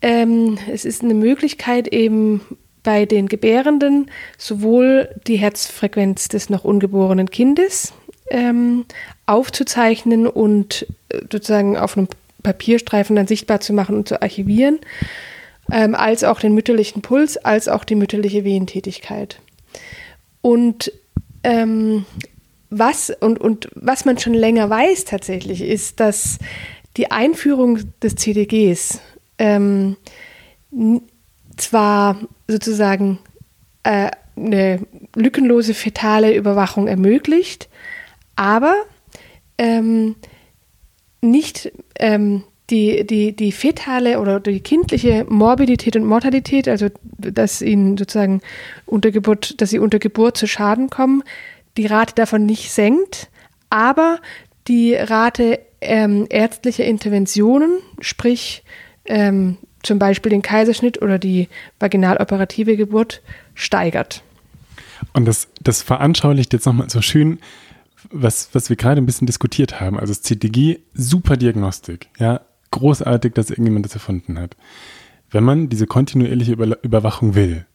Ähm, 0.00 0.58
es 0.70 0.84
ist 0.84 1.02
eine 1.02 1.14
Möglichkeit 1.14 1.88
eben 1.88 2.40
bei 2.82 3.04
den 3.04 3.26
Gebärenden 3.26 4.10
sowohl 4.36 5.08
die 5.26 5.36
Herzfrequenz 5.36 6.28
des 6.28 6.50
noch 6.50 6.64
ungeborenen 6.64 7.30
Kindes 7.30 7.92
ähm, 8.30 8.84
aufzuzeichnen 9.26 10.26
und 10.26 10.86
äh, 11.08 11.20
sozusagen 11.30 11.76
auf 11.76 11.96
einem 11.96 12.08
Papierstreifen 12.42 13.16
dann 13.16 13.26
sichtbar 13.26 13.60
zu 13.60 13.72
machen 13.72 13.96
und 13.96 14.08
zu 14.08 14.22
archivieren, 14.22 14.78
ähm, 15.72 15.94
als 15.94 16.24
auch 16.24 16.40
den 16.40 16.54
mütterlichen 16.54 17.02
Puls, 17.02 17.36
als 17.36 17.68
auch 17.68 17.84
die 17.84 17.96
mütterliche 17.96 18.44
Wehentätigkeit. 18.44 19.40
Und 20.40 20.92
ähm, 21.42 22.06
was 22.70 23.10
und, 23.20 23.40
und 23.40 23.68
was 23.74 24.04
man 24.04 24.18
schon 24.18 24.34
länger 24.34 24.70
weiß 24.70 25.04
tatsächlich, 25.04 25.62
ist, 25.62 26.00
dass 26.00 26.38
die 26.96 27.10
Einführung 27.10 27.80
des 28.02 28.16
CDGs 28.16 29.00
ähm, 29.38 29.96
zwar 31.56 32.16
sozusagen 32.46 33.18
äh, 33.82 34.10
eine 34.36 34.80
lückenlose 35.14 35.74
fetale 35.74 36.34
Überwachung 36.34 36.86
ermöglicht, 36.86 37.68
aber 38.36 38.74
ähm, 39.58 40.16
nicht 41.20 41.72
ähm, 41.98 42.44
die, 42.70 43.06
die, 43.06 43.34
die 43.34 43.52
fetale 43.52 44.20
oder 44.20 44.40
die 44.40 44.60
kindliche 44.60 45.24
Morbidität 45.28 45.96
und 45.96 46.04
Mortalität, 46.04 46.68
also 46.68 46.88
dass 47.18 47.62
ihnen 47.62 47.96
sozusagen 47.96 48.40
unter 48.86 49.10
Geburt, 49.10 49.60
dass 49.60 49.70
sie 49.70 49.78
unter 49.78 49.98
Geburt 49.98 50.36
zu 50.36 50.46
Schaden 50.46 50.90
kommen, 50.90 51.24
die 51.76 51.86
Rate 51.86 52.14
davon 52.14 52.44
nicht 52.44 52.70
senkt, 52.70 53.30
aber 53.70 54.20
die 54.68 54.94
Rate 54.94 55.60
ähm, 55.80 56.26
ärztlicher 56.28 56.84
Interventionen, 56.84 57.78
sprich 58.00 58.64
ähm, 59.08 59.58
zum 59.82 59.98
Beispiel 59.98 60.30
den 60.30 60.42
Kaiserschnitt 60.42 61.02
oder 61.02 61.18
die 61.18 61.48
vaginaloperative 61.80 62.76
Geburt, 62.76 63.22
steigert. 63.54 64.22
Und 65.12 65.24
das, 65.24 65.48
das 65.60 65.82
veranschaulicht 65.82 66.52
jetzt 66.52 66.66
nochmal 66.66 66.90
so 66.90 67.02
schön, 67.02 67.38
was, 68.10 68.50
was 68.52 68.68
wir 68.68 68.76
gerade 68.76 69.00
ein 69.00 69.06
bisschen 69.06 69.26
diskutiert 69.26 69.80
haben. 69.80 69.98
Also 69.98 70.12
das 70.12 70.22
CTG, 70.22 70.78
super 70.94 71.36
Diagnostik. 71.36 72.08
Ja, 72.18 72.40
großartig, 72.70 73.34
dass 73.34 73.50
irgendjemand 73.50 73.84
das 73.84 73.94
erfunden 73.94 74.38
hat. 74.38 74.56
Wenn 75.30 75.44
man 75.44 75.68
diese 75.68 75.86
kontinuierliche 75.86 76.52
Über 76.52 76.82
Überwachung 76.82 77.34
will. 77.34 77.66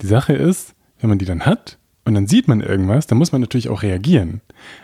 Die 0.00 0.06
Sache 0.06 0.32
ist, 0.32 0.74
wenn 1.00 1.08
man 1.08 1.18
die 1.18 1.24
dann 1.24 1.46
hat 1.46 1.78
und 2.04 2.14
dann 2.14 2.26
sieht 2.26 2.48
man 2.48 2.60
irgendwas, 2.60 3.06
dann 3.06 3.18
muss 3.18 3.32
man 3.32 3.40
natürlich 3.40 3.68
auch 3.68 3.82
reagieren. 3.82 4.42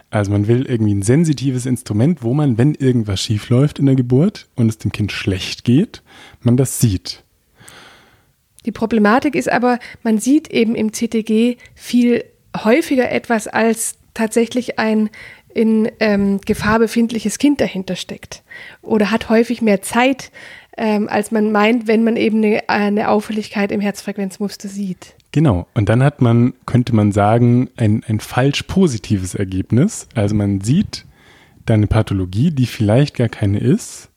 Also 0.09 0.31
man 0.33 0.49
will 0.49 0.67
irgendwie 0.67 0.95
ein 0.95 1.03
sensitives 1.03 1.67
Instrument, 1.67 2.23
wo 2.23 2.33
man, 2.33 2.57
wenn 2.57 2.75
irgendwas 2.75 3.21
schief 3.21 3.51
läuft 3.51 3.79
in 3.79 3.87
der 3.87 3.95
Geburt 3.95 4.49
und 4.57 4.69
es 4.69 4.79
dem 4.79 4.93
Kind 4.93 5.13
schlecht 5.13 5.65
geht, 5.65 6.03
man 6.43 6.57
das 6.57 6.81
sieht. 6.81 7.23
Die 8.65 8.73
Problematik 8.73 9.35
ist 9.35 9.51
aber, 9.51 9.79
man 10.03 10.19
sieht 10.19 10.49
eben 10.49 10.75
im 10.75 10.93
CTG 10.93 11.57
viel 11.75 12.25
häufiger 12.57 13.11
etwas, 13.11 13.49
als 13.49 13.97
tatsächlich 14.15 14.79
ein 14.79 15.11
in 15.53 15.91
ähm, 15.99 16.41
Gefahr 16.41 16.79
befindliches 16.79 17.39
Kind 17.39 17.61
dahinter 17.61 17.97
steckt. 17.97 18.43
Oder 18.83 19.11
hat 19.11 19.29
häufig 19.29 19.63
mehr 19.63 19.83
Zeit, 19.83 20.31
ähm, 20.77 21.09
als 21.09 21.33
man 21.33 21.53
meint, 21.53 21.87
wenn 21.87 22.05
man 22.05 22.17
eben 22.17 22.39
eine, 22.45 22.69
eine 22.69 23.09
Auffälligkeit 23.09 23.73
im 23.73 23.81
Herzfrequenzmuster 23.81 24.69
sieht. 24.69 25.15
Genau, 25.33 25.69
und 25.75 25.89
dann 25.89 26.03
hat 26.03 26.21
man, 26.21 26.55
könnte 26.67 26.95
man 26.95 27.13
sagen, 27.13 27.71
ein, 27.77 28.03
ein 28.09 28.19
falsch 28.21 28.65
positives 28.65 29.35
Ergebnis. 29.35 30.09
Also 30.15 30.35
man 30.35 30.61
sieht 30.61 31.07
da 31.67 31.75
eine 31.75 31.87
Pathologie, 31.87 32.51
die 32.51 32.67
vielleicht 32.67 33.17
gar 33.17 33.29
keine 33.29 33.59
ist. 33.59 34.11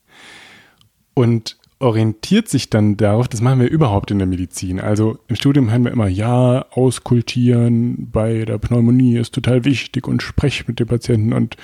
Und 1.14 1.58
orientiert 1.84 2.48
sich 2.48 2.70
dann 2.70 2.98
darauf, 2.98 3.28
das 3.28 3.42
machen 3.42 3.60
wir 3.60 3.70
überhaupt 3.70 4.10
in 4.10 4.18
der 4.18 4.28
Medizin. 4.28 4.80
Also 4.80 5.20
im 5.28 5.36
Studium 5.36 5.70
hören 5.70 5.84
wir 5.84 5.92
immer, 5.92 6.08
ja, 6.08 6.66
auskultieren 6.72 8.10
bei 8.12 8.46
der 8.46 8.58
Pneumonie 8.58 9.18
ist 9.18 9.36
total 9.36 9.66
wichtig 9.66 10.08
und 10.08 10.24
sprecht 10.24 10.68
mit 10.68 10.80
dem 10.80 10.88
Patienten 10.88 11.34
und 11.34 11.58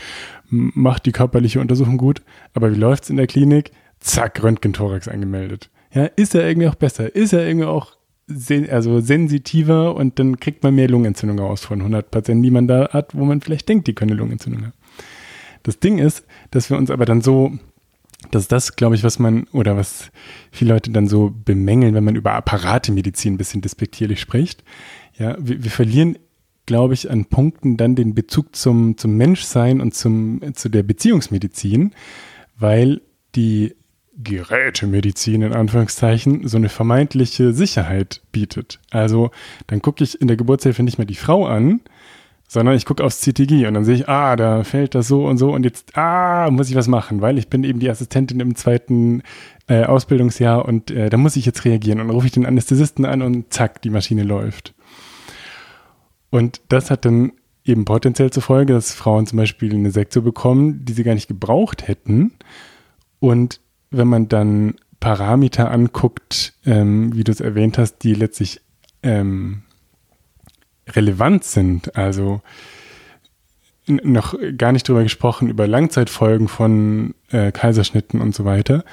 macht 0.50 1.06
die 1.06 1.12
körperliche 1.14 1.62
Untersuchung 1.62 1.98
gut. 1.98 2.22
Aber 2.54 2.72
wie 2.72 2.78
läuft 2.78 3.06
es 3.06 3.10
in 3.10 3.18
der 3.18 3.28
Klinik? 3.28 3.72
Zack, 4.02 4.44
Röntgenthorax 4.44 5.08
angemeldet. 5.08 5.70
Ja, 5.94 6.06
ist 6.06 6.36
er 6.36 6.48
irgendwie 6.48 6.68
auch 6.68 6.76
besser? 6.76 7.16
Ist 7.16 7.34
er 7.34 7.48
irgendwie 7.48 7.66
auch 7.66 7.96
sen 8.30 8.70
also 8.70 9.00
sensitiver 9.02 9.96
und 9.96 10.20
dann 10.20 10.40
kriegt 10.40 10.64
man 10.64 10.76
mehr 10.76 10.88
Lungenentzündung 10.88 11.40
aus 11.40 11.66
von 11.66 11.80
100 11.80 12.12
Patienten, 12.12 12.44
die 12.44 12.52
man 12.52 12.68
da 12.68 12.90
hat, 12.90 13.16
wo 13.16 13.26
man 13.26 13.42
vielleicht 13.42 13.68
denkt, 13.68 13.88
die 13.88 13.96
können 13.96 14.18
Lungenentzündung 14.18 14.64
haben. 14.64 14.74
Das 15.64 15.80
Ding 15.80 15.98
ist, 15.98 16.26
dass 16.52 16.70
wir 16.70 16.78
uns 16.78 16.90
aber 16.90 17.06
dann 17.06 17.22
so 17.22 17.58
das 18.32 18.44
ist 18.44 18.52
das, 18.52 18.76
glaube 18.76 18.96
ich, 18.96 19.04
was 19.04 19.18
man 19.18 19.46
oder 19.54 19.78
was 19.78 20.12
viele 20.52 20.74
Leute 20.74 20.92
dann 20.92 21.08
so 21.08 21.34
bemängeln, 21.46 21.96
wenn 21.96 22.04
man 22.04 22.16
über 22.16 22.34
Apparatemedizin 22.34 23.34
ein 23.36 23.38
bisschen 23.38 23.62
despektierlich 23.62 24.20
spricht. 24.20 24.64
Ja, 25.18 25.38
wir, 25.40 25.64
wir 25.64 25.72
verlieren, 25.72 26.18
glaube 26.66 26.94
ich, 26.94 27.10
an 27.10 27.26
Punkten 27.26 27.78
dann 27.78 27.96
den 27.96 28.14
Bezug 28.14 28.56
zum, 28.56 28.98
zum 28.98 29.16
Menschsein 29.16 29.80
und 29.82 29.96
zum, 29.96 30.42
zu 30.54 30.70
der 30.70 30.84
Beziehungsmedizin, 30.84 31.94
weil 32.58 33.02
die 33.36 33.76
Gerätemedizin 34.22 35.42
in 35.42 35.54
Anführungszeichen 35.54 36.48
so 36.48 36.58
eine 36.58 36.70
vermeintliche 36.70 37.54
Sicherheit 37.54 38.22
bietet. 38.32 38.80
Also 38.92 39.32
dann 39.68 39.82
gucke 39.82 40.04
ich 40.04 40.20
in 40.20 40.28
der 40.28 40.38
Geburtshilfe 40.38 40.84
nicht 40.84 40.98
mehr 40.98 41.08
die 41.08 41.16
Frau 41.16 41.46
an, 41.46 41.82
sondern 42.48 42.76
ich 42.76 42.86
gucke 42.86 43.04
aufs 43.04 43.22
CTG 43.22 43.68
und 43.68 43.76
dann 43.76 43.86
sehe 43.86 43.96
ich, 43.96 44.10
ah, 44.10 44.36
da 44.36 44.64
fällt 44.64 44.96
das 44.96 45.08
so 45.08 45.26
und 45.26 45.38
so 45.38 45.54
und 45.54 45.64
jetzt, 45.64 45.96
ah, 45.96 46.50
muss 46.52 46.70
ich 46.70 46.76
was 46.76 46.88
machen, 46.88 47.22
weil 47.22 47.38
ich 47.38 47.48
bin 47.48 47.64
eben 47.64 47.80
die 47.80 47.90
Assistentin 47.90 48.40
im 48.40 48.56
zweiten 48.56 49.22
äh, 49.68 49.84
Ausbildungsjahr 49.84 50.66
und 50.66 50.92
äh, 50.92 51.10
da 51.10 51.18
muss 51.18 51.36
ich 51.36 51.46
jetzt 51.46 51.64
reagieren 51.64 52.02
und 52.02 52.08
dann 52.08 52.16
rufe 52.16 52.26
ich 52.26 52.34
den 52.34 52.46
Anästhesisten 52.48 53.06
an 53.06 53.22
und 53.22 53.54
zack, 53.54 53.82
die 53.84 53.92
Maschine 53.92 54.24
läuft. 54.24 54.74
Und 56.32 56.62
das 56.70 56.92
hat 56.92 57.06
dann 57.06 57.34
eben 57.64 57.86
potenziell 57.86 58.32
zur 58.32 58.44
Folge, 58.44 58.74
dass 58.74 58.94
Frauen 58.94 59.28
zum 59.28 59.38
Beispiel 59.38 59.74
eine 59.74 59.92
Sektion 59.92 60.24
bekommen, 60.24 60.86
die 60.86 60.94
sie 60.94 61.04
gar 61.04 61.14
nicht 61.14 61.28
gebraucht 61.28 61.88
hätten. 61.88 62.34
Und 63.20 63.62
wenn 63.92 64.08
man 64.08 64.28
dann 64.28 64.76
Parameter 65.00 65.72
anguckt, 65.72 66.54
ähm, 66.66 67.16
wie 67.16 67.24
du 67.24 67.32
es 67.32 67.40
erwähnt 67.40 67.78
hast, 67.78 68.00
die 68.00 68.14
letztlich 68.14 68.62
ähm, 69.02 69.64
relevant 70.88 71.44
sind. 71.44 71.96
Also 71.96 72.42
noch 73.88 74.36
gar 74.58 74.72
nicht 74.72 74.88
drüber 74.88 75.04
gesprochen, 75.04 75.48
über 75.48 75.68
Langzeitfolgen 75.68 76.48
von 76.48 77.16
äh, 77.32 77.52
Kaiserschnitten 77.52 78.22
und 78.22 78.36
so 78.36 78.46
weiter, 78.46 78.84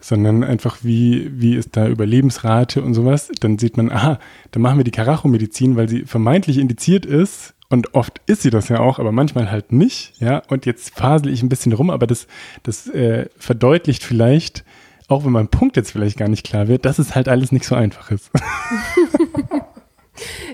sondern 0.00 0.42
einfach 0.42 0.78
wie, 0.82 1.30
wie 1.40 1.54
ist 1.54 1.76
da 1.76 1.86
Überlebensrate 1.86 2.82
und 2.82 2.94
sowas. 2.94 3.30
Dann 3.40 3.58
sieht 3.58 3.76
man, 3.76 3.92
aha, 3.92 4.18
dann 4.50 4.62
machen 4.62 4.78
wir 4.78 4.84
die 4.84 4.90
Karacho-Medizin, 4.90 5.76
weil 5.76 5.88
sie 5.88 6.04
vermeintlich 6.04 6.58
indiziert 6.58 7.06
ist 7.06 7.54
und 7.70 7.94
oft 7.94 8.20
ist 8.26 8.42
sie 8.42 8.50
das 8.50 8.68
ja 8.68 8.80
auch, 8.80 8.98
aber 8.98 9.12
manchmal 9.12 9.50
halt 9.50 9.72
nicht, 9.72 10.12
ja. 10.20 10.42
Und 10.48 10.66
jetzt 10.66 10.94
fasel 10.94 11.32
ich 11.32 11.42
ein 11.42 11.48
bisschen 11.48 11.72
rum, 11.72 11.88
aber 11.88 12.06
das, 12.06 12.26
das 12.64 12.88
äh, 12.88 13.26
verdeutlicht 13.38 14.02
vielleicht, 14.02 14.64
auch 15.08 15.24
wenn 15.24 15.32
mein 15.32 15.48
Punkt 15.48 15.76
jetzt 15.76 15.92
vielleicht 15.92 16.18
gar 16.18 16.28
nicht 16.28 16.44
klar 16.44 16.68
wird, 16.68 16.84
dass 16.84 16.98
es 16.98 17.14
halt 17.14 17.28
alles 17.28 17.52
nicht 17.52 17.64
so 17.64 17.74
einfach 17.74 18.10
ist. 18.10 18.30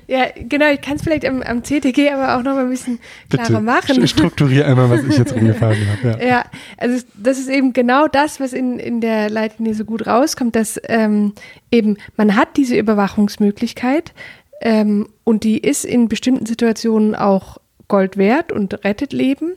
Ja, 0.07 0.27
genau, 0.37 0.71
ich 0.71 0.81
kann 0.81 0.97
es 0.97 1.03
vielleicht 1.03 1.25
am, 1.25 1.43
am, 1.43 1.65
CTG 1.65 2.11
aber 2.13 2.37
auch 2.37 2.43
noch 2.45 2.55
mal 2.55 2.65
ein 2.65 2.71
bisschen 2.71 3.01
klarer 3.29 3.49
Bitte, 3.49 3.61
machen. 3.61 4.05
Ich 4.05 4.11
strukturiere 4.11 4.65
einmal, 4.67 4.91
was 4.91 5.03
ich 5.05 5.19
jetzt 5.19 5.35
rumgefahren 5.37 5.79
habe. 5.89 6.23
Ja. 6.23 6.27
ja, 6.27 6.45
also 6.77 7.05
das 7.17 7.39
ist 7.39 7.49
eben 7.49 7.73
genau 7.73 8.07
das, 8.07 8.39
was 8.39 8.53
in, 8.53 8.79
in 8.79 9.01
der 9.01 9.29
Leitlinie 9.29 9.75
so 9.75 9.85
gut 9.85 10.07
rauskommt, 10.07 10.55
dass 10.55 10.81
ähm, 10.85 11.33
eben 11.73 11.97
man 12.17 12.37
hat 12.37 12.57
diese 12.57 12.77
Überwachungsmöglichkeit 12.77 14.13
ähm, 14.61 15.09
und 15.25 15.45
die 15.45 15.59
ist 15.59 15.85
in 15.85 16.09
bestimmten 16.09 16.47
Situationen 16.47 17.15
auch 17.15 17.59
Gold 17.89 18.17
wert 18.17 18.53
und 18.53 18.85
rettet 18.85 19.13
Leben. 19.13 19.57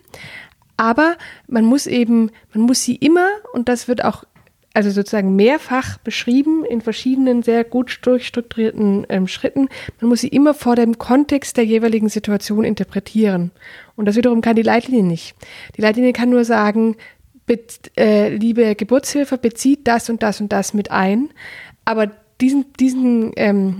Aber 0.77 1.17
man 1.47 1.65
muss 1.65 1.87
eben, 1.87 2.31
man 2.53 2.63
muss 2.63 2.83
sie 2.83 2.95
immer, 2.95 3.27
und 3.53 3.67
das 3.69 3.87
wird 3.87 4.03
auch 4.03 4.23
also 4.73 4.91
sozusagen 4.91 5.35
mehrfach 5.35 5.97
beschrieben 5.97 6.63
in 6.63 6.81
verschiedenen 6.81 7.41
sehr 7.43 7.63
gut 7.63 7.99
durchstrukturierten 8.03 9.07
ähm, 9.09 9.27
Schritten. 9.27 9.67
Man 9.99 10.09
muss 10.09 10.21
sie 10.21 10.27
immer 10.27 10.53
vor 10.53 10.75
dem 10.75 10.97
Kontext 10.97 11.57
der 11.57 11.65
jeweiligen 11.65 12.07
Situation 12.07 12.63
interpretieren. 12.63 13.51
Und 13.95 14.05
das 14.05 14.15
wiederum 14.15 14.41
kann 14.41 14.55
die 14.55 14.61
Leitlinie 14.61 15.03
nicht. 15.03 15.35
Die 15.75 15.81
Leitlinie 15.81 16.13
kann 16.13 16.29
nur 16.29 16.45
sagen, 16.45 16.95
äh, 17.97 18.29
liebe 18.29 18.75
Geburtshilfe, 18.75 19.37
bezieht 19.37 19.87
das 19.87 20.09
und 20.09 20.21
das 20.21 20.39
und 20.39 20.53
das 20.53 20.73
mit 20.73 20.91
ein. 20.91 21.29
Aber 21.83 22.11
diesen, 22.39 22.71
diesen 22.79 23.33
ähm, 23.35 23.79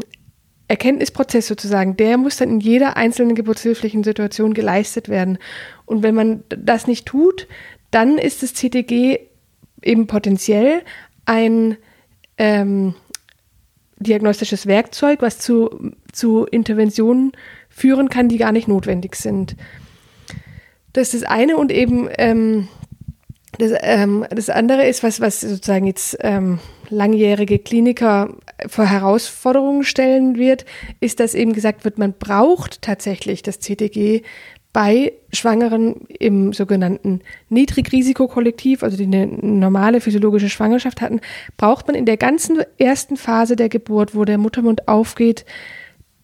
Erkenntnisprozess 0.70 1.48
sozusagen, 1.48 1.98
der 1.98 2.18
muss 2.18 2.38
dann 2.38 2.50
in 2.50 2.60
jeder 2.60 2.96
einzelnen 2.96 3.36
geburtshilflichen 3.36 4.04
Situation 4.04 4.54
geleistet 4.54 5.10
werden. 5.10 5.40
Und 5.86 6.04
wenn 6.04 6.14
man 6.14 6.44
das 6.50 6.86
nicht 6.86 7.08
tut, 7.08 7.48
dann 7.92 8.20
ist 8.20 8.44
das 8.44 8.54
CTG 8.54 9.20
eben 9.82 10.06
potenziell 10.08 10.84
ein 11.26 11.76
ähm, 12.38 12.94
diagnostisches 13.98 14.68
Werkzeug, 14.68 15.24
was 15.24 15.40
zu, 15.40 15.92
zu 16.14 16.46
Interventionen 16.46 17.32
führen 17.70 18.10
kann, 18.10 18.30
die 18.30 18.38
gar 18.38 18.52
nicht 18.52 18.68
notwendig 18.68 19.16
sind. 19.16 19.56
Das 20.94 21.14
ist 21.14 21.24
das 21.24 21.30
eine 21.32 21.58
und 21.58 21.72
eben 21.72 22.10
ähm, 22.20 22.68
das, 23.58 23.72
ähm, 23.82 24.24
das 24.30 24.50
andere 24.50 24.86
ist, 24.86 25.02
was, 25.02 25.20
was 25.20 25.42
sozusagen 25.42 25.88
jetzt 25.88 26.18
ähm, 26.22 26.60
langjährige 26.90 27.60
Kliniker 27.60 28.36
vor 28.68 28.86
Herausforderungen 28.86 29.84
stellen 29.84 30.38
wird, 30.38 30.66
ist, 31.00 31.20
dass 31.20 31.36
eben 31.36 31.54
gesagt 31.54 31.86
wird, 31.86 31.98
man 31.98 32.14
braucht 32.14 32.82
tatsächlich 32.82 33.42
das 33.44 33.60
CTG 33.60 34.22
bei 34.72 35.14
Schwangeren 35.34 36.08
im 36.20 36.54
sogenannten 36.54 37.22
Niedrigrisikokollektiv, 37.50 38.84
also 38.84 38.98
die 38.98 39.06
eine 39.06 39.26
normale 39.28 40.00
physiologische 40.00 40.50
Schwangerschaft 40.50 41.02
hatten, 41.02 41.22
braucht 41.58 41.88
man 41.88 41.96
in 41.96 42.06
der 42.06 42.18
ganzen 42.18 42.62
ersten 42.78 43.18
Phase 43.18 43.56
der 43.56 43.70
Geburt, 43.70 44.14
wo 44.14 44.26
der 44.26 44.38
Muttermund 44.38 44.88
aufgeht, 44.88 45.46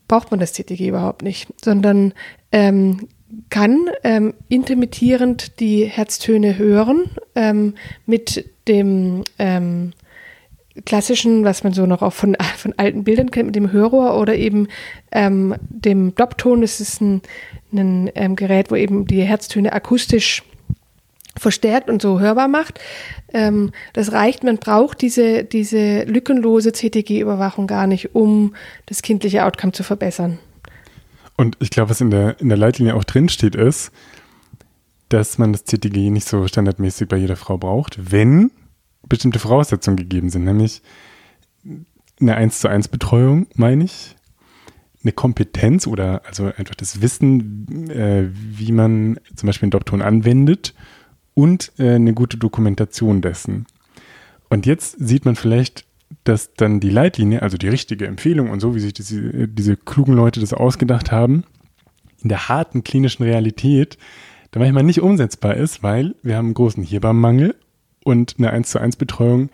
braucht 0.08 0.30
man 0.30 0.40
das 0.40 0.54
CTG 0.54 0.90
überhaupt 0.90 1.24
nicht, 1.24 1.48
sondern 1.64 2.14
ähm, 2.52 3.08
kann 3.50 3.90
ähm, 4.04 4.34
intermittierend 4.48 5.60
die 5.60 5.86
Herztöne 5.86 6.58
hören 6.58 7.06
ähm, 7.34 7.74
mit 8.06 8.50
dem 8.68 9.24
ähm, 9.40 9.94
klassischen, 10.84 11.46
was 11.46 11.64
man 11.64 11.74
so 11.74 11.86
noch 11.86 12.02
auch 12.02 12.14
von, 12.14 12.36
von 12.58 12.74
alten 12.78 13.04
Bildern 13.04 13.32
kennt, 13.32 13.48
mit 13.48 13.56
dem 13.56 13.72
Hörrohr 13.72 14.20
oder 14.20 14.36
eben 14.36 14.68
ähm, 15.12 15.56
dem 15.70 16.14
Doppton. 16.16 16.62
Das 16.62 16.80
ist 16.80 17.02
ein, 17.02 17.22
ein 17.74 18.12
ähm, 18.16 18.36
Gerät, 18.36 18.72
wo 18.72 18.76
eben 18.76 19.06
die 19.06 19.22
Herztöne 19.22 19.74
akustisch 19.74 20.44
verstärkt 21.38 21.90
und 21.90 22.02
so 22.02 22.20
hörbar 22.20 22.48
macht. 22.48 22.80
Ähm, 23.34 23.72
das 23.94 24.12
reicht, 24.12 24.44
man 24.44 24.58
braucht 24.58 25.02
diese, 25.02 25.44
diese 25.44 26.04
lückenlose 26.04 26.72
CTG-Überwachung 26.72 27.68
gar 27.68 27.88
nicht, 27.88 28.16
um 28.16 28.56
das 28.86 29.02
kindliche 29.02 29.46
Outcome 29.46 29.74
zu 29.74 29.84
verbessern. 29.84 30.40
Und 31.38 31.58
ich 31.60 31.70
glaube, 31.70 31.90
was 31.90 32.00
in 32.00 32.12
der, 32.12 32.40
in 32.40 32.48
der 32.48 32.58
Leitlinie 32.58 32.96
auch 32.96 33.04
drinsteht, 33.04 33.56
ist, 33.56 33.92
dass 35.10 35.38
man 35.38 35.52
das 35.52 35.66
CTG 35.66 36.10
nicht 36.10 36.28
so 36.28 36.48
standardmäßig 36.48 37.08
bei 37.08 37.18
jeder 37.18 37.36
Frau 37.36 37.58
braucht, 37.58 38.12
wenn 38.12 38.52
bestimmte 39.08 39.40
Voraussetzungen 39.40 39.98
gegeben 39.98 40.30
sind, 40.30 40.44
nämlich 40.44 40.82
eine 42.20 42.36
1 42.36 42.60
zu 42.60 42.68
1 42.68 42.88
Betreuung, 42.88 43.48
meine 43.56 43.84
ich, 43.84 44.16
eine 45.04 45.12
Kompetenz 45.12 45.86
oder 45.86 46.24
also 46.26 46.46
einfach 46.46 46.76
das 46.76 47.02
Wissen, 47.02 47.90
äh, 47.90 48.30
wie 48.32 48.72
man 48.72 49.20
zum 49.36 49.48
Beispiel 49.48 49.66
einen 49.68 49.72
Doktor 49.72 50.02
anwendet 50.02 50.74
und 51.34 51.72
äh, 51.78 51.96
eine 51.96 52.14
gute 52.14 52.38
Dokumentation 52.38 53.22
dessen. 53.22 53.68
Und 54.50 54.66
jetzt 54.66 54.96
sieht 55.00 55.26
man 55.26 55.36
vielleicht, 55.36 55.86
dass 56.24 56.54
dann 56.54 56.80
die 56.80 56.90
Leitlinie, 56.90 57.42
also 57.42 57.58
die 57.58 57.68
richtige 57.68 58.08
Empfehlung 58.08 58.50
und 58.50 58.60
so, 58.60 58.74
wie 58.74 58.80
sich 58.80 58.94
diese, 58.94 59.48
diese 59.48 59.78
klugen 59.78 60.16
Leute 60.16 60.40
das 60.40 60.54
ausgedacht 60.54 61.12
haben, 61.12 61.44
in 62.22 62.30
der 62.30 62.50
harten 62.50 62.84
klinischen 62.84 63.24
Realität 63.24 63.98
da 64.52 64.60
manchmal 64.60 64.84
nicht 64.84 65.02
umsetzbar 65.02 65.56
ist, 65.56 65.84
weil 65.84 66.16
wir 66.24 66.38
haben 66.38 66.46
einen 66.46 66.54
großen 66.54 66.84
Hebammenmangel 66.84 67.56
und 68.06 68.36
eine 68.38 68.52
1 68.52 68.70
zu 68.70 68.80
1 68.80 68.96
Betreuung 68.96 69.50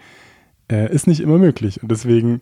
äh, 0.70 0.94
ist 0.94 1.08
nicht 1.08 1.22
immer 1.22 1.38
möglich. 1.40 1.82
Und 1.82 1.90
deswegen 1.90 2.42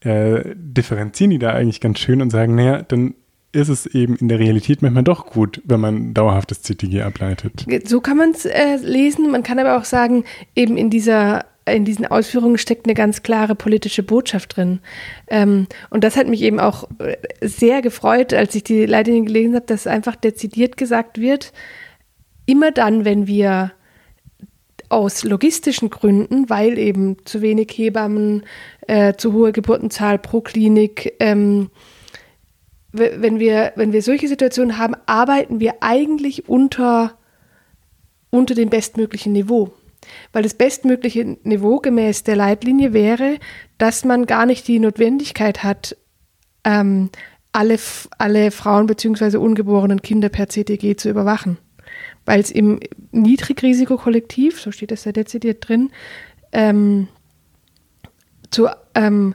äh, 0.00 0.54
differenzieren 0.56 1.30
die 1.30 1.38
da 1.38 1.50
eigentlich 1.50 1.80
ganz 1.80 2.00
schön 2.00 2.22
und 2.22 2.30
sagen, 2.30 2.54
naja, 2.54 2.82
dann 2.82 3.14
ist 3.52 3.68
es 3.68 3.86
eben 3.86 4.16
in 4.16 4.28
der 4.28 4.38
Realität 4.38 4.80
manchmal 4.80 5.04
doch 5.04 5.26
gut, 5.26 5.60
wenn 5.64 5.80
man 5.80 6.14
dauerhaftes 6.14 6.62
CTG 6.62 7.02
ableitet. 7.02 7.66
So 7.84 8.00
kann 8.00 8.16
man 8.16 8.30
es 8.30 8.46
äh, 8.46 8.76
lesen. 8.76 9.30
Man 9.30 9.42
kann 9.42 9.58
aber 9.58 9.76
auch 9.76 9.84
sagen, 9.84 10.24
eben 10.56 10.76
in 10.76 10.88
dieser 10.88 11.44
in 11.66 11.84
diesen 11.84 12.06
Ausführungen 12.06 12.58
steckt 12.58 12.86
eine 12.86 12.94
ganz 12.94 13.22
klare 13.22 13.54
politische 13.54 14.02
Botschaft 14.02 14.56
drin. 14.56 14.80
Ähm, 15.28 15.66
und 15.90 16.02
das 16.02 16.16
hat 16.16 16.26
mich 16.26 16.42
eben 16.42 16.58
auch 16.58 16.88
äh, 16.98 17.16
sehr 17.42 17.82
gefreut, 17.82 18.32
als 18.32 18.54
ich 18.54 18.64
die 18.64 18.86
Leitlinien 18.86 19.26
gelesen 19.26 19.54
habe, 19.54 19.66
dass 19.66 19.86
einfach 19.86 20.16
dezidiert 20.16 20.76
gesagt 20.78 21.20
wird, 21.20 21.52
immer 22.46 22.72
dann, 22.72 23.04
wenn 23.04 23.26
wir 23.26 23.72
aus 24.90 25.22
logistischen 25.24 25.88
Gründen, 25.88 26.50
weil 26.50 26.76
eben 26.76 27.16
zu 27.24 27.40
wenig 27.40 27.70
Hebammen, 27.70 28.42
äh, 28.86 29.14
zu 29.14 29.32
hohe 29.32 29.52
Geburtenzahl 29.52 30.18
pro 30.18 30.40
Klinik, 30.40 31.14
ähm, 31.20 31.70
wenn 32.92 33.38
wir, 33.38 33.72
wenn 33.76 33.92
wir 33.92 34.02
solche 34.02 34.26
Situationen 34.26 34.76
haben, 34.76 34.96
arbeiten 35.06 35.60
wir 35.60 35.74
eigentlich 35.80 36.48
unter, 36.48 37.16
unter 38.30 38.56
dem 38.56 38.68
bestmöglichen 38.68 39.32
Niveau. 39.32 39.72
Weil 40.32 40.42
das 40.42 40.54
bestmögliche 40.54 41.36
Niveau 41.44 41.78
gemäß 41.78 42.24
der 42.24 42.34
Leitlinie 42.34 42.92
wäre, 42.92 43.38
dass 43.78 44.04
man 44.04 44.26
gar 44.26 44.44
nicht 44.44 44.66
die 44.66 44.80
Notwendigkeit 44.80 45.62
hat, 45.62 45.96
ähm, 46.64 47.10
alle, 47.52 47.78
alle 48.18 48.50
Frauen 48.50 48.88
bzw. 48.88 49.36
ungeborenen 49.36 50.02
Kinder 50.02 50.28
per 50.28 50.48
CTG 50.48 50.96
zu 50.96 51.10
überwachen 51.10 51.58
weil 52.30 52.38
es 52.38 52.52
im 52.52 52.78
Niedrigrisikokollektiv, 53.10 54.60
so 54.60 54.70
steht 54.70 54.92
es 54.92 55.02
da 55.02 55.10
dezidiert 55.10 55.68
drin, 55.68 55.90
ähm, 56.52 57.08
zu, 58.52 58.68
ähm, 58.94 59.34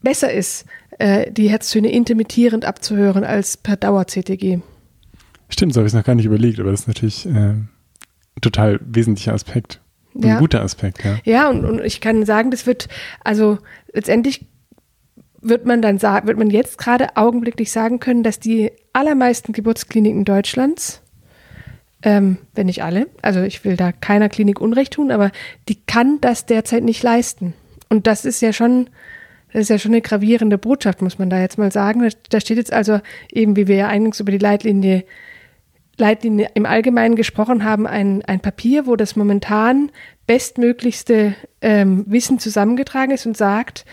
besser 0.00 0.32
ist, 0.32 0.64
äh, 0.98 1.30
die 1.30 1.50
Herztöne 1.50 1.92
intermittierend 1.92 2.64
abzuhören 2.64 3.24
als 3.24 3.58
per 3.58 3.76
Dauer-CTG. 3.76 4.60
Stimmt, 5.50 5.74
so 5.74 5.80
habe 5.80 5.86
ich 5.86 5.92
es 5.92 5.94
noch 5.94 6.04
gar 6.04 6.14
nicht 6.14 6.24
überlegt, 6.24 6.60
aber 6.60 6.70
das 6.70 6.80
ist 6.80 6.86
natürlich 6.86 7.26
äh, 7.26 7.28
ein 7.28 7.68
total 8.40 8.80
wesentlicher 8.82 9.34
Aspekt. 9.34 9.82
Ein 10.14 10.22
ja. 10.22 10.38
guter 10.38 10.62
Aspekt, 10.62 11.04
ja. 11.04 11.18
Ja, 11.24 11.50
und, 11.50 11.66
und 11.66 11.84
ich 11.84 12.00
kann 12.00 12.24
sagen, 12.24 12.50
das 12.50 12.66
wird, 12.66 12.88
also 13.22 13.58
letztendlich 13.92 14.46
wird 15.42 15.66
man 15.66 15.82
dann 15.82 15.98
sagen, 15.98 16.26
wird 16.26 16.38
man 16.38 16.48
jetzt 16.48 16.78
gerade 16.78 17.18
augenblicklich 17.18 17.70
sagen 17.70 18.00
können, 18.00 18.22
dass 18.22 18.40
die 18.40 18.72
allermeisten 18.94 19.52
Geburtskliniken 19.52 20.24
Deutschlands 20.24 21.02
ähm, 22.02 22.38
wenn 22.54 22.66
nicht 22.66 22.82
alle, 22.82 23.08
also 23.22 23.40
ich 23.42 23.64
will 23.64 23.76
da 23.76 23.92
keiner 23.92 24.28
Klinik 24.28 24.60
Unrecht 24.60 24.94
tun, 24.94 25.10
aber 25.10 25.30
die 25.68 25.78
kann 25.86 26.20
das 26.20 26.46
derzeit 26.46 26.82
nicht 26.82 27.02
leisten. 27.02 27.54
Und 27.88 28.06
das 28.06 28.24
ist 28.24 28.40
ja 28.40 28.52
schon, 28.52 28.88
das 29.52 29.62
ist 29.62 29.68
ja 29.68 29.78
schon 29.78 29.92
eine 29.92 30.00
gravierende 30.00 30.58
Botschaft, 30.58 31.02
muss 31.02 31.18
man 31.18 31.28
da 31.28 31.40
jetzt 31.40 31.58
mal 31.58 31.72
sagen. 31.72 32.08
Da 32.30 32.40
steht 32.40 32.56
jetzt 32.56 32.72
also 32.72 33.00
eben, 33.32 33.56
wie 33.56 33.68
wir 33.68 33.76
ja 33.76 33.88
eingangs 33.88 34.20
über 34.20 34.32
die 34.32 34.38
Leitlinie, 34.38 35.04
Leitlinie 35.98 36.50
im 36.54 36.66
Allgemeinen 36.66 37.16
gesprochen 37.16 37.64
haben, 37.64 37.86
ein, 37.86 38.24
ein 38.24 38.40
Papier, 38.40 38.86
wo 38.86 38.96
das 38.96 39.16
momentan 39.16 39.90
bestmöglichste 40.26 41.34
ähm, 41.60 42.04
Wissen 42.06 42.38
zusammengetragen 42.38 43.12
ist 43.12 43.26
und 43.26 43.36
sagt, 43.36 43.84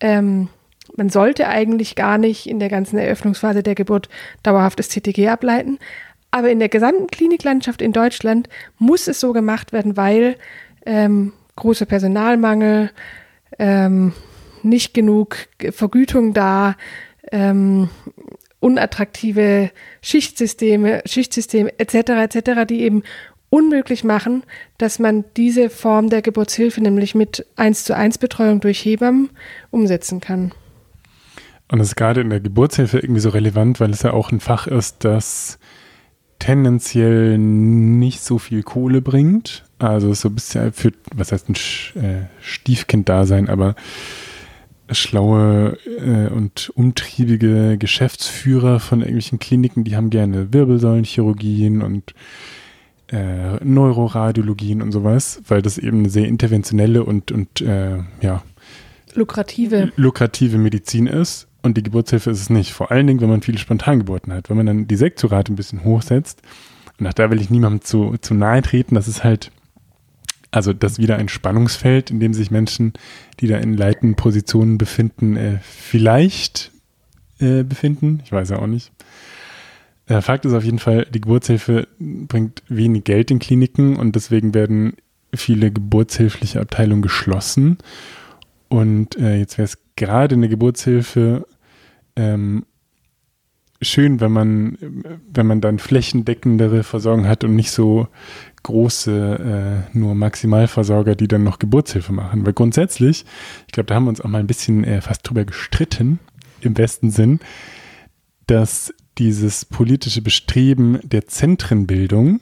ähm, 0.00 0.48
man 0.96 1.08
sollte 1.08 1.48
eigentlich 1.48 1.96
gar 1.96 2.18
nicht 2.18 2.46
in 2.46 2.58
der 2.58 2.68
ganzen 2.68 2.98
Eröffnungsphase 2.98 3.62
der 3.62 3.74
Geburt 3.74 4.08
dauerhaftes 4.42 4.90
CTG 4.90 5.28
ableiten, 5.28 5.78
aber 6.34 6.50
in 6.50 6.58
der 6.58 6.68
gesamten 6.68 7.06
Kliniklandschaft 7.06 7.80
in 7.80 7.92
Deutschland 7.92 8.48
muss 8.80 9.06
es 9.06 9.20
so 9.20 9.32
gemacht 9.32 9.72
werden, 9.72 9.96
weil 9.96 10.34
ähm, 10.84 11.32
großer 11.54 11.86
Personalmangel, 11.86 12.90
ähm, 13.60 14.12
nicht 14.64 14.94
genug 14.94 15.36
Vergütung 15.70 16.34
da, 16.34 16.74
ähm, 17.30 17.88
unattraktive 18.58 19.70
Schichtsysteme, 20.02 21.02
Schichtsysteme 21.06 21.78
etc. 21.78 22.34
etc., 22.34 22.66
die 22.68 22.80
eben 22.80 23.04
unmöglich 23.48 24.02
machen, 24.02 24.42
dass 24.76 24.98
man 24.98 25.24
diese 25.36 25.70
Form 25.70 26.10
der 26.10 26.20
Geburtshilfe, 26.20 26.80
nämlich 26.80 27.14
mit 27.14 27.46
1 27.54 27.84
zu 27.84 27.94
1 27.94 28.18
Betreuung 28.18 28.58
durch 28.58 28.84
Hebammen, 28.84 29.30
umsetzen 29.70 30.18
kann. 30.18 30.50
Und 31.70 31.78
das 31.78 31.90
ist 31.90 31.96
gerade 31.96 32.22
in 32.22 32.30
der 32.30 32.40
Geburtshilfe 32.40 32.98
irgendwie 32.98 33.20
so 33.20 33.28
relevant, 33.28 33.78
weil 33.78 33.90
es 33.90 34.02
ja 34.02 34.12
auch 34.12 34.32
ein 34.32 34.40
Fach 34.40 34.66
ist, 34.66 35.04
das 35.04 35.60
tendenziell 36.38 37.38
nicht 37.38 38.22
so 38.22 38.38
viel 38.38 38.62
Kohle 38.62 39.00
bringt. 39.00 39.64
Also 39.78 40.12
so 40.14 40.28
ein 40.28 40.34
bisschen 40.34 40.72
für, 40.72 40.92
was 41.14 41.32
heißt 41.32 41.48
ein 41.48 41.54
äh, 42.02 42.26
Stiefkind-Dasein, 42.40 43.48
aber 43.48 43.74
schlaue 44.90 45.78
äh, 45.98 46.28
und 46.28 46.70
umtriebige 46.74 47.78
Geschäftsführer 47.78 48.80
von 48.80 49.00
irgendwelchen 49.00 49.38
Kliniken, 49.38 49.84
die 49.84 49.96
haben 49.96 50.10
gerne 50.10 50.52
Wirbelsäulenchirurgien 50.52 51.82
und 51.82 52.14
äh, 53.08 53.64
Neuroradiologien 53.64 54.82
und 54.82 54.92
sowas, 54.92 55.42
weil 55.48 55.62
das 55.62 55.78
eben 55.78 56.00
eine 56.00 56.10
sehr 56.10 56.26
interventionelle 56.26 57.04
und, 57.04 57.32
und 57.32 57.60
äh, 57.60 57.98
ja 58.20 58.42
lukrative. 59.14 59.92
lukrative 59.96 60.58
Medizin 60.58 61.06
ist. 61.06 61.48
Und 61.64 61.78
die 61.78 61.82
Geburtshilfe 61.82 62.30
ist 62.30 62.42
es 62.42 62.50
nicht. 62.50 62.74
Vor 62.74 62.90
allen 62.90 63.06
Dingen, 63.06 63.22
wenn 63.22 63.30
man 63.30 63.40
viele 63.40 63.56
Spontangeburten 63.56 64.34
hat. 64.34 64.50
Wenn 64.50 64.58
man 64.58 64.66
dann 64.66 64.86
die 64.86 64.96
Sektorate 64.96 65.50
ein 65.50 65.56
bisschen 65.56 65.82
hochsetzt, 65.82 66.42
und 67.00 67.06
auch 67.06 67.14
da 67.14 67.30
will 67.30 67.40
ich 67.40 67.48
niemandem 67.48 67.80
zu, 67.80 68.16
zu 68.20 68.34
nahe 68.34 68.60
treten, 68.60 68.94
das 68.94 69.08
ist 69.08 69.24
halt, 69.24 69.50
also 70.50 70.74
das 70.74 70.98
wieder 70.98 71.16
ein 71.16 71.30
Spannungsfeld, 71.30 72.10
in 72.10 72.20
dem 72.20 72.34
sich 72.34 72.50
Menschen, 72.50 72.92
die 73.40 73.46
da 73.46 73.56
in 73.56 73.78
leitenden 73.78 74.14
Positionen 74.14 74.76
befinden, 74.76 75.38
äh, 75.38 75.58
vielleicht 75.62 76.70
äh, 77.38 77.62
befinden. 77.62 78.20
Ich 78.24 78.30
weiß 78.30 78.50
ja 78.50 78.58
auch 78.58 78.66
nicht. 78.66 78.92
Der 80.06 80.20
Fakt 80.20 80.44
ist 80.44 80.52
auf 80.52 80.64
jeden 80.64 80.78
Fall, 80.78 81.06
die 81.14 81.22
Geburtshilfe 81.22 81.88
bringt 81.98 82.62
wenig 82.68 83.04
Geld 83.04 83.30
in 83.30 83.38
Kliniken 83.38 83.96
und 83.96 84.16
deswegen 84.16 84.52
werden 84.52 84.96
viele 85.34 85.72
geburtshilfliche 85.72 86.60
Abteilungen 86.60 87.00
geschlossen. 87.00 87.78
Und 88.68 89.16
äh, 89.16 89.38
jetzt 89.38 89.56
wäre 89.56 89.64
es 89.64 89.78
gerade 89.96 90.34
eine 90.34 90.50
Geburtshilfe 90.50 91.46
ähm, 92.16 92.64
schön, 93.80 94.20
wenn 94.20 94.32
man, 94.32 94.78
wenn 95.32 95.46
man 95.46 95.60
dann 95.60 95.78
flächendeckendere 95.78 96.82
Versorgung 96.82 97.26
hat 97.26 97.44
und 97.44 97.54
nicht 97.54 97.70
so 97.70 98.08
große, 98.62 99.84
äh, 99.92 99.96
nur 99.96 100.14
Maximalversorger, 100.14 101.14
die 101.14 101.28
dann 101.28 101.44
noch 101.44 101.58
Geburtshilfe 101.58 102.12
machen. 102.12 102.46
Weil 102.46 102.54
grundsätzlich, 102.54 103.24
ich 103.66 103.72
glaube, 103.72 103.86
da 103.86 103.94
haben 103.94 104.04
wir 104.04 104.10
uns 104.10 104.20
auch 104.20 104.28
mal 104.28 104.38
ein 104.38 104.46
bisschen 104.46 104.84
äh, 104.84 105.00
fast 105.00 105.28
drüber 105.28 105.44
gestritten, 105.44 106.18
im 106.60 106.74
besten 106.74 107.10
Sinn, 107.10 107.40
dass 108.46 108.92
dieses 109.18 109.64
politische 109.64 110.22
Bestreben 110.22 110.98
der 111.02 111.26
Zentrenbildung 111.26 112.40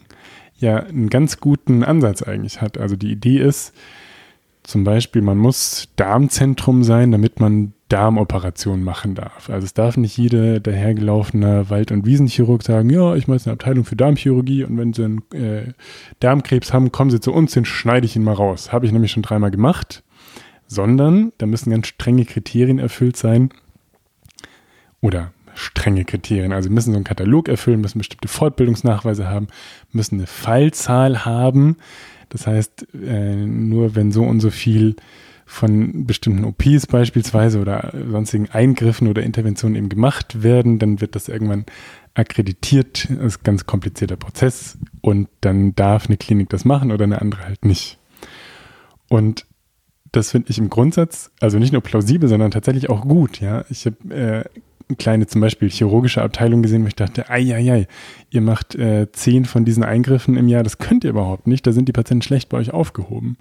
ja 0.57 0.79
einen 0.79 1.11
ganz 1.11 1.39
guten 1.39 1.83
Ansatz 1.83 2.23
eigentlich 2.23 2.61
hat. 2.61 2.79
Also 2.79 2.97
die 2.97 3.11
Idee 3.11 3.39
ist 3.39 3.75
zum 4.63 4.85
Beispiel, 4.85 5.23
man 5.23 5.39
muss 5.39 5.89
Darmzentrum 5.97 6.85
sein, 6.85 7.11
damit 7.11 7.41
man 7.41 7.75
Darmoperationen 7.93 8.83
machen 8.83 9.15
darf. 9.15 9.51
Also 9.51 9.67
es 9.67 9.75
darf 9.75 9.99
nicht 9.99 10.17
jeder 10.17 10.61
dahergelaufene 10.61 11.69
Wald- 11.69 11.93
und 11.93 12.07
Wiesenchirurg 12.07 12.63
sagen, 12.63 12.89
ja, 12.89 13.15
ich 13.15 13.29
mache 13.29 13.37
jetzt 13.37 13.47
eine 13.47 13.53
Abteilung 13.53 13.85
für 13.85 13.97
Darmchirurgie 13.97 14.65
und 14.65 14.79
wenn 14.79 14.95
Sie 14.95 15.05
einen 15.05 15.23
äh, 15.33 15.75
Darmkrebs 16.19 16.73
haben, 16.73 16.91
kommen 16.91 17.11
Sie 17.11 17.21
zu 17.21 17.35
uns, 17.35 17.53
den 17.53 17.67
schneide 17.67 18.07
ich 18.07 18.17
Ihnen 18.17 18.25
mal 18.25 18.33
raus. 18.33 18.73
Habe 18.73 18.87
ich 18.87 18.93
nämlich 18.93 19.13
schon 19.13 19.23
dreimal 19.23 19.51
gemacht. 19.51 20.03
Sondern 20.67 21.33
da 21.37 21.45
müssen 21.45 21.71
ganz 21.71 21.89
strenge 21.89 22.25
Kriterien 22.25 22.79
erfüllt 22.79 23.19
sein. 23.19 23.51
Oder 25.03 25.33
strenge 25.55 26.07
Kriterien. 26.07 26.55
Also 26.55 26.71
müssen 26.71 26.93
so 26.93 26.97
einen 26.97 27.05
Katalog 27.05 27.47
erfüllen, 27.51 27.83
müssen 27.83 27.99
bestimmte 27.99 28.29
Fortbildungsnachweise 28.29 29.29
haben, 29.29 29.49
müssen 29.91 30.15
eine 30.15 30.27
Fallzahl 30.27 31.27
haben. 31.27 31.77
Das 32.31 32.47
heißt, 32.47 32.87
äh, 32.95 33.37
nur 33.37 33.95
wenn 33.95 34.13
so 34.13 34.23
und 34.23 34.41
so 34.41 34.49
viel 34.49 34.97
von 35.53 36.07
bestimmten 36.07 36.45
OPs 36.45 36.87
beispielsweise 36.87 37.61
oder 37.61 37.93
sonstigen 38.11 38.49
Eingriffen 38.51 39.07
oder 39.07 39.23
Interventionen 39.23 39.77
eben 39.77 39.91
gemacht 39.91 40.43
werden, 40.43 40.79
dann 40.79 41.03
wird 41.03 41.15
das 41.15 41.29
irgendwann 41.29 41.67
akkreditiert. 42.15 43.09
Das 43.11 43.35
ist 43.35 43.41
ein 43.41 43.45
ganz 43.45 43.67
komplizierter 43.67 44.17
Prozess 44.17 44.79
und 45.03 45.29
dann 45.43 45.75
darf 45.75 46.07
eine 46.07 46.17
Klinik 46.17 46.49
das 46.49 46.65
machen 46.65 46.91
oder 46.91 47.05
eine 47.05 47.21
andere 47.21 47.45
halt 47.45 47.67
nicht. 47.67 47.99
Und 49.09 49.45
das 50.11 50.31
finde 50.31 50.51
ich 50.51 50.59
im 50.59 50.71
Grundsatz, 50.71 51.31
also 51.41 51.59
nicht 51.59 51.73
nur 51.73 51.83
plausibel, 51.83 52.31
sondern 52.31 52.51
tatsächlich 52.51 52.89
auch 52.89 53.03
gut. 53.03 53.41
Ja, 53.41 53.67
ich 53.69 53.85
habe 53.85 53.97
äh, 54.09 54.45
eine 54.89 54.97
kleine 54.97 55.27
zum 55.27 55.43
Beispiel 55.43 55.69
chirurgische 55.69 56.23
Abteilung 56.23 56.63
gesehen, 56.63 56.83
wo 56.83 56.89
ich 56.89 56.97
dachte, 56.97 57.29
ei, 57.29 57.55
ei, 57.55 57.73
ei, 57.73 57.87
ihr 58.31 58.41
macht 58.41 58.75
äh, 58.75 59.13
zehn 59.13 59.45
von 59.45 59.67
diesen 59.67 59.85
Eingriffen 59.85 60.39
im 60.39 60.49
Jahr, 60.49 60.63
das 60.63 60.79
könnt 60.79 61.05
ihr 61.05 61.11
überhaupt 61.11 61.47
nicht, 61.47 61.67
da 61.67 61.73
sind 61.73 61.89
die 61.89 61.93
Patienten 61.93 62.23
schlecht 62.23 62.49
bei 62.49 62.57
euch 62.57 62.73
aufgehoben. 62.73 63.37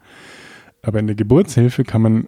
Aber 0.82 1.00
in 1.00 1.08
der 1.08 1.16
Geburtshilfe 1.16 1.84
kann 1.84 2.02
man 2.02 2.28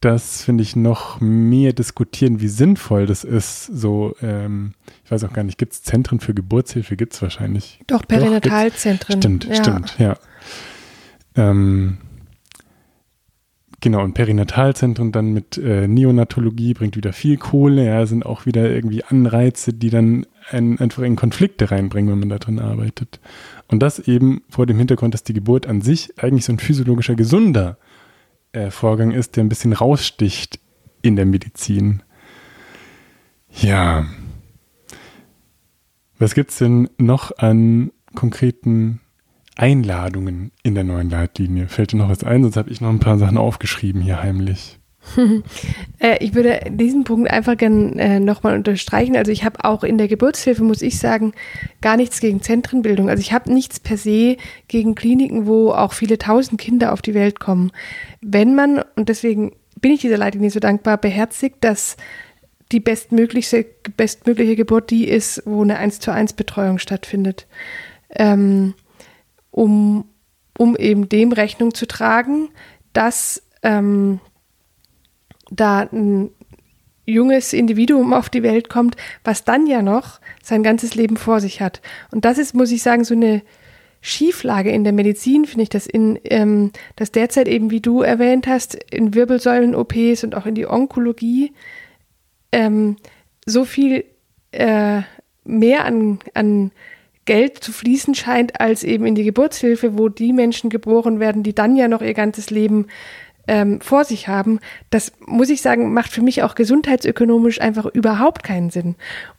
das, 0.00 0.42
finde 0.42 0.62
ich, 0.62 0.76
noch 0.76 1.20
mehr 1.20 1.72
diskutieren, 1.72 2.40
wie 2.40 2.48
sinnvoll 2.48 3.06
das 3.06 3.24
ist. 3.24 3.66
So, 3.66 4.14
ähm, 4.22 4.74
ich 5.04 5.10
weiß 5.10 5.24
auch 5.24 5.32
gar 5.32 5.42
nicht, 5.42 5.58
gibt 5.58 5.72
es 5.72 5.82
Zentren 5.82 6.20
für 6.20 6.34
Geburtshilfe? 6.34 6.96
Gibt 6.96 7.14
es 7.14 7.22
wahrscheinlich. 7.22 7.80
Doch, 7.88 8.06
Perinatalzentren. 8.06 9.20
Stimmt, 9.20 9.44
ja. 9.44 9.54
stimmt, 9.56 9.98
ja. 9.98 10.16
Ähm, 11.34 11.98
Genau, 13.80 14.02
und 14.02 14.14
Perinatalzentren 14.14 15.12
dann 15.12 15.32
mit 15.32 15.56
äh, 15.56 15.86
Neonatologie 15.86 16.74
bringt 16.74 16.96
wieder 16.96 17.12
viel 17.12 17.36
Kohle, 17.36 17.86
ja, 17.86 18.04
sind 18.06 18.26
auch 18.26 18.44
wieder 18.44 18.68
irgendwie 18.68 19.04
Anreize, 19.04 19.72
die 19.72 19.90
dann 19.90 20.26
ein, 20.50 20.80
einfach 20.80 21.04
in 21.04 21.14
Konflikte 21.14 21.70
reinbringen, 21.70 22.10
wenn 22.10 22.18
man 22.18 22.28
da 22.28 22.38
drin 22.38 22.58
arbeitet. 22.58 23.20
Und 23.68 23.80
das 23.80 24.00
eben 24.00 24.42
vor 24.48 24.66
dem 24.66 24.78
Hintergrund, 24.78 25.14
dass 25.14 25.22
die 25.22 25.32
Geburt 25.32 25.68
an 25.68 25.80
sich 25.80 26.12
eigentlich 26.18 26.44
so 26.44 26.52
ein 26.52 26.58
physiologischer, 26.58 27.14
gesunder 27.14 27.78
äh, 28.50 28.70
Vorgang 28.70 29.12
ist, 29.12 29.36
der 29.36 29.44
ein 29.44 29.48
bisschen 29.48 29.72
raussticht 29.72 30.58
in 31.02 31.14
der 31.14 31.26
Medizin. 31.26 32.02
Ja. 33.60 34.06
Was 36.18 36.34
gibt's 36.34 36.58
denn 36.58 36.88
noch 36.98 37.38
an 37.38 37.92
konkreten 38.16 39.00
Einladungen 39.58 40.52
in 40.62 40.74
der 40.74 40.84
neuen 40.84 41.10
Leitlinie. 41.10 41.68
Fällt 41.68 41.92
dir 41.92 41.96
noch 41.96 42.08
was 42.08 42.24
ein? 42.24 42.42
Sonst 42.42 42.56
habe 42.56 42.70
ich 42.70 42.80
noch 42.80 42.90
ein 42.90 43.00
paar 43.00 43.18
Sachen 43.18 43.36
aufgeschrieben 43.36 44.00
hier 44.00 44.22
heimlich. 44.22 44.78
äh, 45.98 46.22
ich 46.22 46.34
würde 46.34 46.60
diesen 46.70 47.04
Punkt 47.04 47.30
einfach 47.30 47.56
gerne 47.56 47.94
äh, 48.00 48.20
nochmal 48.20 48.54
unterstreichen. 48.54 49.16
Also 49.16 49.32
ich 49.32 49.44
habe 49.44 49.64
auch 49.64 49.82
in 49.82 49.98
der 49.98 50.06
Geburtshilfe, 50.06 50.62
muss 50.62 50.82
ich 50.82 50.98
sagen, 50.98 51.32
gar 51.80 51.96
nichts 51.96 52.20
gegen 52.20 52.42
Zentrenbildung. 52.42 53.08
Also 53.08 53.20
ich 53.20 53.32
habe 53.32 53.52
nichts 53.52 53.80
per 53.80 53.96
se 53.96 54.36
gegen 54.68 54.94
Kliniken, 54.94 55.46
wo 55.46 55.72
auch 55.72 55.92
viele 55.92 56.18
tausend 56.18 56.60
Kinder 56.60 56.92
auf 56.92 57.02
die 57.02 57.14
Welt 57.14 57.40
kommen. 57.40 57.72
Wenn 58.20 58.54
man, 58.54 58.82
und 58.96 59.08
deswegen 59.08 59.52
bin 59.80 59.92
ich 59.92 60.00
dieser 60.00 60.18
Leitlinie 60.18 60.50
so 60.50 60.60
dankbar, 60.60 60.98
beherzigt, 60.98 61.56
dass 61.60 61.96
die 62.70 62.80
bestmögliche, 62.80 63.66
bestmögliche 63.96 64.56
Geburt 64.56 64.90
die 64.90 65.08
ist, 65.08 65.42
wo 65.46 65.62
eine 65.62 65.78
1 65.78 66.00
zu 66.00 66.12
1 66.12 66.34
Betreuung 66.34 66.78
stattfindet. 66.78 67.46
Ähm, 68.10 68.74
um, 69.50 70.04
um 70.56 70.76
eben 70.76 71.08
dem 71.08 71.32
Rechnung 71.32 71.74
zu 71.74 71.86
tragen, 71.86 72.48
dass 72.92 73.42
ähm, 73.62 74.20
da 75.50 75.80
ein 75.92 76.30
junges 77.06 77.52
Individuum 77.52 78.12
auf 78.12 78.28
die 78.28 78.42
Welt 78.42 78.68
kommt, 78.68 78.96
was 79.24 79.44
dann 79.44 79.66
ja 79.66 79.82
noch 79.82 80.20
sein 80.42 80.62
ganzes 80.62 80.94
Leben 80.94 81.16
vor 81.16 81.40
sich 81.40 81.60
hat. 81.60 81.80
Und 82.10 82.24
das 82.24 82.38
ist, 82.38 82.54
muss 82.54 82.70
ich 82.70 82.82
sagen, 82.82 83.04
so 83.04 83.14
eine 83.14 83.42
Schieflage 84.00 84.70
in 84.70 84.84
der 84.84 84.92
Medizin, 84.92 85.44
finde 85.44 85.64
ich, 85.64 85.68
dass 85.70 85.86
in, 85.86 86.18
ähm, 86.24 86.70
dass 86.96 87.10
derzeit 87.10 87.48
eben, 87.48 87.70
wie 87.70 87.80
du 87.80 88.02
erwähnt 88.02 88.46
hast, 88.46 88.74
in 88.74 89.14
Wirbelsäulen-OPs 89.14 90.22
und 90.24 90.34
auch 90.34 90.46
in 90.46 90.54
die 90.54 90.68
Onkologie 90.68 91.52
ähm, 92.52 92.96
so 93.44 93.64
viel 93.64 94.04
äh, 94.52 95.02
mehr 95.44 95.84
an, 95.84 96.20
an 96.34 96.70
Geld 97.28 97.58
zu 97.62 97.72
fließen 97.72 98.14
scheint, 98.14 98.58
als 98.58 98.82
eben 98.82 99.04
in 99.04 99.14
die 99.14 99.22
Geburtshilfe, 99.22 99.98
wo 99.98 100.08
die 100.08 100.32
Menschen 100.32 100.70
geboren 100.70 101.20
werden, 101.20 101.42
die 101.42 101.54
dann 101.54 101.76
ja 101.76 101.86
noch 101.86 102.00
ihr 102.00 102.14
ganzes 102.14 102.48
Leben 102.48 102.86
ähm, 103.46 103.82
vor 103.82 104.06
sich 104.06 104.28
haben. 104.28 104.60
Das 104.88 105.12
muss 105.26 105.50
ich 105.50 105.60
sagen, 105.60 105.92
macht 105.92 106.10
für 106.10 106.22
mich 106.22 106.42
auch 106.42 106.54
gesundheitsökonomisch 106.54 107.60
einfach 107.60 107.84
überhaupt 107.84 108.44
keinen 108.44 108.70
Sinn. 108.70 108.96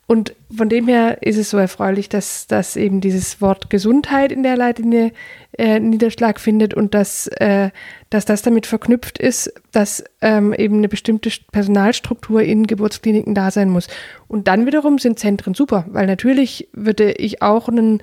Und 0.10 0.34
von 0.52 0.70
dem 0.70 0.88
her 0.88 1.22
ist 1.22 1.38
es 1.38 1.52
so 1.52 1.60
erfreulich, 1.60 2.10
dass, 2.10 2.48
dass 2.48 2.76
eben 2.76 3.00
dieses 3.00 3.42
Wort 3.42 3.70
Gesundheit 3.70 4.32
in 4.32 4.42
der 4.42 4.58
Leitlinie 4.58 5.12
äh, 5.56 5.80
Niederschlag 5.80 6.40
findet 6.40 6.74
und 6.74 6.96
dass, 6.96 7.28
äh, 7.28 7.70
dass 8.10 8.26
das 8.26 8.42
damit 8.42 8.66
verknüpft 8.66 9.20
ist, 9.20 9.54
dass 9.72 10.04
ähm, 10.22 10.52
eben 10.52 10.78
eine 10.78 10.90
bestimmte 10.90 11.30
Personalstruktur 11.52 12.42
in 12.42 12.66
Geburtskliniken 12.66 13.36
da 13.36 13.52
sein 13.52 13.70
muss. 13.70 13.88
Und 14.28 14.48
dann 14.48 14.66
wiederum 14.66 14.98
sind 14.98 15.20
Zentren 15.20 15.54
super, 15.54 15.86
weil 15.90 16.08
natürlich 16.08 16.70
würde 16.74 17.12
ich 17.12 17.44
auch 17.44 17.68
ein, 17.68 18.02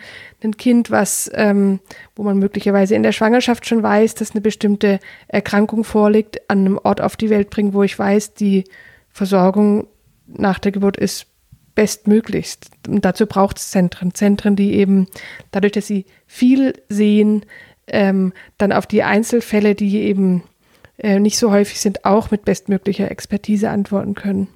Kind, 0.58 0.92
was, 0.92 1.28
ähm, 1.34 1.80
wo 2.14 2.22
man 2.22 2.38
möglicherweise 2.38 2.94
in 2.94 3.02
der 3.02 3.10
Schwangerschaft 3.10 3.66
schon 3.66 3.82
weiß, 3.82 4.14
dass 4.14 4.30
eine 4.30 4.42
bestimmte 4.42 5.00
Erkrankung 5.26 5.82
vorliegt, 5.82 6.48
an 6.48 6.60
einem 6.60 6.78
Ort 6.80 7.00
auf 7.00 7.16
die 7.16 7.30
Welt 7.30 7.50
bringen, 7.50 7.74
wo 7.74 7.82
ich 7.82 7.98
weiß, 7.98 8.34
die 8.34 8.62
Versorgung 9.10 9.88
nach 10.28 10.60
der 10.60 10.70
Geburt 10.70 10.98
ist 10.98 11.26
bestmöglichst. 11.76 12.70
Und 12.88 13.04
dazu 13.04 13.26
braucht 13.26 13.58
es 13.58 13.70
Zentren. 13.70 14.12
Zentren, 14.14 14.56
die 14.56 14.74
eben 14.74 15.06
dadurch, 15.52 15.72
dass 15.72 15.86
sie 15.86 16.06
viel 16.26 16.72
sehen, 16.88 17.46
ähm, 17.86 18.32
dann 18.58 18.72
auf 18.72 18.86
die 18.86 19.04
Einzelfälle, 19.04 19.76
die 19.76 19.98
eben 19.98 20.42
äh, 20.98 21.20
nicht 21.20 21.38
so 21.38 21.52
häufig 21.52 21.80
sind, 21.80 22.04
auch 22.04 22.32
mit 22.32 22.44
bestmöglicher 22.44 23.08
Expertise 23.08 23.70
antworten 23.70 24.14
können. 24.14 24.48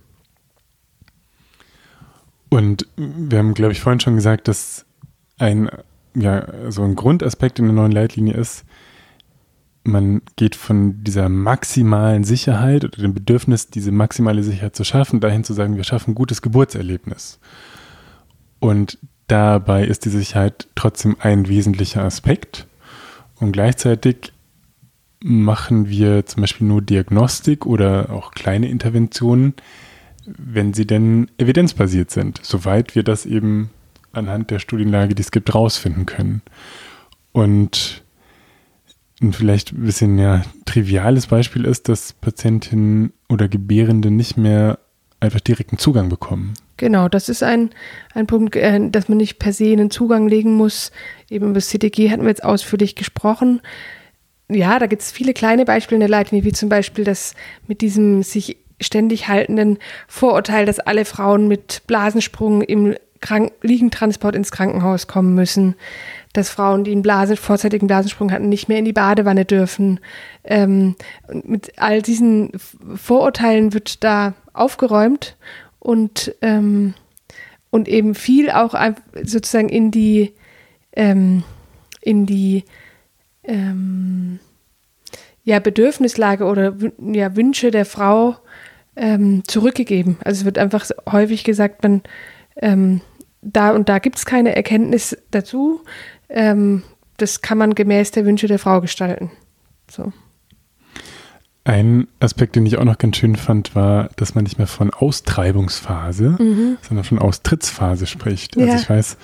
Und 2.49 2.89
wir 2.97 3.39
haben, 3.39 3.55
glaube 3.55 3.73
ich, 3.73 3.81
vorhin 3.81 4.01
schon 4.01 4.17
gesagt, 4.17 4.49
dass 4.49 4.85
ein, 5.39 5.71
ja, 6.15 6.49
so 6.71 6.83
ein 6.83 6.97
Grundaspekt 6.97 7.61
in 7.61 7.67
der 7.67 7.75
neuen 7.75 7.93
Leitlinie 7.93 8.35
ist, 8.35 8.65
man 9.83 10.23
geht 10.37 10.57
von 10.57 11.03
dieser 11.03 11.29
maximalen 11.29 12.25
Sicherheit 12.25 12.85
oder 12.85 12.99
dem 12.99 13.15
Bedürfnis, 13.15 13.69
diese 13.69 13.93
maximale 13.93 14.43
Sicherheit 14.43 14.77
zu 14.77 14.85
schaffen, 14.85 15.21
dahin 15.21 15.45
zu 15.45 15.55
sagen, 15.55 15.77
wir 15.77 15.85
schaffen 15.85 16.11
ein 16.11 16.15
gutes 16.15 16.43
Geburtserlebnis. 16.43 17.41
Und 18.59 18.99
dabei 19.27 19.85
ist 19.85 20.05
die 20.05 20.11
Sicherheit 20.11 20.69
trotzdem 20.75 21.17
ein 21.21 21.49
wesentlicher 21.49 22.05
Aspekt. 22.05 22.67
Und 23.37 23.53
gleichzeitig 23.53 24.33
machen 25.23 25.89
wir 25.89 26.27
zum 26.27 26.43
Beispiel 26.43 26.67
nur 26.67 26.83
Diagnostik 26.83 27.65
oder 27.65 28.11
auch 28.11 28.33
kleine 28.33 28.69
Interventionen, 28.69 29.55
wenn 30.27 30.75
sie 30.75 30.87
denn 30.87 31.31
evidenzbasiert 31.39 32.11
sind, 32.11 32.41
soweit 32.43 32.95
wir 32.95 33.03
das 33.03 33.25
eben 33.27 33.71
anhand 34.13 34.51
der 34.51 34.59
Studienlage, 34.59 35.15
die 35.15 35.23
es 35.23 35.31
gibt, 35.31 35.55
rausfinden 35.55 36.05
können. 36.05 36.43
Und 37.33 38.03
ein 39.21 39.33
vielleicht 39.33 39.73
ein 39.73 39.83
bisschen 39.83 40.19
ja, 40.19 40.43
triviales 40.65 41.27
Beispiel 41.27 41.65
ist, 41.65 41.89
dass 41.89 42.13
Patientinnen 42.15 43.13
oder 43.29 43.49
Gebärende 43.49 44.11
nicht 44.11 44.37
mehr 44.37 44.79
einfach 45.21 45.41
direkten 45.41 45.79
Zugang 45.79 46.09
bekommen. 46.09 46.55
Genau, 46.79 47.09
das 47.09 47.29
ist 47.29 47.43
ein, 47.43 47.71
ein 48.15 48.27
Punkt, 48.27 48.57
äh, 48.57 48.91
dass 48.91 49.09
man 49.09 49.19
nicht 49.19 49.39
per 49.39 49.53
se 49.53 49.71
einen 49.71 49.91
Zugang 49.91 50.29
legen 50.29 50.55
muss. 50.55 50.93
Eben 51.29 51.47
über 51.47 51.55
das 51.55 51.69
CTG 51.69 52.11
hatten 52.11 52.23
wir 52.23 52.31
jetzt 52.31 52.45
ausführlich 52.45 52.97
gesprochen. 52.97 53.61
Ja, 54.49 54.79
da 54.79 54.87
gibt 54.87 55.03
es 55.03 55.13
viele 55.13 55.35
kleine 55.35 55.67
Beispiele 55.67 55.97
in 55.97 56.01
der 56.01 56.09
Leitlinie, 56.09 56.45
wie 56.45 56.53
zum 56.53 56.71
Beispiel 56.71 57.05
das 57.05 57.35
mit 57.67 57.83
diesem 57.83 58.23
sich 58.23 58.57
ständig 58.81 59.29
haltenden 59.29 59.79
Vorurteil, 60.09 60.65
dass 60.65 60.81
alle 60.81 61.05
Frauen 61.05 61.49
mit 61.49 61.83
Blasensprung 61.87 62.63
im 62.63 62.95
Krank 63.21 63.53
Liegentransport 63.61 64.35
ins 64.35 64.51
Krankenhaus 64.51 65.07
kommen 65.07 65.35
müssen 65.35 65.75
dass 66.33 66.49
Frauen, 66.49 66.85
die 66.85 66.93
einen 66.93 67.03
Blase, 67.03 67.37
vorzeitigen 67.37 67.87
Blasensprung 67.87 68.31
hatten, 68.31 68.49
nicht 68.49 68.69
mehr 68.69 68.79
in 68.79 68.85
die 68.85 68.93
Badewanne 68.93 69.45
dürfen. 69.45 70.01
Ähm, 70.45 70.95
mit 71.45 71.73
all 71.77 72.03
diesen 72.03 72.53
Vorurteilen 72.95 73.73
wird 73.73 74.05
da 74.05 74.35
aufgeräumt 74.53 75.37
und, 75.81 76.35
ähm, 76.41 76.95
und 77.71 77.89
eben 77.89 78.15
viel 78.15 78.51
auch 78.51 78.75
sozusagen 79.23 79.69
in 79.69 79.91
die, 79.91 80.33
ähm, 80.93 81.43
in 82.01 82.27
die 82.27 82.65
ähm, 83.45 84.39
ja, 85.43 85.59
Bedürfnislage 85.59 86.45
oder 86.45 86.77
ja, 86.99 87.35
Wünsche 87.35 87.71
der 87.71 87.87
Frau 87.87 88.37
ähm, 88.95 89.43
zurückgegeben. 89.47 90.19
Also 90.25 90.41
es 90.41 90.45
wird 90.45 90.59
einfach 90.59 90.87
häufig 91.11 91.43
gesagt, 91.43 91.83
man 91.83 92.03
ähm, 92.57 93.01
da 93.43 93.71
und 93.71 93.89
da 93.89 93.99
gibt 93.99 94.17
es 94.17 94.27
keine 94.27 94.55
Erkenntnis 94.55 95.17
dazu. 95.31 95.81
Ähm, 96.31 96.83
das 97.17 97.43
kann 97.43 97.59
man 97.59 97.75
gemäß 97.75 98.13
der 98.13 98.25
Wünsche 98.25 98.47
der 98.47 98.59
Frau 98.59 98.81
gestalten. 98.81 99.31
So. 99.91 100.13
Ein 101.65 102.09
Aspekt, 102.21 102.57
den 102.57 102.65
ich 102.65 102.79
auch 102.79 102.85
noch 102.85 102.97
ganz 102.97 103.19
schön 103.19 103.37
fand, 103.37 103.75
war, 103.75 104.09
dass 104.17 104.35
man 104.35 104.45
nicht 104.45 104.57
mehr 104.57 104.67
von 104.67 104.91
Austreibungsphase, 104.91 106.37
mhm. 106.39 106.79
sondern 106.81 107.05
von 107.05 107.19
Austrittsphase 107.19 108.07
spricht. 108.07 108.57
Also 108.57 108.69
ja. 108.69 108.77
ich 108.77 108.89
weiß, 108.89 109.19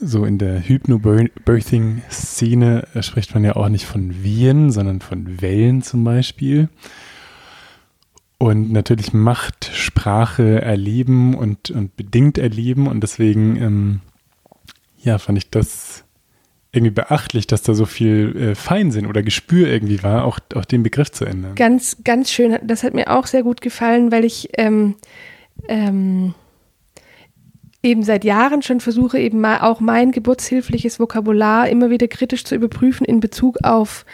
so 0.00 0.24
in 0.24 0.38
der 0.38 0.66
Hypnobirthing-Szene 0.66 2.88
spricht 3.00 3.34
man 3.34 3.44
ja 3.44 3.56
auch 3.56 3.68
nicht 3.68 3.84
von 3.84 4.22
Wehen, 4.22 4.70
sondern 4.70 5.00
von 5.00 5.42
Wellen 5.42 5.82
zum 5.82 6.04
Beispiel. 6.04 6.70
Und 8.38 8.72
natürlich 8.72 9.12
macht 9.12 9.70
Sprache 9.74 10.62
erleben 10.62 11.34
und, 11.34 11.70
und 11.70 11.96
bedingt 11.96 12.38
erleben. 12.38 12.86
Und 12.86 13.02
deswegen, 13.02 13.56
ähm, 13.56 14.00
ja, 15.02 15.18
fand 15.18 15.36
ich 15.38 15.50
das 15.50 16.04
irgendwie 16.72 16.92
beachtlich, 16.92 17.46
dass 17.46 17.62
da 17.62 17.74
so 17.74 17.86
viel 17.86 18.36
äh, 18.36 18.54
Feinsinn 18.54 19.06
oder 19.06 19.22
Gespür 19.22 19.68
irgendwie 19.68 20.02
war, 20.02 20.24
auch, 20.24 20.38
auch 20.54 20.66
den 20.66 20.82
Begriff 20.82 21.10
zu 21.10 21.24
ändern. 21.24 21.54
Ganz, 21.54 21.98
ganz 22.04 22.30
schön. 22.30 22.58
Das 22.62 22.82
hat 22.82 22.94
mir 22.94 23.10
auch 23.10 23.26
sehr 23.26 23.42
gut 23.42 23.60
gefallen, 23.62 24.12
weil 24.12 24.24
ich 24.24 24.50
ähm, 24.58 24.96
ähm, 25.68 26.34
eben 27.82 28.02
seit 28.02 28.24
Jahren 28.24 28.60
schon 28.62 28.80
versuche, 28.80 29.18
eben 29.18 29.40
mal 29.40 29.60
auch 29.60 29.80
mein 29.80 30.12
geburtshilfliches 30.12 31.00
Vokabular 31.00 31.68
immer 31.68 31.88
wieder 31.88 32.06
kritisch 32.06 32.44
zu 32.44 32.54
überprüfen 32.54 33.06
in 33.06 33.20
Bezug 33.20 33.58
auf 33.62 34.04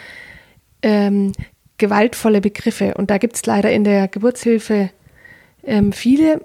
ähm, 0.81 1.33
gewaltvolle 1.77 2.39
Begriffe. 2.39 2.93
Und 2.95 3.09
da 3.09 3.17
gibt 3.17 3.35
es 3.35 3.45
leider 3.45 3.71
in 3.71 3.83
der 3.83 4.07
Geburtshilfe 4.07 4.91
ähm, 5.63 5.91
viele, 5.91 6.41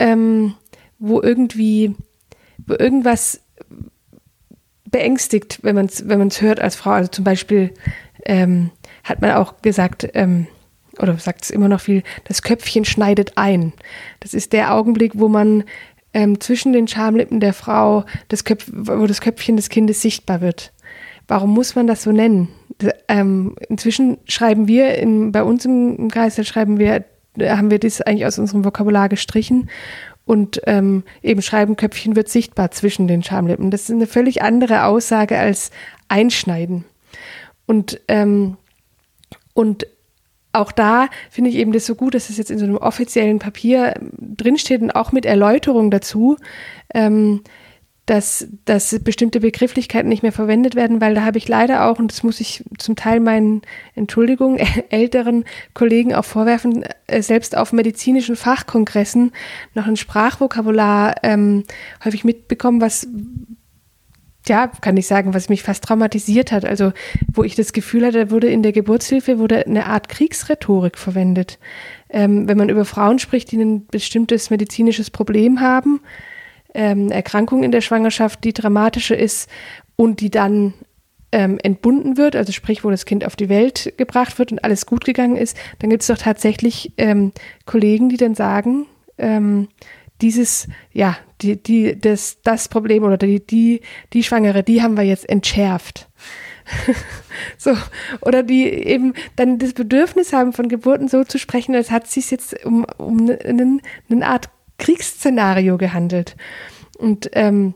ähm, 0.00 0.54
wo 0.98 1.20
irgendwie, 1.20 1.94
wo 2.66 2.74
irgendwas 2.74 3.40
beängstigt, 4.92 5.58
wenn 5.62 5.74
man 5.74 5.86
es 5.86 6.08
wenn 6.08 6.20
man's 6.20 6.40
hört 6.40 6.60
als 6.60 6.76
Frau. 6.76 6.90
Also 6.90 7.10
zum 7.10 7.24
Beispiel 7.24 7.72
ähm, 8.24 8.70
hat 9.02 9.20
man 9.20 9.32
auch 9.32 9.60
gesagt, 9.62 10.08
ähm, 10.14 10.46
oder 10.98 11.16
sagt 11.18 11.44
es 11.44 11.50
immer 11.50 11.68
noch 11.68 11.80
viel, 11.80 12.04
das 12.24 12.42
Köpfchen 12.42 12.84
schneidet 12.84 13.32
ein. 13.36 13.72
Das 14.20 14.34
ist 14.34 14.52
der 14.52 14.74
Augenblick, 14.74 15.12
wo 15.14 15.28
man 15.28 15.64
ähm, 16.14 16.40
zwischen 16.40 16.72
den 16.72 16.86
Schamlippen 16.86 17.40
der 17.40 17.54
Frau, 17.54 18.04
das 18.28 18.44
Köpf 18.44 18.70
wo 18.72 19.06
das 19.06 19.20
Köpfchen 19.20 19.56
des 19.56 19.70
Kindes 19.70 20.02
sichtbar 20.02 20.40
wird. 20.40 20.72
Warum 21.26 21.50
muss 21.50 21.74
man 21.74 21.86
das 21.86 22.02
so 22.02 22.12
nennen? 22.12 22.48
Ähm, 23.08 23.56
inzwischen 23.68 24.18
schreiben 24.26 24.68
wir 24.68 24.96
in, 24.98 25.32
bei 25.32 25.42
uns 25.42 25.64
im, 25.64 26.10
Kreis, 26.10 26.44
schreiben 26.46 26.78
wir, 26.78 27.04
haben 27.40 27.70
wir 27.70 27.78
das 27.78 28.02
eigentlich 28.02 28.26
aus 28.26 28.38
unserem 28.38 28.64
Vokabular 28.64 29.08
gestrichen 29.08 29.70
und 30.24 30.60
ähm, 30.66 31.02
eben 31.22 31.42
Schreibenköpfchen 31.42 32.16
wird 32.16 32.28
sichtbar 32.28 32.70
zwischen 32.70 33.08
den 33.08 33.22
Schamlippen. 33.22 33.70
Das 33.70 33.82
ist 33.82 33.90
eine 33.90 34.06
völlig 34.06 34.42
andere 34.42 34.84
Aussage 34.84 35.38
als 35.38 35.70
Einschneiden. 36.08 36.84
Und, 37.66 38.00
ähm, 38.08 38.56
und 39.54 39.86
auch 40.52 40.72
da 40.72 41.08
finde 41.30 41.50
ich 41.50 41.56
eben 41.56 41.72
das 41.72 41.86
so 41.86 41.94
gut, 41.94 42.14
dass 42.14 42.30
es 42.30 42.36
jetzt 42.36 42.50
in 42.50 42.58
so 42.58 42.64
einem 42.64 42.76
offiziellen 42.76 43.38
Papier 43.38 43.94
drinsteht 44.18 44.82
und 44.82 44.90
auch 44.90 45.12
mit 45.12 45.24
Erläuterung 45.24 45.90
dazu, 45.90 46.36
ähm, 46.94 47.42
dass, 48.06 48.48
dass 48.64 48.98
bestimmte 49.00 49.38
Begrifflichkeiten 49.38 50.08
nicht 50.08 50.24
mehr 50.24 50.32
verwendet 50.32 50.74
werden, 50.74 51.00
weil 51.00 51.14
da 51.14 51.24
habe 51.24 51.38
ich 51.38 51.46
leider 51.46 51.86
auch, 51.86 52.00
und 52.00 52.10
das 52.10 52.24
muss 52.24 52.40
ich 52.40 52.64
zum 52.78 52.96
Teil 52.96 53.20
meinen, 53.20 53.62
Entschuldigung, 53.94 54.58
älteren 54.90 55.44
Kollegen 55.72 56.14
auch 56.14 56.24
vorwerfen, 56.24 56.84
äh, 57.06 57.22
selbst 57.22 57.56
auf 57.56 57.72
medizinischen 57.72 58.34
Fachkongressen 58.34 59.32
noch 59.74 59.86
ein 59.86 59.96
Sprachvokabular 59.96 61.14
ähm, 61.22 61.62
häufig 62.04 62.24
mitbekommen, 62.24 62.80
was 62.80 63.06
ja, 64.48 64.66
kann 64.66 64.96
ich 64.96 65.06
sagen, 65.06 65.34
was 65.34 65.48
mich 65.48 65.62
fast 65.62 65.84
traumatisiert 65.84 66.50
hat. 66.50 66.64
Also, 66.64 66.92
wo 67.32 67.44
ich 67.44 67.54
das 67.54 67.72
Gefühl 67.72 68.04
hatte, 68.04 68.32
wurde 68.32 68.48
in 68.48 68.64
der 68.64 68.72
Geburtshilfe 68.72 69.38
wurde 69.38 69.64
eine 69.64 69.86
Art 69.86 70.08
Kriegsrhetorik 70.08 70.98
verwendet. 70.98 71.60
Ähm, 72.08 72.48
wenn 72.48 72.58
man 72.58 72.68
über 72.68 72.84
Frauen 72.84 73.20
spricht, 73.20 73.52
die 73.52 73.58
ein 73.58 73.86
bestimmtes 73.86 74.50
medizinisches 74.50 75.10
Problem 75.10 75.60
haben, 75.60 76.00
ähm, 76.74 77.10
Erkrankung 77.10 77.62
in 77.62 77.72
der 77.72 77.80
Schwangerschaft, 77.80 78.44
die 78.44 78.52
dramatischer 78.52 79.16
ist 79.16 79.48
und 79.96 80.20
die 80.20 80.30
dann 80.30 80.74
ähm, 81.32 81.58
entbunden 81.62 82.16
wird, 82.16 82.36
also 82.36 82.52
sprich, 82.52 82.84
wo 82.84 82.90
das 82.90 83.06
Kind 83.06 83.24
auf 83.24 83.36
die 83.36 83.48
Welt 83.48 83.94
gebracht 83.96 84.38
wird 84.38 84.52
und 84.52 84.62
alles 84.64 84.86
gut 84.86 85.04
gegangen 85.04 85.36
ist, 85.36 85.56
dann 85.78 85.90
gibt 85.90 86.02
es 86.02 86.08
doch 86.08 86.18
tatsächlich 86.18 86.92
ähm, 86.98 87.32
Kollegen, 87.64 88.10
die 88.10 88.18
dann 88.18 88.34
sagen, 88.34 88.86
ähm, 89.18 89.68
dieses, 90.20 90.68
ja, 90.92 91.16
die, 91.40 91.60
die, 91.60 91.98
das, 91.98 92.42
das 92.42 92.68
Problem 92.68 93.02
oder 93.02 93.16
die, 93.16 93.44
die, 93.44 93.80
die 94.12 94.22
Schwangere, 94.22 94.62
die 94.62 94.82
haben 94.82 94.96
wir 94.96 95.04
jetzt 95.04 95.28
entschärft. 95.28 96.08
so, 97.58 97.76
oder 98.20 98.42
die 98.42 98.68
eben 98.68 99.14
dann 99.34 99.58
das 99.58 99.72
Bedürfnis 99.72 100.32
haben, 100.32 100.52
von 100.52 100.68
Geburten 100.68 101.08
so 101.08 101.24
zu 101.24 101.38
sprechen, 101.38 101.74
als 101.74 101.90
hat 101.90 102.04
es 102.04 102.12
sich 102.12 102.30
jetzt 102.30 102.64
um, 102.64 102.86
um 102.98 103.28
eine, 103.28 103.80
eine 104.08 104.26
Art 104.26 104.50
Kriegsszenario 104.78 105.78
gehandelt. 105.78 106.36
Und 106.98 107.30
ähm, 107.32 107.74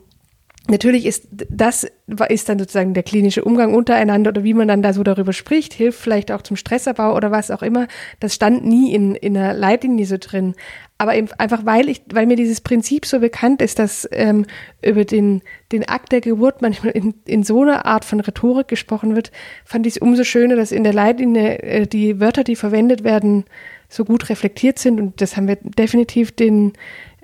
Natürlich 0.69 1.05
ist 1.05 1.29
das 1.31 1.87
ist 2.27 2.49
dann 2.49 2.59
sozusagen 2.59 2.93
der 2.93 3.03
klinische 3.03 3.43
Umgang 3.45 3.73
untereinander 3.73 4.29
oder 4.31 4.43
wie 4.43 4.53
man 4.53 4.67
dann 4.67 4.81
da 4.81 4.91
so 4.91 5.01
darüber 5.01 5.31
spricht, 5.31 5.73
hilft 5.73 5.99
vielleicht 5.99 6.29
auch 6.29 6.41
zum 6.41 6.57
Stressabbau 6.57 7.15
oder 7.15 7.31
was 7.31 7.51
auch 7.51 7.61
immer. 7.61 7.87
Das 8.19 8.35
stand 8.35 8.65
nie 8.65 8.93
in, 8.93 9.15
in 9.15 9.33
der 9.33 9.53
Leitlinie 9.53 10.05
so 10.05 10.17
drin. 10.19 10.55
Aber 10.97 11.15
eben 11.15 11.29
einfach, 11.37 11.65
weil 11.65 11.87
ich, 11.87 12.01
weil 12.11 12.25
mir 12.25 12.35
dieses 12.35 12.59
Prinzip 12.59 13.05
so 13.05 13.19
bekannt 13.19 13.61
ist, 13.61 13.79
dass 13.79 14.07
ähm, 14.11 14.45
über 14.83 15.05
den, 15.05 15.41
den 15.71 15.87
Akt 15.87 16.11
der 16.11 16.21
Geburt 16.21 16.61
manchmal 16.61 16.91
in, 16.91 17.13
in 17.25 17.43
so 17.43 17.61
einer 17.61 17.85
Art 17.85 18.03
von 18.03 18.19
Rhetorik 18.19 18.67
gesprochen 18.67 19.15
wird, 19.15 19.31
fand 19.63 19.85
ich 19.85 19.95
es 19.95 20.01
umso 20.01 20.25
schöner, 20.25 20.57
dass 20.57 20.73
in 20.73 20.83
der 20.83 20.93
Leitlinie 20.93 21.59
äh, 21.59 21.87
die 21.87 22.19
Wörter, 22.19 22.43
die 22.43 22.57
verwendet 22.57 23.05
werden, 23.05 23.45
so 23.89 24.05
gut 24.05 24.29
reflektiert 24.29 24.79
sind. 24.79 24.99
Und 24.99 25.21
das 25.21 25.37
haben 25.37 25.47
wir 25.47 25.57
definitiv 25.61 26.31
den 26.31 26.73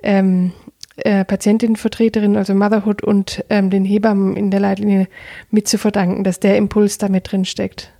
ähm, 0.02 0.52
äh, 0.96 1.24
Patientinnenvertreterin, 1.24 2.36
also 2.36 2.54
Motherhood 2.54 3.02
und 3.02 3.44
ähm, 3.50 3.70
den 3.70 3.84
Hebammen 3.84 4.36
in 4.36 4.50
der 4.50 4.60
Leitlinie 4.60 5.08
mit 5.50 5.68
zu 5.68 5.78
verdanken, 5.78 6.24
dass 6.24 6.40
der 6.40 6.56
Impuls 6.56 6.98
da 6.98 7.08
mit 7.08 7.30
drin 7.30 7.44
steckt. 7.44 7.92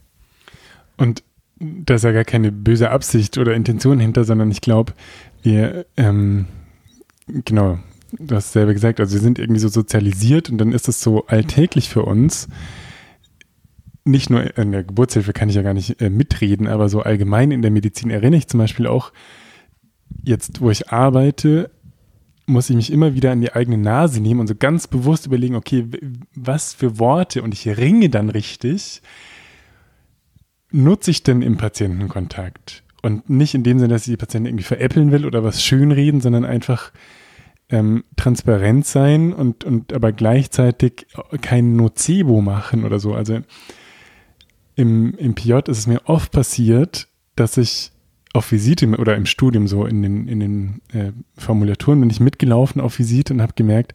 Und 0.97 1.23
da 1.59 1.95
ist 1.95 2.05
ja 2.05 2.13
gar 2.13 2.25
keine 2.25 2.53
böse 2.53 2.91
Absicht 2.91 3.39
oder 3.39 3.55
Intention 3.55 3.99
hinter, 3.99 4.25
sondern 4.25 4.51
ich 4.51 4.61
glaube, 4.61 4.93
wir, 5.43 5.87
ähm, 5.97 6.47
genau, 7.27 7.79
du 8.13 8.35
hast 8.35 8.53
selber 8.53 8.73
gesagt, 8.73 9.01
also 9.01 9.15
wir 9.15 9.21
sind 9.21 9.39
irgendwie 9.39 9.61
so 9.61 9.69
sozialisiert 9.69 10.51
und 10.51 10.59
dann 10.59 10.73
ist 10.73 10.89
es 10.89 11.01
so 11.01 11.27
alltäglich 11.27 11.89
für 11.89 12.03
uns. 12.03 12.49
Nicht 14.05 14.29
nur 14.29 14.57
in 14.59 14.73
der 14.73 14.85
Geburtshilfe 14.85 15.33
kann 15.33 15.49
ich 15.49 15.55
ja 15.55 15.63
gar 15.63 15.75
nicht 15.75 16.01
äh, 16.01 16.11
mitreden, 16.11 16.67
aber 16.67 16.89
so 16.89 17.01
allgemein 17.01 17.51
in 17.51 17.63
der 17.63 17.71
Medizin 17.71 18.11
erinnere 18.11 18.39
ich 18.39 18.49
zum 18.49 18.59
Beispiel 18.59 18.87
auch, 18.87 19.13
jetzt, 20.23 20.61
wo 20.61 20.71
ich 20.71 20.91
arbeite, 20.91 21.71
muss 22.47 22.69
ich 22.69 22.77
mich 22.77 22.93
immer 22.93 23.15
wieder 23.15 23.33
an 23.33 23.41
die 23.41 23.53
eigene 23.53 23.79
Nase 23.79 24.21
nehmen 24.21 24.41
und 24.41 24.47
so 24.47 24.55
ganz 24.55 24.87
bewusst 24.87 25.27
überlegen, 25.27 25.55
okay, 25.55 25.87
was 26.35 26.75
für 26.75 26.99
Worte 26.99 27.43
und 27.43 27.55
ich 27.55 27.67
ringe 27.67 28.11
dann 28.11 28.29
richtig, 28.29 29.01
nutze 30.71 31.11
ich 31.11 31.23
denn 31.23 31.43
im 31.43 31.57
Patientenkontakt? 31.57 32.83
Und 33.01 33.29
nicht 33.29 33.55
in 33.55 33.63
dem 33.63 33.79
Sinne, 33.79 33.95
dass 33.95 34.07
ich 34.07 34.13
die 34.13 34.17
Patienten 34.17 34.49
irgendwie 34.49 34.65
veräppeln 34.65 35.13
will 35.13 35.27
oder 35.27 35.45
was 35.45 35.63
schönreden, 35.63 36.21
sondern 36.21 36.45
einfach 36.45 36.93
ähm, 37.71 38.05
transparent 38.17 38.87
sein 38.87 39.33
und, 39.33 39.65
und 39.65 39.93
aber 39.93 40.13
gleichzeitig 40.13 41.07
kein 41.41 41.77
Nocebo 41.77 42.41
machen 42.41 42.85
oder 42.85 42.99
so. 42.99 43.15
Also 43.15 43.41
im, 44.77 45.15
im 45.15 45.35
PJ 45.35 45.53
ist 45.69 45.79
es 45.79 45.87
mir 45.87 46.01
oft 46.07 46.33
passiert, 46.33 47.09
dass 47.37 47.57
ich 47.57 47.93
auf 48.33 48.51
Visite 48.51 48.87
oder 48.99 49.15
im 49.15 49.27
Studium 49.27 49.69
so 49.69 49.87
in 49.87 50.03
den, 50.03 50.27
in 50.27 50.41
den 50.41 50.81
äh, 50.93 51.13
Formulaturen 51.39 52.01
bin 52.01 52.11
ich 52.11 52.21
mitgelaufen 52.21 52.81
auf 52.81 52.99
Visite 52.99 53.33
und 53.33 53.41
habe 53.41 53.53
gemerkt, 53.55 53.95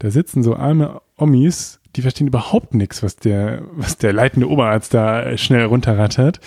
da 0.00 0.10
sitzen 0.10 0.42
so 0.42 0.56
arme 0.56 1.00
Omis, 1.16 1.80
die 1.94 2.02
verstehen 2.02 2.26
überhaupt 2.26 2.74
nichts, 2.74 3.02
was 3.02 3.16
der, 3.16 3.62
was 3.72 3.96
der 3.96 4.12
leitende 4.12 4.50
Oberarzt 4.50 4.92
da 4.92 5.38
schnell 5.38 5.64
runterrattert. 5.64 6.40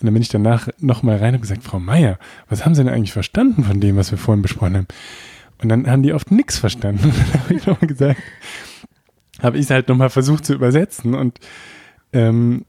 Und 0.00 0.06
dann 0.06 0.12
bin 0.12 0.22
ich 0.22 0.28
danach 0.28 0.68
nochmal 0.78 1.16
rein 1.16 1.34
und 1.34 1.40
gesagt, 1.40 1.64
Frau 1.64 1.80
Meier, 1.80 2.18
was 2.48 2.64
haben 2.64 2.74
Sie 2.74 2.84
denn 2.84 2.92
eigentlich 2.92 3.12
verstanden 3.12 3.64
von 3.64 3.80
dem, 3.80 3.96
was 3.96 4.10
wir 4.10 4.18
vorhin 4.18 4.42
besprochen 4.42 4.76
haben? 4.76 4.88
Und 5.62 5.68
dann 5.68 5.90
haben 5.90 6.02
die 6.02 6.12
oft 6.12 6.30
nichts 6.30 6.58
verstanden. 6.58 7.04
Und 7.08 7.16
dann 7.16 7.42
habe 7.42 7.54
ich 7.54 7.66
nochmal 7.66 7.88
gesagt, 7.88 8.20
habe 9.40 9.56
ich 9.56 9.64
es 9.64 9.70
halt 9.70 9.88
nochmal 9.88 10.10
versucht 10.10 10.44
zu 10.44 10.54
übersetzen 10.54 11.14
und 11.14 11.38
ähm, 12.12 12.64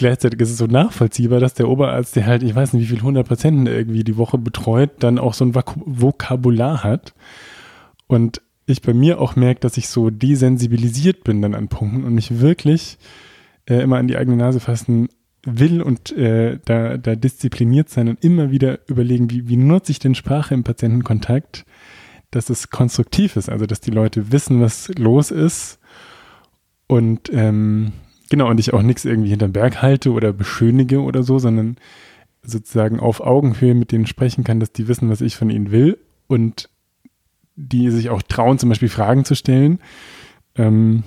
gleichzeitig 0.00 0.40
ist 0.40 0.50
es 0.50 0.56
so 0.56 0.66
nachvollziehbar, 0.66 1.40
dass 1.40 1.54
der 1.54 1.68
Oberarzt, 1.68 2.16
der 2.16 2.26
halt, 2.26 2.42
ich 2.42 2.54
weiß 2.54 2.72
nicht, 2.72 2.82
wie 2.82 2.96
viel 2.96 3.02
hundert 3.02 3.28
Patienten 3.28 3.66
irgendwie 3.66 4.02
die 4.02 4.16
Woche 4.16 4.38
betreut, 4.38 4.90
dann 5.00 5.18
auch 5.18 5.34
so 5.34 5.44
ein 5.44 5.54
Vokabular 5.54 6.82
hat. 6.82 7.14
Und 8.06 8.40
ich 8.64 8.80
bei 8.80 8.94
mir 8.94 9.20
auch 9.20 9.36
merke, 9.36 9.60
dass 9.60 9.76
ich 9.76 9.88
so 9.88 10.08
desensibilisiert 10.08 11.22
bin 11.22 11.42
dann 11.42 11.54
an 11.54 11.68
Punkten 11.68 12.04
und 12.04 12.14
mich 12.14 12.40
wirklich 12.40 12.98
äh, 13.68 13.82
immer 13.82 13.98
an 13.98 14.08
die 14.08 14.16
eigene 14.16 14.36
Nase 14.36 14.58
fassen 14.58 15.08
will 15.44 15.82
und 15.82 16.12
äh, 16.12 16.58
da, 16.64 16.96
da 16.96 17.14
diszipliniert 17.14 17.90
sein 17.90 18.08
und 18.08 18.24
immer 18.24 18.50
wieder 18.50 18.80
überlegen, 18.88 19.30
wie, 19.30 19.48
wie 19.48 19.56
nutze 19.56 19.92
ich 19.92 19.98
denn 19.98 20.14
Sprache 20.14 20.54
im 20.54 20.64
Patientenkontakt, 20.64 21.64
dass 22.30 22.48
es 22.48 22.70
konstruktiv 22.70 23.36
ist, 23.36 23.50
also 23.50 23.66
dass 23.66 23.80
die 23.80 23.90
Leute 23.90 24.32
wissen, 24.32 24.60
was 24.60 24.88
los 24.96 25.30
ist 25.30 25.78
und 26.86 27.30
ähm, 27.32 27.92
genau, 28.30 28.48
und 28.48 28.58
ich 28.58 28.72
auch 28.72 28.82
nichts 28.82 29.04
irgendwie 29.04 29.28
hinterm 29.28 29.52
Berg 29.52 29.82
halte 29.82 30.12
oder 30.12 30.32
beschönige 30.32 31.02
oder 31.02 31.22
so, 31.22 31.38
sondern 31.38 31.76
sozusagen 32.42 32.98
auf 32.98 33.20
Augenhöhe 33.20 33.74
mit 33.74 33.92
denen 33.92 34.06
sprechen 34.06 34.44
kann, 34.44 34.60
dass 34.60 34.72
die 34.72 34.88
wissen, 34.88 35.10
was 35.10 35.20
ich 35.20 35.36
von 35.36 35.50
ihnen 35.50 35.70
will 35.70 35.98
und 36.26 36.70
die 37.56 37.90
sich 37.90 38.08
auch 38.08 38.22
trauen, 38.22 38.58
zum 38.58 38.70
Beispiel 38.70 38.88
Fragen 38.88 39.26
zu 39.26 39.34
stellen. 39.34 39.80
Ähm, 40.56 41.04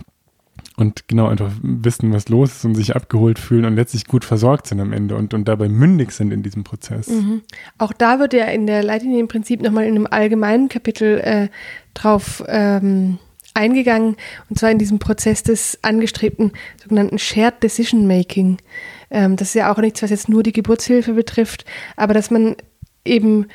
und 0.75 1.07
genau 1.07 1.27
einfach 1.27 1.51
wissen, 1.61 2.13
was 2.13 2.29
los 2.29 2.51
ist 2.51 2.65
und 2.65 2.75
sich 2.75 2.95
abgeholt 2.95 3.37
fühlen 3.37 3.65
und 3.65 3.75
letztlich 3.75 4.05
gut 4.05 4.25
versorgt 4.25 4.67
sind 4.67 4.79
am 4.79 4.91
Ende 4.91 5.15
und, 5.15 5.33
und 5.33 5.47
dabei 5.47 5.69
mündig 5.69 6.11
sind 6.11 6.33
in 6.33 6.41
diesem 6.41 6.63
Prozess. 6.63 7.09
Mhm. 7.09 7.41
Auch 7.77 7.93
da 7.93 8.19
wird 8.19 8.33
ja 8.33 8.45
in 8.45 8.65
der 8.65 8.83
Leitlinie 8.83 9.19
im 9.19 9.27
Prinzip 9.27 9.61
nochmal 9.61 9.85
in 9.85 9.95
einem 9.95 10.07
allgemeinen 10.09 10.69
Kapitel 10.69 11.19
äh, 11.19 11.49
drauf 11.93 12.43
ähm, 12.47 13.19
eingegangen, 13.53 14.15
und 14.49 14.59
zwar 14.59 14.71
in 14.71 14.79
diesem 14.79 14.99
Prozess 14.99 15.43
des 15.43 15.79
angestrebten 15.81 16.51
sogenannten 16.81 17.19
Shared 17.19 17.61
Decision 17.61 18.07
Making. 18.07 18.57
Ähm, 19.11 19.35
das 19.35 19.49
ist 19.49 19.55
ja 19.55 19.71
auch 19.71 19.77
nichts, 19.77 20.01
was 20.01 20.09
jetzt 20.09 20.29
nur 20.29 20.43
die 20.43 20.53
Geburtshilfe 20.53 21.13
betrifft, 21.13 21.65
aber 21.95 22.13
dass 22.13 22.31
man 22.31 22.55
eben 23.05 23.47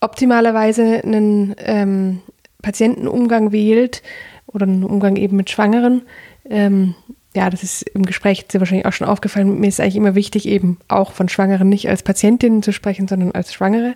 optimalerweise 0.00 1.02
einen 1.02 1.54
ähm, 1.58 2.20
Patientenumgang 2.62 3.52
wählt 3.52 4.02
oder 4.46 4.66
einen 4.66 4.84
Umgang 4.84 5.16
eben 5.16 5.36
mit 5.36 5.50
Schwangeren, 5.50 6.02
ähm, 6.48 6.94
ja, 7.34 7.50
das 7.50 7.62
ist 7.62 7.82
im 7.82 8.06
Gespräch 8.06 8.46
sehr 8.48 8.60
wahrscheinlich 8.60 8.86
auch 8.86 8.92
schon 8.92 9.08
aufgefallen. 9.08 9.58
Mir 9.58 9.66
ist 9.66 9.80
eigentlich 9.80 9.96
immer 9.96 10.14
wichtig, 10.14 10.46
eben 10.46 10.78
auch 10.86 11.12
von 11.12 11.28
Schwangeren 11.28 11.68
nicht 11.68 11.88
als 11.88 12.02
Patientinnen 12.04 12.62
zu 12.62 12.72
sprechen, 12.72 13.08
sondern 13.08 13.32
als 13.32 13.52
Schwangere, 13.52 13.94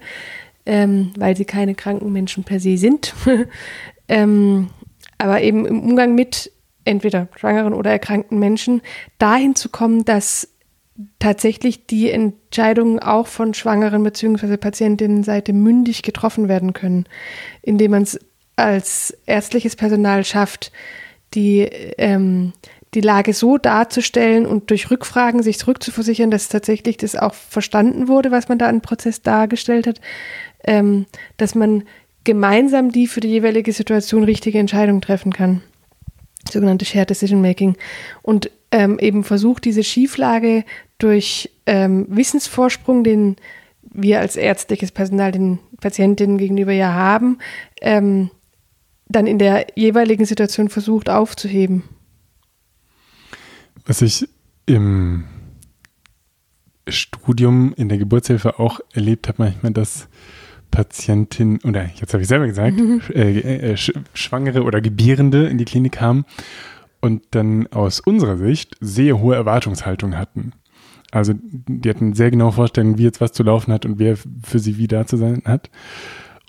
ähm, 0.67 1.13
weil 1.17 1.37
sie 1.37 1.45
keine 1.45 1.75
kranken 1.75 2.13
Menschen 2.13 2.43
per 2.43 2.59
se 2.59 2.77
sind. 2.77 3.15
ähm, 4.09 4.71
aber 5.19 5.43
eben 5.43 5.67
im 5.67 5.81
Umgang 5.81 6.15
mit 6.15 6.53
entweder 6.85 7.29
schwangeren 7.37 7.75
oder 7.75 7.91
erkrankten 7.91 8.39
Menschen 8.39 8.81
dahin 9.19 9.55
zu 9.55 9.69
kommen, 9.69 10.05
dass 10.05 10.49
tatsächlich 11.19 11.87
die 11.87 12.11
Entscheidungen 12.11 12.99
auch 12.99 13.27
von 13.27 13.55
Schwangeren 13.55 14.03
bzw. 14.03 14.57
Patientinnenseite 14.57 15.53
mündig 15.53 16.03
getroffen 16.03 16.49
werden 16.49 16.73
können, 16.73 17.05
indem 17.63 17.93
man 17.93 18.03
es 18.03 18.19
als 18.57 19.17
ärztliches 19.27 19.77
Personal 19.77 20.25
schafft, 20.25 20.73
die, 21.35 21.61
ähm, 21.99 22.53
die 22.95 23.01
Lage 23.01 23.33
so 23.33 23.59
darzustellen 23.59 24.47
und 24.47 24.71
durch 24.71 24.91
Rückfragen 24.91 25.43
sich 25.43 25.59
zurückzuversichern, 25.59 26.31
dass 26.31 26.49
tatsächlich 26.49 26.97
das 26.97 27.15
auch 27.15 27.35
verstanden 27.35 28.09
wurde, 28.09 28.31
was 28.31 28.49
man 28.49 28.59
da 28.59 28.69
im 28.69 28.81
Prozess 28.81 29.23
dargestellt 29.23 29.87
hat, 29.87 30.01
ähm, 30.65 31.07
dass 31.37 31.55
man 31.55 31.85
gemeinsam 32.25 32.93
die 32.93 33.07
für 33.07 33.21
die 33.21 33.29
jeweilige 33.29 33.73
Situation 33.73 34.25
richtige 34.25 34.59
Entscheidung 34.59 35.01
treffen 35.01 35.33
kann. 35.33 35.63
Sogenannte 36.51 36.85
Shared 36.85 37.11
Decision 37.11 37.41
Making. 37.41 37.77
Und 38.23 38.51
ähm, 38.71 38.99
eben 38.99 39.25
versucht, 39.25 39.65
diese 39.65 39.85
Schieflage 39.85 40.65
durch 40.99 41.51
ähm, 41.67 42.07
Wissensvorsprung, 42.09 43.05
den 43.05 43.37
wir 43.83 44.21
als 44.21 44.37
ärztliches 44.37 44.93
Personal 44.93 45.33
den 45.33 45.59
Patientinnen 45.81 46.39
gegenüber 46.39 46.73
ja 46.73 46.93
haben, 46.93 47.39
ähm, 47.81 48.31
dann 49.09 49.27
in 49.27 49.39
der 49.39 49.67
jeweiligen 49.75 50.27
Situation 50.27 50.69
versucht 50.69 51.09
aufzuheben. 51.09 51.85
Was 53.87 54.03
ich 54.03 54.29
im 54.67 55.25
Studium 56.89 57.73
in 57.77 57.89
der 57.89 57.99
Geburtshilfe 57.99 58.59
auch 58.59 58.81
erlebt 58.93 59.29
habe, 59.29 59.43
manchmal, 59.43 59.73
dass 59.73 60.09
Patientinnen, 60.71 61.61
oder 61.65 61.87
jetzt 61.97 62.13
habe 62.13 62.23
ich 62.23 62.29
selber 62.29 62.47
gesagt, 62.47 62.77
mhm. 62.77 63.01
äh, 63.15 63.73
äh, 63.73 63.77
Schwangere 64.15 64.63
oder 64.63 64.81
Gebierende 64.81 65.47
in 65.47 65.59
die 65.59 65.65
Klinik 65.65 65.93
kamen 65.93 66.25
und 67.01 67.23
dann 67.31 67.67
aus 67.69 68.01
unserer 68.01 68.37
Sicht 68.37 68.77
sehr 68.81 69.19
hohe 69.19 69.35
Erwartungshaltung 69.35 70.17
hatten. 70.17 70.53
Also 71.11 71.33
die 71.35 71.89
hatten 71.89 72.13
sehr 72.13 72.31
genaue 72.31 72.53
Vorstellungen, 72.53 72.99
wie 72.99 73.05
jetzt 73.05 73.21
was 73.21 73.33
zu 73.33 73.43
laufen 73.43 73.73
hat 73.73 73.87
und 73.87 73.99
wer 73.99 74.17
für 74.17 74.59
sie 74.59 74.77
wie 74.77 74.89
da 74.89 75.07
zu 75.07 75.17
sein 75.17 75.43
hat. 75.47 75.71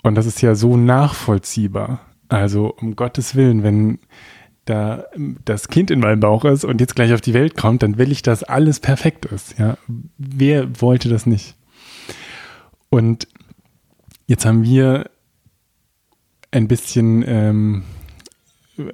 Und 0.02 0.14
das 0.14 0.26
ist 0.26 0.42
ja 0.42 0.54
so 0.54 0.76
nachvollziehbar. 0.76 2.00
Also 2.28 2.74
um 2.80 2.94
Gottes 2.94 3.34
Willen, 3.34 3.62
wenn 3.62 3.98
da 4.66 5.04
das 5.44 5.68
Kind 5.68 5.90
in 5.90 6.00
meinem 6.00 6.20
Bauch 6.20 6.44
ist 6.44 6.64
und 6.64 6.80
jetzt 6.80 6.94
gleich 6.94 7.12
auf 7.12 7.20
die 7.20 7.34
Welt 7.34 7.56
kommt, 7.56 7.82
dann 7.82 7.98
will 7.98 8.12
ich, 8.12 8.22
dass 8.22 8.42
alles 8.44 8.80
perfekt 8.80 9.24
ist. 9.26 9.58
Ja, 9.58 9.78
wer 10.18 10.80
wollte 10.80 11.08
das 11.08 11.26
nicht? 11.26 11.56
Und 12.88 13.26
jetzt 14.30 14.46
haben 14.46 14.62
wir 14.62 15.10
ein 16.52 16.68
bisschen 16.68 17.24
ähm, 17.26 17.82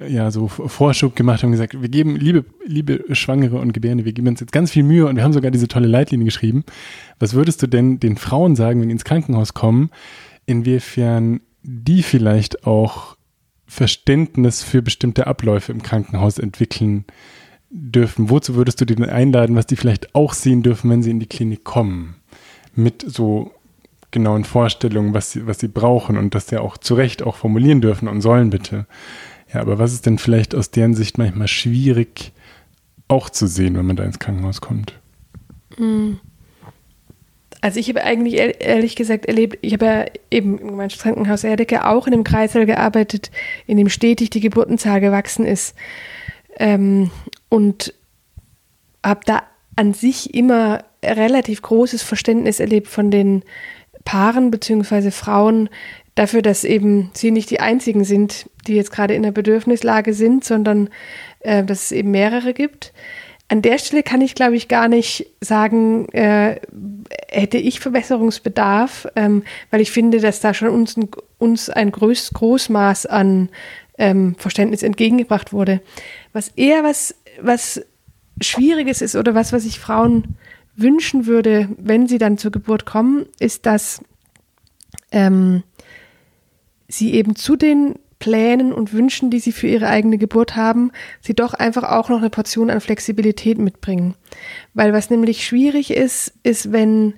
ja 0.07 0.31
so 0.31 0.47
Vorschub 0.47 1.15
gemacht 1.15 1.43
und 1.43 1.51
gesagt, 1.51 1.79
wir 1.79 1.89
geben, 1.89 2.15
liebe, 2.15 2.43
liebe 2.65 3.03
Schwangere 3.11 3.59
und 3.59 3.71
Gebärende, 3.71 4.03
wir 4.03 4.13
geben 4.13 4.29
uns 4.29 4.39
jetzt 4.39 4.51
ganz 4.51 4.71
viel 4.71 4.81
Mühe 4.81 5.05
und 5.05 5.15
wir 5.15 5.23
haben 5.23 5.33
sogar 5.33 5.51
diese 5.51 5.67
tolle 5.67 5.87
Leitlinie 5.87 6.25
geschrieben. 6.25 6.65
Was 7.19 7.35
würdest 7.35 7.61
du 7.61 7.67
denn 7.67 7.99
den 7.99 8.17
Frauen 8.17 8.55
sagen, 8.55 8.81
wenn 8.81 8.87
die 8.87 8.93
ins 8.93 9.03
Krankenhaus 9.03 9.53
kommen, 9.53 9.91
inwiefern 10.47 11.41
die 11.61 12.01
vielleicht 12.01 12.65
auch 12.65 13.15
Verständnis 13.67 14.63
für 14.63 14.81
bestimmte 14.81 15.27
Abläufe 15.27 15.71
im 15.71 15.83
Krankenhaus 15.83 16.39
entwickeln 16.39 17.05
dürfen? 17.69 18.31
Wozu 18.31 18.55
würdest 18.55 18.81
du 18.81 18.85
die 18.85 18.95
denn 18.95 19.07
einladen, 19.07 19.55
was 19.55 19.67
die 19.67 19.75
vielleicht 19.75 20.15
auch 20.15 20.33
sehen 20.33 20.63
dürfen, 20.63 20.89
wenn 20.89 21.03
sie 21.03 21.11
in 21.11 21.19
die 21.19 21.27
Klinik 21.27 21.63
kommen? 21.63 22.15
Mit 22.73 23.05
so 23.07 23.51
genauen 24.11 24.43
Vorstellungen, 24.43 25.13
was 25.13 25.31
sie, 25.31 25.47
was 25.47 25.59
sie 25.59 25.67
brauchen 25.67 26.17
und 26.17 26.33
dass 26.33 26.47
sie 26.47 26.61
auch 26.61 26.77
zu 26.77 26.95
Recht 26.95 27.23
auch 27.23 27.35
formulieren 27.35 27.81
dürfen 27.81 28.07
und 28.07 28.21
sollen 28.21 28.49
bitte. 28.49 28.85
Ja, 29.53 29.61
aber 29.61 29.79
was 29.79 29.93
ist 29.93 30.05
denn 30.05 30.17
vielleicht 30.17 30.55
aus 30.55 30.71
deren 30.71 30.93
Sicht 30.93 31.17
manchmal 31.17 31.47
schwierig 31.47 32.31
auch 33.07 33.29
zu 33.29 33.47
sehen, 33.47 33.77
wenn 33.77 33.85
man 33.85 33.95
da 33.95 34.03
ins 34.03 34.19
Krankenhaus 34.19 34.61
kommt? 34.61 34.93
Mhm. 35.77 36.19
Also 37.61 37.79
ich 37.79 37.89
habe 37.89 38.03
eigentlich 38.03 38.35
ehrlich 38.35 38.95
gesagt 38.95 39.25
erlebt, 39.25 39.57
ich 39.61 39.73
habe 39.73 39.85
ja 39.85 40.05
eben 40.29 40.59
im 40.59 40.67
Gemeinschaftskrankenhaus 40.67 41.43
Erdecke 41.43 41.85
auch 41.85 42.05
in 42.07 42.13
einem 42.13 42.23
Kreissaal 42.23 42.65
gearbeitet, 42.65 43.31
in 43.65 43.77
dem 43.77 43.89
stetig 43.89 44.29
die 44.29 44.41
Geburtenzahl 44.41 45.01
gewachsen 45.01 45.45
ist. 45.45 45.75
Ähm, 46.59 47.09
und 47.49 47.93
habe 49.03 49.21
da 49.25 49.43
an 49.75 49.93
sich 49.93 50.33
immer 50.33 50.83
relativ 51.03 51.61
großes 51.61 52.03
Verständnis 52.03 52.59
erlebt 52.59 52.87
von 52.87 53.11
den 53.11 53.43
Paaren 54.07 54.51
bzw. 54.51 55.11
Frauen 55.11 55.67
dafür, 56.15 56.41
dass 56.41 56.63
eben 56.63 57.11
sie 57.13 57.29
nicht 57.29 57.49
die 57.49 57.59
einzigen 57.59 58.05
sind, 58.05 58.49
die 58.65 58.75
jetzt 58.75 58.93
gerade 58.93 59.13
in 59.13 59.21
der 59.21 59.33
Bedürfnislage 59.33 60.13
sind, 60.13 60.45
sondern 60.45 60.89
äh, 61.41 61.61
dass 61.61 61.83
es 61.83 61.91
eben 61.91 62.11
mehrere 62.11 62.53
gibt. 62.53 62.93
An 63.49 63.61
der 63.61 63.77
Stelle 63.77 64.03
kann 64.03 64.21
ich, 64.21 64.33
glaube 64.33 64.55
ich, 64.55 64.69
gar 64.69 64.87
nicht 64.87 65.27
sagen, 65.41 66.07
äh, 66.13 66.55
hätte 67.27 67.57
ich 67.57 67.81
Verbesserungsbedarf, 67.81 69.07
ähm, 69.17 69.43
weil 69.71 69.81
ich 69.81 69.91
finde, 69.91 70.21
dass 70.21 70.39
da 70.39 70.53
schon 70.53 70.69
uns 70.69 70.95
ein, 70.95 71.09
uns 71.37 71.69
ein 71.69 71.91
Groß, 71.91 72.31
Großmaß 72.33 73.07
an 73.07 73.49
ähm, 73.97 74.35
Verständnis 74.37 74.83
entgegengebracht 74.83 75.51
wurde. 75.51 75.81
Was 76.31 76.47
eher 76.55 76.85
was, 76.85 77.13
was 77.41 77.81
Schwieriges 78.39 79.01
ist 79.01 79.17
oder 79.17 79.35
was, 79.35 79.51
was 79.51 79.65
ich 79.65 79.79
Frauen 79.79 80.37
wünschen 80.77 81.25
würde, 81.25 81.69
wenn 81.77 82.07
sie 82.07 82.19
dann 82.19 82.37
zur 82.37 82.51
Geburt 82.51 82.85
kommen, 82.85 83.25
ist, 83.39 83.65
dass 83.65 84.01
ähm, 85.11 85.63
sie 86.87 87.13
eben 87.13 87.35
zu 87.35 87.55
den 87.55 87.95
Plänen 88.19 88.73
und 88.73 88.93
Wünschen, 88.93 89.29
die 89.29 89.39
sie 89.39 89.51
für 89.51 89.67
ihre 89.67 89.87
eigene 89.87 90.17
Geburt 90.17 90.55
haben, 90.55 90.91
sie 91.21 91.35
doch 91.35 91.53
einfach 91.53 91.83
auch 91.83 92.09
noch 92.09 92.19
eine 92.19 92.29
Portion 92.29 92.69
an 92.69 92.81
Flexibilität 92.81 93.59
mitbringen. 93.59 94.15
Weil 94.73 94.93
was 94.93 95.09
nämlich 95.09 95.45
schwierig 95.45 95.91
ist, 95.91 96.33
ist, 96.43 96.71
wenn 96.71 97.15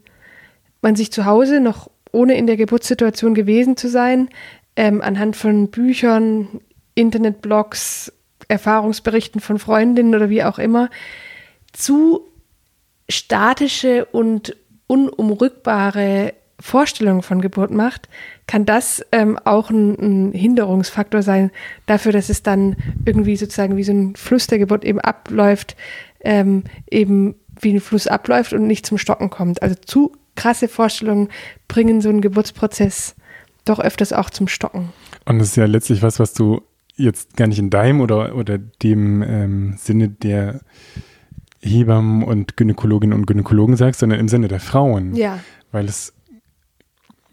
man 0.82 0.96
sich 0.96 1.12
zu 1.12 1.26
Hause 1.26 1.60
noch 1.60 1.90
ohne 2.12 2.38
in 2.38 2.48
der 2.48 2.58
Geburtssituation 2.58 3.34
gewesen 3.34 3.78
zu 3.78 3.88
sein, 3.88 4.30
ähm, 4.76 5.02
anhand 5.02 5.36
von 5.36 5.70
Büchern, 5.70 6.48
Internetblogs, 6.96 8.12
Erfahrungsberichten 8.48 9.42
von 9.42 9.60
Freundinnen 9.60 10.16
oder 10.16 10.30
wie 10.30 10.44
auch 10.44 10.60
immer, 10.60 10.90
zu 11.72 12.29
statische 13.10 14.06
und 14.06 14.56
unumrückbare 14.88 16.34
Vorstellungen 16.60 17.22
von 17.22 17.42
Geburt 17.42 17.72
macht, 17.72 18.10
kann 18.46 18.66
das 18.66 19.06
ähm, 19.12 19.38
auch 19.46 19.70
ein, 19.70 19.96
ein, 19.96 20.32
Hinderungsfaktor 20.34 21.22
sein 21.22 21.52
dafür, 21.86 22.12
dass 22.12 22.30
es 22.30 22.44
dann 22.44 22.76
irgendwie 23.06 23.38
sozusagen 23.38 23.78
wie 23.78 23.84
so 23.84 23.94
ein 23.94 24.16
Fluss 24.16 24.48
der 24.48 24.60
Geburt 24.60 24.84
eben 24.84 25.00
abläuft, 25.00 25.78
ähm, 26.22 26.64
eben 26.92 27.36
wie 27.62 27.74
ein 27.74 27.80
Fluss 27.80 28.08
abläuft 28.08 28.54
und 28.54 28.68
nicht 28.68 28.86
zum 28.86 28.98
Stocken 28.98 29.30
kommt. 29.30 29.62
Also 29.62 29.76
zu 29.76 30.12
krasse 30.36 30.68
Vorstellungen 30.68 31.30
bringen 31.68 32.02
so 32.02 32.10
einen 32.10 32.22
Geburtsprozess 32.22 33.16
doch 33.66 33.80
öfters 33.80 34.14
auch 34.14 34.30
zum 34.30 34.48
Stocken. 34.48 34.90
Und 35.26 35.40
das 35.40 35.50
ist 35.50 35.56
ja 35.56 35.66
letztlich 35.66 36.02
was, 36.02 36.20
was 36.20 36.34
du 36.34 36.62
jetzt 36.96 37.38
gar 37.38 37.48
nicht 37.48 37.60
in 37.60 37.70
deinem 37.70 38.02
oder, 38.02 38.36
oder 38.36 38.58
dem 38.58 39.22
ähm, 39.22 39.76
Sinne 39.78 40.10
der 40.10 40.62
Hebammen 41.62 42.24
und 42.24 42.58
Gynäkologinnen 42.58 43.18
und 43.18 43.26
Gynäkologen 43.26 43.76
sagst, 43.76 44.00
sondern 44.00 44.20
im 44.20 44.28
Sinne 44.28 44.48
der 44.48 44.60
Frauen. 44.60 45.16
Ja. 45.16 45.40
Weil 45.72 45.86
es 45.86 46.14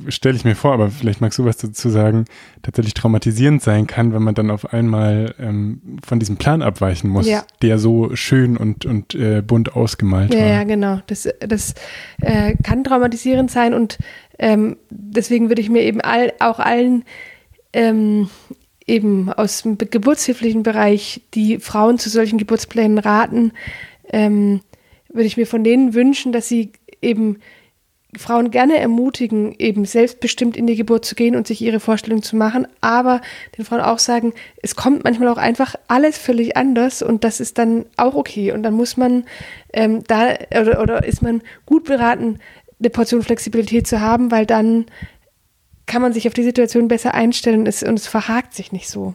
stelle 0.08 0.36
ich 0.36 0.44
mir 0.44 0.54
vor, 0.56 0.74
aber 0.74 0.90
vielleicht 0.90 1.22
magst 1.22 1.38
du 1.38 1.46
was 1.46 1.56
dazu 1.56 1.88
sagen, 1.88 2.26
tatsächlich 2.62 2.92
traumatisierend 2.92 3.62
sein 3.62 3.86
kann, 3.86 4.12
wenn 4.12 4.22
man 4.22 4.34
dann 4.34 4.50
auf 4.50 4.72
einmal 4.74 5.34
ähm, 5.38 5.80
von 6.06 6.18
diesem 6.18 6.36
Plan 6.36 6.60
abweichen 6.60 7.08
muss, 7.08 7.26
Ja. 7.26 7.44
der 7.62 7.78
so 7.78 8.14
schön 8.14 8.58
und, 8.58 8.84
und 8.84 9.14
äh, 9.14 9.40
bunt 9.40 9.74
ausgemalt 9.74 10.34
Ja, 10.34 10.40
war. 10.40 10.46
ja, 10.48 10.64
genau. 10.64 11.00
Das, 11.06 11.26
das 11.40 11.74
äh, 12.20 12.56
kann 12.62 12.84
traumatisierend 12.84 13.50
sein 13.50 13.72
und 13.72 13.96
ähm, 14.38 14.76
deswegen 14.90 15.48
würde 15.48 15.62
ich 15.62 15.70
mir 15.70 15.82
eben 15.82 16.02
all, 16.02 16.30
auch 16.40 16.58
allen 16.58 17.04
ähm, 17.72 18.28
eben 18.86 19.32
aus 19.32 19.62
dem 19.62 19.78
geburtshilflichen 19.78 20.62
Bereich, 20.62 21.22
die 21.32 21.58
Frauen 21.58 21.98
zu 21.98 22.10
solchen 22.10 22.36
Geburtsplänen 22.36 22.98
raten, 22.98 23.52
ähm, 24.10 24.60
würde 25.08 25.26
ich 25.26 25.36
mir 25.36 25.46
von 25.46 25.64
denen 25.64 25.94
wünschen, 25.94 26.32
dass 26.32 26.48
sie 26.48 26.72
eben 27.02 27.38
Frauen 28.16 28.50
gerne 28.50 28.78
ermutigen, 28.78 29.54
eben 29.58 29.84
selbstbestimmt 29.84 30.56
in 30.56 30.66
die 30.66 30.76
Geburt 30.76 31.04
zu 31.04 31.14
gehen 31.14 31.36
und 31.36 31.46
sich 31.46 31.60
ihre 31.60 31.80
Vorstellung 31.80 32.22
zu 32.22 32.36
machen, 32.36 32.66
aber 32.80 33.20
den 33.56 33.64
Frauen 33.64 33.80
auch 33.80 33.98
sagen, 33.98 34.32
es 34.62 34.76
kommt 34.76 35.04
manchmal 35.04 35.28
auch 35.28 35.36
einfach 35.36 35.74
alles 35.88 36.16
völlig 36.16 36.56
anders 36.56 37.02
und 37.02 37.24
das 37.24 37.40
ist 37.40 37.58
dann 37.58 37.84
auch 37.96 38.14
okay. 38.14 38.52
Und 38.52 38.62
dann 38.62 38.74
muss 38.74 38.96
man 38.96 39.24
ähm, 39.72 40.02
da 40.04 40.34
oder, 40.58 40.80
oder 40.80 41.04
ist 41.04 41.22
man 41.22 41.42
gut 41.66 41.84
beraten, 41.84 42.38
eine 42.78 42.90
Portion 42.90 43.22
Flexibilität 43.22 43.86
zu 43.86 44.00
haben, 44.00 44.30
weil 44.30 44.46
dann 44.46 44.86
kann 45.86 46.02
man 46.02 46.12
sich 46.12 46.26
auf 46.26 46.34
die 46.34 46.42
Situation 46.42 46.88
besser 46.88 47.14
einstellen 47.14 47.60
und 47.60 47.68
es, 47.68 47.82
und 47.82 47.98
es 47.98 48.06
verhakt 48.06 48.54
sich 48.54 48.72
nicht 48.72 48.88
so. 48.88 49.14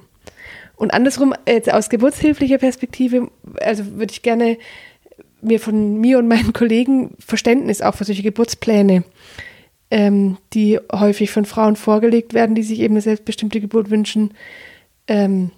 Und 0.81 0.95
andersrum, 0.95 1.35
jetzt 1.47 1.71
aus 1.71 1.89
geburtshilflicher 1.89 2.57
Perspektive, 2.57 3.29
also 3.61 3.85
würde 3.97 4.11
ich 4.11 4.23
gerne 4.23 4.57
mir 5.39 5.59
von 5.59 6.01
mir 6.01 6.17
und 6.17 6.27
meinen 6.27 6.53
Kollegen 6.53 7.15
Verständnis 7.19 7.83
auch 7.83 7.93
für 7.93 8.03
solche 8.03 8.23
Geburtspläne, 8.23 9.03
ähm, 9.91 10.37
die 10.53 10.79
häufig 10.91 11.29
von 11.29 11.45
Frauen 11.45 11.75
vorgelegt 11.75 12.33
werden, 12.33 12.55
die 12.55 12.63
sich 12.63 12.79
eben 12.79 12.95
eine 12.95 13.01
selbstbestimmte 13.01 13.61
Geburt 13.61 13.91
wünschen, 13.91 14.33
ähm, 15.07 15.51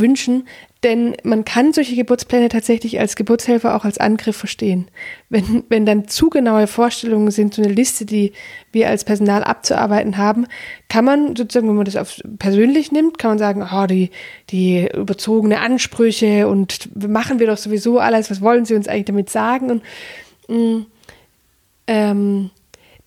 wünschen. 0.00 0.46
Denn 0.84 1.16
man 1.24 1.44
kann 1.44 1.72
solche 1.72 1.96
Geburtspläne 1.96 2.48
tatsächlich 2.48 3.00
als 3.00 3.16
Geburtshelfer 3.16 3.74
auch 3.74 3.84
als 3.84 3.98
Angriff 3.98 4.36
verstehen. 4.36 4.88
Wenn, 5.28 5.64
wenn 5.68 5.84
dann 5.84 6.06
zu 6.06 6.30
genaue 6.30 6.68
Vorstellungen 6.68 7.32
sind, 7.32 7.54
so 7.54 7.62
eine 7.62 7.72
Liste, 7.72 8.06
die 8.06 8.32
wir 8.70 8.88
als 8.88 9.04
Personal 9.04 9.42
abzuarbeiten 9.42 10.18
haben, 10.18 10.46
kann 10.88 11.04
man 11.04 11.34
sozusagen, 11.34 11.68
wenn 11.68 11.74
man 11.74 11.84
das 11.84 11.96
auf 11.96 12.20
persönlich 12.38 12.92
nimmt, 12.92 13.18
kann 13.18 13.32
man 13.32 13.38
sagen, 13.38 13.66
oh, 13.72 13.86
die, 13.86 14.10
die 14.50 14.88
überzogene 14.94 15.58
Ansprüche 15.58 16.46
und 16.46 16.90
machen 17.08 17.40
wir 17.40 17.48
doch 17.48 17.58
sowieso 17.58 17.98
alles, 17.98 18.30
was 18.30 18.40
wollen 18.40 18.64
sie 18.64 18.74
uns 18.74 18.86
eigentlich 18.86 19.06
damit 19.06 19.30
sagen? 19.30 19.70
Und 19.70 19.82
mh, 20.48 20.86
ähm, 21.88 22.50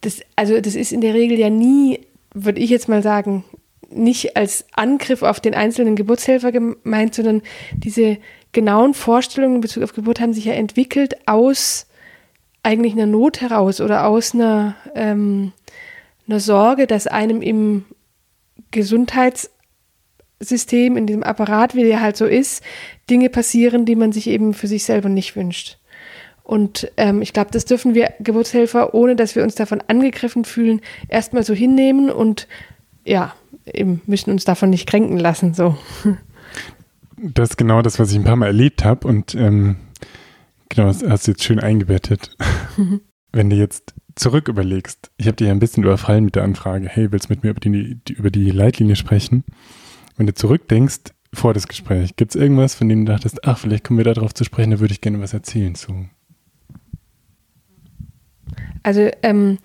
das, 0.02 0.20
also 0.36 0.60
das 0.60 0.76
ist 0.76 0.92
in 0.92 1.00
der 1.02 1.14
Regel 1.14 1.39
ja 1.39 1.50
nie, 1.50 2.02
würde 2.34 2.60
ich 2.60 2.70
jetzt 2.70 2.89
mal 2.89 3.02
sagen, 3.02 3.46
nicht 3.94 4.38
als 4.38 4.66
Angriff 4.74 5.24
auf 5.24 5.39
den 5.39 5.54
einzelnen 5.54 5.96
Geburtshelfer 5.96 6.52
gemeint, 6.52 7.16
sondern 7.16 7.42
diese 7.74 8.18
genauen 8.52 8.94
Vorstellungen 8.94 9.56
in 9.56 9.62
Bezug 9.62 9.84
auf 9.84 9.94
Geburt 9.94 10.20
haben 10.20 10.34
sich 10.34 10.46
ja 10.46 10.54
entwickelt 10.54 11.28
aus 11.28 11.88
eigentlich 12.64 12.94
einer 12.94 13.08
Not 13.08 13.42
heraus 13.42 13.82
oder 13.82 14.06
aus 14.06 14.34
einer, 14.34 14.76
ähm, 14.96 15.52
einer 16.28 16.39
Sorge, 16.39 16.88
dass 16.88 17.08
einem 17.08 17.42
im 17.42 17.86
Gesundheitssystem, 18.72 20.96
in 20.96 21.08
diesem 21.08 21.24
Apparat, 21.24 21.76
wie 21.76 21.84
der 21.84 22.02
halt 22.02 22.18
so 22.18 22.26
ist, 22.26 22.64
Dinge 23.10 23.30
passieren, 23.30 23.86
die 23.86 23.96
man 23.96 24.12
sich 24.12 24.28
eben 24.28 24.54
für 24.54 24.68
sich 24.68 24.84
selber 24.84 25.10
nicht 25.10 25.36
wünscht. 25.36 25.80
Und 26.44 26.92
ähm, 26.98 27.22
ich 27.22 27.34
glaube, 27.34 27.52
das 27.52 27.66
dürfen 27.66 27.94
wir 27.94 28.14
Geburtshelfer, 28.20 28.94
ohne 28.94 29.16
dass 29.16 29.36
wir 29.36 29.44
uns 29.44 29.56
davon 29.56 29.82
angegriffen 29.88 30.46
fühlen, 30.46 30.82
erstmal 31.08 31.44
so 31.44 31.54
hinnehmen 31.54 32.10
und 32.10 32.48
ja, 33.06 33.34
eben 33.74 34.01
müssen 34.05 34.32
uns 34.32 34.45
davon 34.45 34.69
nicht 34.69 34.88
kränken 34.88 35.17
lassen. 35.17 35.53
So. 35.53 35.78
Das 37.17 37.51
ist 37.51 37.57
genau 37.57 37.82
das, 37.82 37.99
was 37.99 38.11
ich 38.11 38.17
ein 38.17 38.24
paar 38.24 38.36
Mal 38.36 38.47
erlebt 38.47 38.84
habe 38.84 39.07
und 39.07 39.36
ähm, 39.36 39.78
genau, 40.69 40.88
das 40.88 41.03
hast 41.03 41.28
du 41.28 41.32
jetzt 41.32 41.43
schön 41.43 41.59
eingebettet. 41.59 42.36
Wenn 43.32 43.49
du 43.49 43.55
jetzt 43.55 43.93
zurück 44.15 44.47
überlegst, 44.47 45.11
ich 45.17 45.28
habe 45.28 45.38
dir 45.38 45.47
ja 45.47 45.53
ein 45.53 45.59
bisschen 45.59 45.84
überfallen 45.84 46.26
mit 46.26 46.36
der 46.36 46.43
Anfrage, 46.43 46.88
hey, 46.89 47.11
willst 47.11 47.30
du 47.30 47.34
mit 47.34 47.43
mir 47.43 47.51
über 47.51 47.59
die, 47.59 47.95
die, 48.07 48.13
über 48.13 48.30
die 48.30 48.51
Leitlinie 48.51 48.95
sprechen? 48.95 49.43
Wenn 50.17 50.26
du 50.26 50.34
zurückdenkst, 50.34 51.13
vor 51.34 51.53
das 51.53 51.67
Gespräch, 51.67 52.15
gibt 52.17 52.36
es 52.36 52.41
irgendwas, 52.41 52.76
von 52.76 52.89
dem 52.89 53.05
du 53.05 53.11
dachtest, 53.11 53.45
ach, 53.45 53.57
vielleicht 53.57 53.86
kommen 53.86 53.97
wir 53.97 54.13
darauf 54.13 54.34
zu 54.34 54.43
sprechen, 54.43 54.72
da 54.72 54.80
würde 54.80 54.93
ich 54.93 55.01
gerne 55.01 55.22
was 55.22 55.34
erzählen 55.34 55.76
zu. 55.76 56.09
Also 58.84 59.09
ähm, 59.24 59.59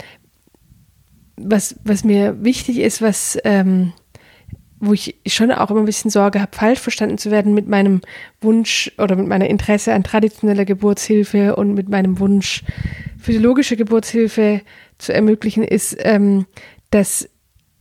was, 1.37 1.77
was 1.85 2.05
mir 2.05 2.43
wichtig 2.43 2.79
ist, 2.79 3.03
was 3.03 3.39
ähm, 3.45 3.93
wo 4.79 4.93
ich 4.93 5.17
schon 5.27 5.53
auch 5.53 5.71
immer 5.71 5.81
ein 5.81 5.87
bisschen 5.87 6.11
Sorge 6.11 6.41
habe, 6.41 6.57
falsch 6.57 6.81
verstanden 6.81 7.19
zu 7.19 7.31
werden 7.31 7.55
mit 7.55 7.67
meinem 7.67 8.03
Wunsch 8.41 8.93
oder 8.99 9.17
mit 9.17 9.27
meiner 9.27 9.49
Interesse 9.49 9.95
an 9.95 10.05
traditioneller 10.05 10.65
Geburtshilfe 10.65 11.57
und 11.57 11.75
mit 11.75 11.89
meinem 11.89 12.19
Wunsch, 12.19 12.63
physiologische 13.19 13.77
Geburtshilfe 13.77 14.61
zu 14.99 15.15
ermöglichen, 15.15 15.65
ist, 15.65 15.97
ähm, 16.01 16.47
dass, 16.91 17.29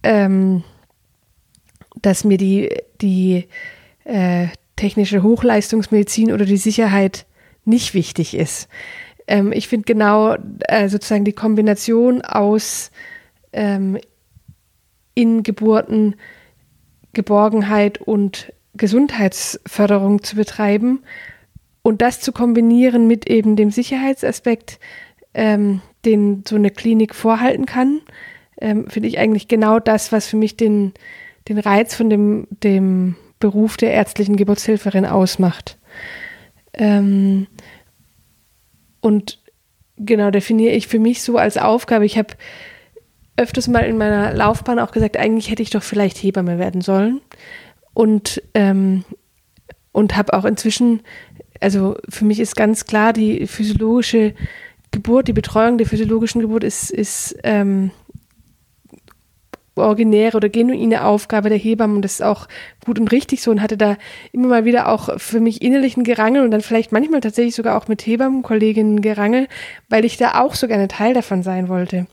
ähm, 0.04 0.64
dass 2.02 2.24
mir 2.24 2.38
die, 2.38 2.70
die 3.02 3.48
äh, 4.06 4.48
technische 4.76 5.22
Hochleistungsmedizin 5.22 6.32
oder 6.32 6.46
die 6.46 6.58
Sicherheit 6.58 7.26
nicht 7.66 7.94
wichtig 7.94 8.36
ist. 8.36 8.70
Ähm, 9.28 9.52
ich 9.52 9.68
finde 9.68 9.86
genau 9.86 10.38
äh, 10.68 10.88
sozusagen 10.88 11.26
die 11.26 11.34
Kombination 11.34 12.22
aus 12.22 12.92
ähm, 13.56 13.98
in 15.16 15.42
Geburten 15.42 16.16
Geborgenheit 17.14 18.00
und 18.00 18.54
Gesundheitsförderung 18.76 20.22
zu 20.22 20.36
betreiben 20.36 21.04
und 21.82 22.02
das 22.02 22.22
zu 22.22 22.32
kombinieren 22.32 23.08
mit 23.08 23.28
eben 23.28 23.56
dem 23.56 23.72
Sicherheitsaspekt, 23.72 24.80
ähm, 25.34 25.82
den 26.04 26.44
so 26.48 26.56
eine 26.56 26.70
Klinik 26.70 27.16
vorhalten 27.16 27.66
kann, 27.66 28.02
ähm, 28.62 28.88
finde 28.90 29.10
ich 29.10 29.18
eigentlich 29.18 29.48
genau 29.48 29.80
das, 29.80 30.12
was 30.12 30.28
für 30.28 30.38
mich 30.38 30.58
den, 30.58 30.94
den 31.48 31.58
Reiz 31.58 31.96
von 31.96 32.10
dem, 32.10 32.48
dem 32.50 33.16
Beruf 33.40 33.78
der 33.78 33.92
ärztlichen 33.92 34.36
Geburtshilferin 34.36 35.06
ausmacht. 35.06 35.78
Ähm, 36.74 37.48
und 39.02 39.42
genau 39.98 40.32
definiere 40.32 40.74
ich 40.74 40.88
für 40.88 41.00
mich 41.00 41.22
so 41.22 41.38
als 41.38 41.58
Aufgabe. 41.58 42.06
Ich 42.06 42.18
habe 42.18 42.34
öfters 43.38 43.68
mal 43.68 43.82
in 43.82 43.98
meiner 43.98 44.34
Laufbahn 44.34 44.80
auch 44.80 44.92
gesagt, 44.92 45.18
eigentlich 45.18 45.50
hätte 45.50 45.64
ich 45.64 45.70
doch 45.70 45.84
vielleicht 45.84 46.18
Hebamme 46.18 46.58
werden 46.58 46.82
sollen. 46.82 47.22
Und, 47.94 48.42
ähm, 48.54 49.04
und 49.92 50.18
habe 50.18 50.34
auch 50.34 50.46
inzwischen, 50.46 51.02
also 51.62 51.98
für 52.10 52.26
mich 52.26 52.40
ist 52.40 52.56
ganz 52.56 52.86
klar, 52.86 53.14
die 53.14 53.48
physiologische 53.48 54.34
Geburt, 54.92 55.28
die 55.28 55.34
Betreuung 55.34 55.78
der 55.78 55.88
physiologischen 55.88 56.42
Geburt 56.42 56.64
ist, 56.64 56.92
ist 56.92 57.36
ähm, 57.44 57.92
originäre 59.76 60.38
oder 60.38 60.50
genuine 60.50 61.04
Aufgabe 61.04 61.50
der 61.50 61.58
Hebammen 61.58 61.98
und 61.98 62.02
das 62.02 62.14
ist 62.14 62.24
auch 62.24 62.48
gut 62.86 63.00
und 63.00 63.12
richtig 63.12 63.42
so 63.42 63.52
und 63.52 63.62
hatte 63.62 63.78
da 63.78 63.98
immer 64.32 64.48
mal 64.48 64.66
wieder 64.66 64.88
auch 64.88 65.20
für 65.20 65.40
mich 65.40 65.62
innerlichen 65.62 66.04
Gerangel 66.04 66.44
und 66.44 66.52
dann 66.52 66.62
vielleicht 66.62 66.92
manchmal 66.92 67.22
tatsächlich 67.22 67.56
sogar 67.56 67.78
auch 67.78 67.88
mit 67.88 68.06
Hebammenkolleginnen 68.06 69.02
Gerangel, 69.02 69.48
weil 69.90 70.06
ich 70.06 70.18
da 70.18 70.40
auch 70.42 70.56
so 70.56 70.68
gerne 70.68 70.88
Teil 70.88 71.14
davon 71.14 71.44
sein 71.44 71.68
wollte. 71.68 72.08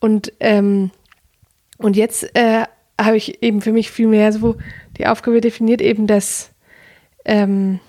Und, 0.00 0.32
ähm, 0.40 0.90
und 1.78 1.96
jetzt 1.96 2.34
äh, 2.34 2.64
habe 3.00 3.16
ich 3.16 3.42
eben 3.42 3.60
für 3.60 3.72
mich 3.72 3.90
viel 3.90 4.08
mehr 4.08 4.32
so 4.32 4.56
die 4.98 5.06
Aufgabe 5.06 5.40
definiert, 5.40 5.80
eben, 5.80 6.06
dass, 6.06 6.50
ähm, 7.24 7.80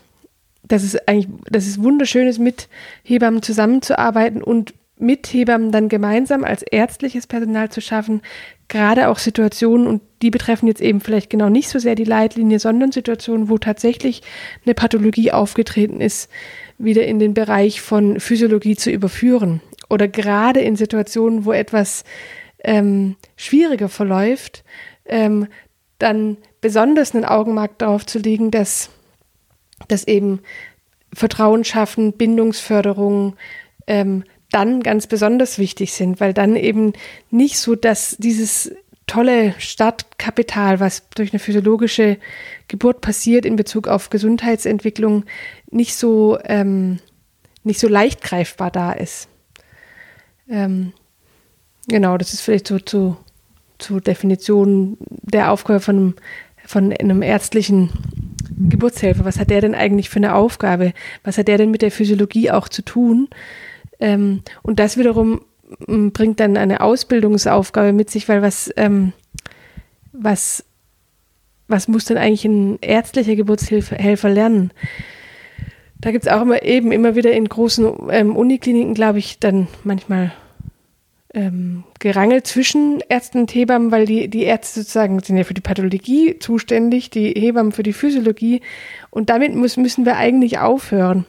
dass 0.64 0.84
es 0.84 0.96
eigentlich, 1.08 1.28
dass 1.50 1.68
es 1.68 1.82
wunderschön 1.82 2.28
ist, 2.28 2.40
mit 2.40 2.70
Hebammen 3.04 3.42
zusammenzuarbeiten 3.42 4.44
und 4.44 4.74
mit 4.98 5.28
Hebammen 5.28 5.72
dann 5.72 5.90
gemeinsam 5.90 6.44
als 6.44 6.62
ärztliches 6.62 7.26
Personal 7.26 7.70
zu 7.70 7.82
schaffen, 7.82 8.22
gerade 8.68 9.10
auch 9.10 9.18
Situationen, 9.18 9.88
und 9.88 10.02
die 10.22 10.30
betreffen 10.30 10.68
jetzt 10.68 10.80
eben 10.80 11.02
vielleicht 11.02 11.30
genau 11.30 11.50
nicht 11.50 11.70
so 11.70 11.80
sehr 11.80 11.96
die 11.96 12.04
Leitlinie, 12.04 12.60
sondern 12.60 12.92
Situationen, 12.92 13.50
wo 13.50 13.58
tatsächlich 13.58 14.22
eine 14.64 14.76
Pathologie 14.76 15.32
aufgetreten 15.32 16.00
ist, 16.00 16.30
wieder 16.78 17.06
in 17.06 17.20
den 17.20 17.34
Bereich 17.34 17.82
von 17.82 18.20
Physiologie 18.20 18.76
zu 18.76 18.92
überführen. 18.92 19.62
Oder 19.92 20.08
gerade 20.08 20.62
in 20.62 20.78
Situationen, 20.78 21.44
wo 21.44 21.52
etwas 21.52 22.06
ähm, 22.64 23.18
schwieriger 23.36 23.90
verläuft, 23.90 24.64
ähm, 25.06 25.48
dann 26.00 26.38
besonders 26.62 27.14
einen 27.14 27.26
Augenmerk 27.26 27.78
darauf 27.78 28.06
zu 28.06 28.20
legen, 28.20 28.52
dass, 28.52 28.90
dass 29.90 30.08
eben 30.08 30.40
Vertrauen 31.14 31.66
schaffen, 31.66 32.14
Bindungsförderung, 32.14 33.36
ähm, 33.86 34.24
dann 34.50 34.82
ganz 34.82 35.08
besonders 35.08 35.60
wichtig 35.60 35.92
sind, 35.92 36.22
weil 36.22 36.34
dann 36.34 36.56
eben 36.56 36.94
nicht 37.30 37.58
so, 37.58 37.76
dass 37.76 38.16
dieses 38.18 38.72
tolle 39.08 39.56
Startkapital, 39.58 40.80
was 40.80 41.10
durch 41.10 41.34
eine 41.34 41.40
physiologische 41.40 42.18
Geburt 42.70 43.02
passiert 43.02 43.46
in 43.46 43.58
Bezug 43.58 43.90
auf 43.90 44.10
Gesundheitsentwicklung, 44.10 45.26
nicht 45.70 45.96
so, 45.96 46.38
ähm, 46.46 47.00
nicht 47.64 47.80
so 47.80 47.90
leicht 47.90 48.22
greifbar 48.22 48.72
da 48.72 48.94
ist. 48.94 49.28
Ähm, 50.52 50.92
genau, 51.88 52.18
das 52.18 52.34
ist 52.34 52.42
vielleicht 52.42 52.68
so 52.68 52.78
zu, 52.78 53.18
zu 53.80 54.00
Definition 54.00 54.98
der 55.00 55.52
Aufgabe 55.52 55.80
von, 55.80 56.16
von 56.66 56.94
einem 56.94 57.22
ärztlichen 57.22 57.90
Geburtshelfer. 58.70 59.26
Was 59.26 59.40
hat 59.40 59.50
der 59.50 59.62
denn 59.62 59.74
eigentlich 59.74 60.10
für 60.10 60.18
eine 60.18 60.36
Aufgabe? 60.36 60.94
Was 61.24 61.38
hat 61.38 61.48
der 61.48 61.58
denn 61.58 61.72
mit 61.72 61.82
der 61.82 61.92
Physiologie 61.92 62.52
auch 62.52 62.68
zu 62.68 62.84
tun? 62.84 63.30
Ähm, 64.00 64.44
und 64.62 64.80
das 64.80 64.98
wiederum 64.98 65.42
bringt 65.88 66.42
dann 66.42 66.58
eine 66.58 66.82
Ausbildungsaufgabe 66.82 67.94
mit 67.94 68.10
sich, 68.10 68.28
weil 68.28 68.42
was, 68.42 68.70
ähm, 68.76 69.14
was, 70.12 70.66
was 71.70 71.88
muss 71.88 72.06
denn 72.06 72.18
eigentlich 72.18 72.44
ein 72.44 72.78
ärztlicher 72.82 73.38
Geburtshelfer 73.38 74.30
lernen? 74.30 74.72
Da 76.02 76.12
gibt 76.12 76.26
es 76.26 76.32
auch 76.32 76.42
immer 76.42 76.64
eben 76.64 76.92
immer 76.92 77.16
wieder 77.16 77.32
in 77.32 77.48
großen 77.48 78.10
ähm, 78.10 78.36
Unikliniken, 78.36 78.96
glaube 78.96 79.20
ich, 79.20 79.40
dann 79.40 79.68
manchmal 79.84 80.34
ähm, 81.34 81.84
Gerangel 82.00 82.44
zwischen 82.44 83.02
Ärzten 83.08 83.40
und 83.40 83.56
Hebammen, 83.56 83.92
weil 83.92 84.06
die, 84.06 84.28
die 84.28 84.44
Ärzte 84.44 84.82
sozusagen 84.82 85.20
sind 85.20 85.38
ja 85.38 85.44
für 85.44 85.54
die 85.54 85.62
Pathologie 85.62 86.38
zuständig, 86.40 87.10
die 87.10 87.30
Hebammen 87.30 87.72
für 87.72 87.84
die 87.84 87.94
Physiologie. 87.94 88.62
Und 89.10 89.30
damit 89.30 89.56
muss, 89.56 89.78
müssen 89.78 90.06
wir 90.06 90.18
eigentlich 90.18 90.60
aufhören. 90.60 91.26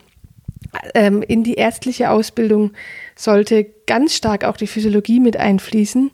Ähm, 0.95 1.21
in 1.21 1.43
die 1.43 1.53
ärztliche 1.53 2.09
Ausbildung 2.09 2.71
sollte 3.15 3.65
ganz 3.85 4.15
stark 4.15 4.43
auch 4.43 4.57
die 4.57 4.67
Physiologie 4.67 5.19
mit 5.19 5.37
einfließen. 5.37 6.11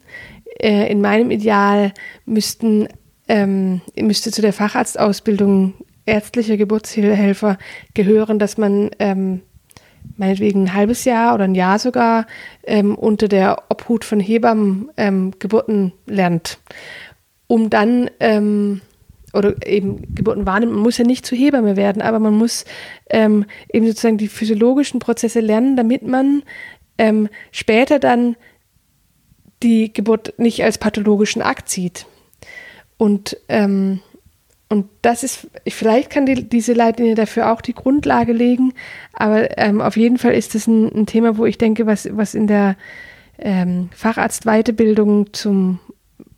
Äh, 0.60 0.92
in 0.92 1.02
meinem 1.02 1.32
Ideal 1.32 1.94
müssten, 2.26 2.88
ähm, 3.28 3.82
müsste 3.96 4.32
zu 4.32 4.42
der 4.42 4.54
Facharztausbildung 4.54 5.74
ärztlicher 6.06 6.58
Geburtshelfer 6.58 7.58
gehören, 7.94 8.40
dass 8.40 8.58
man 8.58 8.90
ähm, 9.00 9.42
meinetwegen 10.20 10.64
ein 10.64 10.74
halbes 10.74 11.06
Jahr 11.06 11.34
oder 11.34 11.46
ein 11.46 11.56
Jahr 11.56 11.80
sogar 11.80 12.28
ähm, 12.64 12.96
unter 12.96 13.28
der 13.28 13.64
Obhut 13.70 14.04
von 14.04 14.20
Hebammen 14.20 14.92
ähm, 14.98 15.32
Geburten 15.40 15.94
lernt, 16.06 16.60
um 17.48 17.70
dann 17.70 18.12
ähm, 18.20 18.82
oder 19.34 19.56
eben 19.66 20.14
Geburten 20.14 20.46
wahrnimmt. 20.46 20.74
Man 20.74 20.82
muss 20.82 20.98
ja 20.98 21.06
nicht 21.06 21.26
zu 21.26 21.36
Hebamme 21.36 21.78
werden, 21.78 22.02
aber 22.02 22.20
man 22.20 22.34
muss 22.34 22.66
ähm, 23.10 23.46
eben 23.72 23.88
sozusagen 23.88 24.18
die 24.18 24.28
physiologischen 24.28 25.00
Prozesse 25.00 25.40
lernen, 25.40 25.78
damit 25.78 26.04
man 26.04 26.44
ähm, 26.98 27.30
später 27.52 28.00
dann 28.00 28.36
die 29.64 29.94
Geburt 29.94 30.34
nicht 30.38 30.64
als 30.64 30.78
pathologischen 30.78 31.42
Akt 31.42 31.70
sieht. 31.70 32.06
Und, 32.98 33.38
ähm, 33.48 34.02
und 34.70 34.86
das 35.02 35.24
ist, 35.24 35.48
vielleicht 35.68 36.12
kann 36.12 36.28
die, 36.28 36.48
diese 36.48 36.74
Leitlinie 36.74 37.16
dafür 37.16 37.52
auch 37.52 37.62
die 37.62 37.74
Grundlage 37.74 38.34
legen, 38.34 38.74
aber 39.14 39.58
ähm, 39.58 39.82
auf 39.82 39.98
jeden 39.98 40.20
Fall 40.20 40.34
ist 40.34 40.54
das 40.54 40.68
ein, 40.68 40.94
ein, 40.94 41.06
Thema, 41.08 41.38
wo 41.38 41.46
ich 41.48 41.58
denke, 41.58 41.88
was, 41.88 42.08
was 42.16 42.36
in 42.36 42.46
der 42.46 42.78
ähm, 43.40 43.90
Facharztweiterbildung 43.96 45.34
zum, 45.34 45.80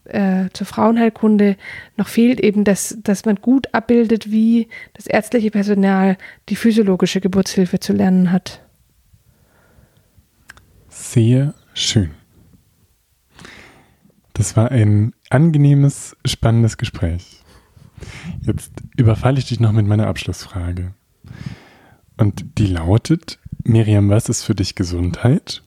äh, 0.05 0.45
zur 0.53 0.65
Frauenheilkunde 0.65 1.57
noch 1.97 2.07
fehlt, 2.07 2.39
eben, 2.39 2.63
dass, 2.63 2.97
dass 3.03 3.25
man 3.25 3.35
gut 3.35 3.73
abbildet, 3.73 4.31
wie 4.31 4.69
das 4.93 5.07
ärztliche 5.07 5.51
Personal 5.51 6.17
die 6.47 6.55
physiologische 6.55 7.19
Geburtshilfe 7.19 7.81
zu 7.81 7.91
lernen 7.91 8.31
hat. 8.31 8.61
Sehr 10.87 11.53
schön. 11.73 12.11
Das 14.33 14.55
war 14.55 14.71
ein 14.71 15.13
angenehmes, 15.29 16.15
spannendes 16.25 16.77
Gespräch. 16.77 17.40
Jetzt 18.41 18.71
überfalle 18.97 19.39
ich 19.39 19.45
dich 19.45 19.59
noch 19.59 19.71
mit 19.71 19.87
meiner 19.87 20.07
Abschlussfrage. 20.07 20.93
Und 22.17 22.57
die 22.57 22.67
lautet, 22.67 23.39
Miriam, 23.63 24.09
was 24.09 24.29
ist 24.29 24.43
für 24.43 24.55
dich 24.55 24.75
Gesundheit? 24.75 25.63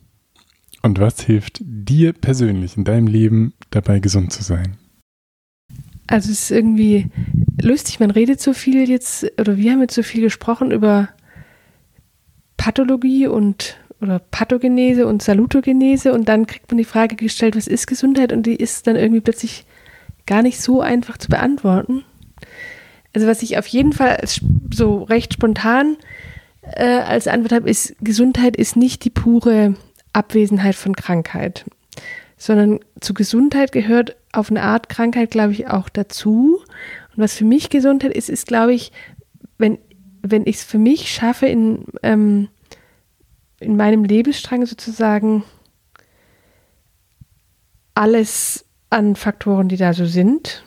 Und 0.83 0.99
was 0.99 1.21
hilft 1.21 1.61
dir 1.63 2.13
persönlich 2.13 2.77
in 2.77 2.85
deinem 2.85 3.07
Leben 3.07 3.55
dabei, 3.71 4.01
gesund 4.01 4.33
zu 4.33 4.43
sein? 4.43 4.77
Also 6.07 6.31
es 6.31 6.43
ist 6.43 6.51
irgendwie 6.51 7.11
lustig, 7.61 8.01
man 8.01 8.11
redet 8.11 8.41
so 8.41 8.53
viel 8.53 8.89
jetzt, 8.89 9.27
oder 9.41 9.57
wir 9.57 9.73
haben 9.73 9.81
jetzt 9.81 9.95
so 9.95 10.03
viel 10.03 10.21
gesprochen 10.21 10.71
über 10.71 11.09
Pathologie 12.57 13.27
und 13.27 13.79
oder 14.01 14.19
Pathogenese 14.19 15.07
und 15.07 15.23
Salutogenese 15.23 16.13
und 16.13 16.29
dann 16.29 16.47
kriegt 16.47 16.71
man 16.71 16.79
die 16.79 16.85
Frage 16.85 17.17
gestellt, 17.17 17.57
was 17.57 17.67
ist 17.67 17.87
Gesundheit 17.87 18.33
und 18.33 18.45
die 18.45 18.57
ist 18.57 18.87
dann 18.87 18.97
irgendwie 18.97 19.21
plötzlich 19.21 19.65
gar 20.27 20.43
nicht 20.43 20.61
so 20.61 20.81
einfach 20.81 21.17
zu 21.17 21.29
beantworten. 21.29 22.05
Also 23.15 23.27
was 23.27 23.43
ich 23.43 23.59
auf 23.59 23.67
jeden 23.67 23.93
Fall 23.93 24.23
so 24.73 25.03
recht 25.05 25.35
spontan 25.35 25.97
äh, 26.63 26.85
als 26.85 27.29
Antwort 27.29 27.53
habe, 27.53 27.71
ist, 27.71 27.95
Gesundheit 28.01 28.57
ist 28.57 28.77
nicht 28.77 29.05
die 29.05 29.11
pure 29.11 29.75
Abwesenheit 30.13 30.75
von 30.75 30.95
Krankheit, 30.95 31.65
sondern 32.37 32.81
zu 33.01 33.15
Gesundheit 33.15 33.73
gehört 33.73 34.17
auf 34.33 34.51
eine 34.51 34.63
Art 34.63 34.89
Krankheit, 34.89 35.31
glaube 35.31 35.53
ich, 35.53 35.69
auch 35.69 35.89
dazu. 35.89 36.61
Und 37.15 37.23
was 37.23 37.35
für 37.35 37.45
mich 37.45 37.71
Gesundheit 37.71 38.13
ist, 38.13 38.29
ist, 38.29 38.47
glaube 38.47 38.75
ich, 38.75 38.93
wenn, 39.59 39.79
wenn 40.23 40.43
ich 40.47 40.57
es 40.57 40.65
für 40.65 40.79
mich 40.79 41.13
schaffe, 41.13 41.47
in 41.47 41.85
ähm, 42.03 42.49
in 43.65 43.77
meinem 43.77 44.05
Lebensstrang 44.05 44.67
sozusagen 44.67 45.45
alles 47.95 48.65
an 48.91 49.17
Faktoren, 49.17 49.69
die 49.69 49.77
da 49.77 49.93
so 49.93 50.07
sind, 50.07 50.65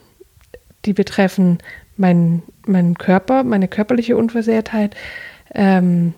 die 0.85 0.93
betreffen 0.93 1.59
meinen 1.97 2.43
mein 2.65 2.97
Körper, 2.97 3.43
meine 3.43 3.67
körperliche 3.67 4.17
Unversehrtheit, 4.17 4.95
ähm, 5.53 6.13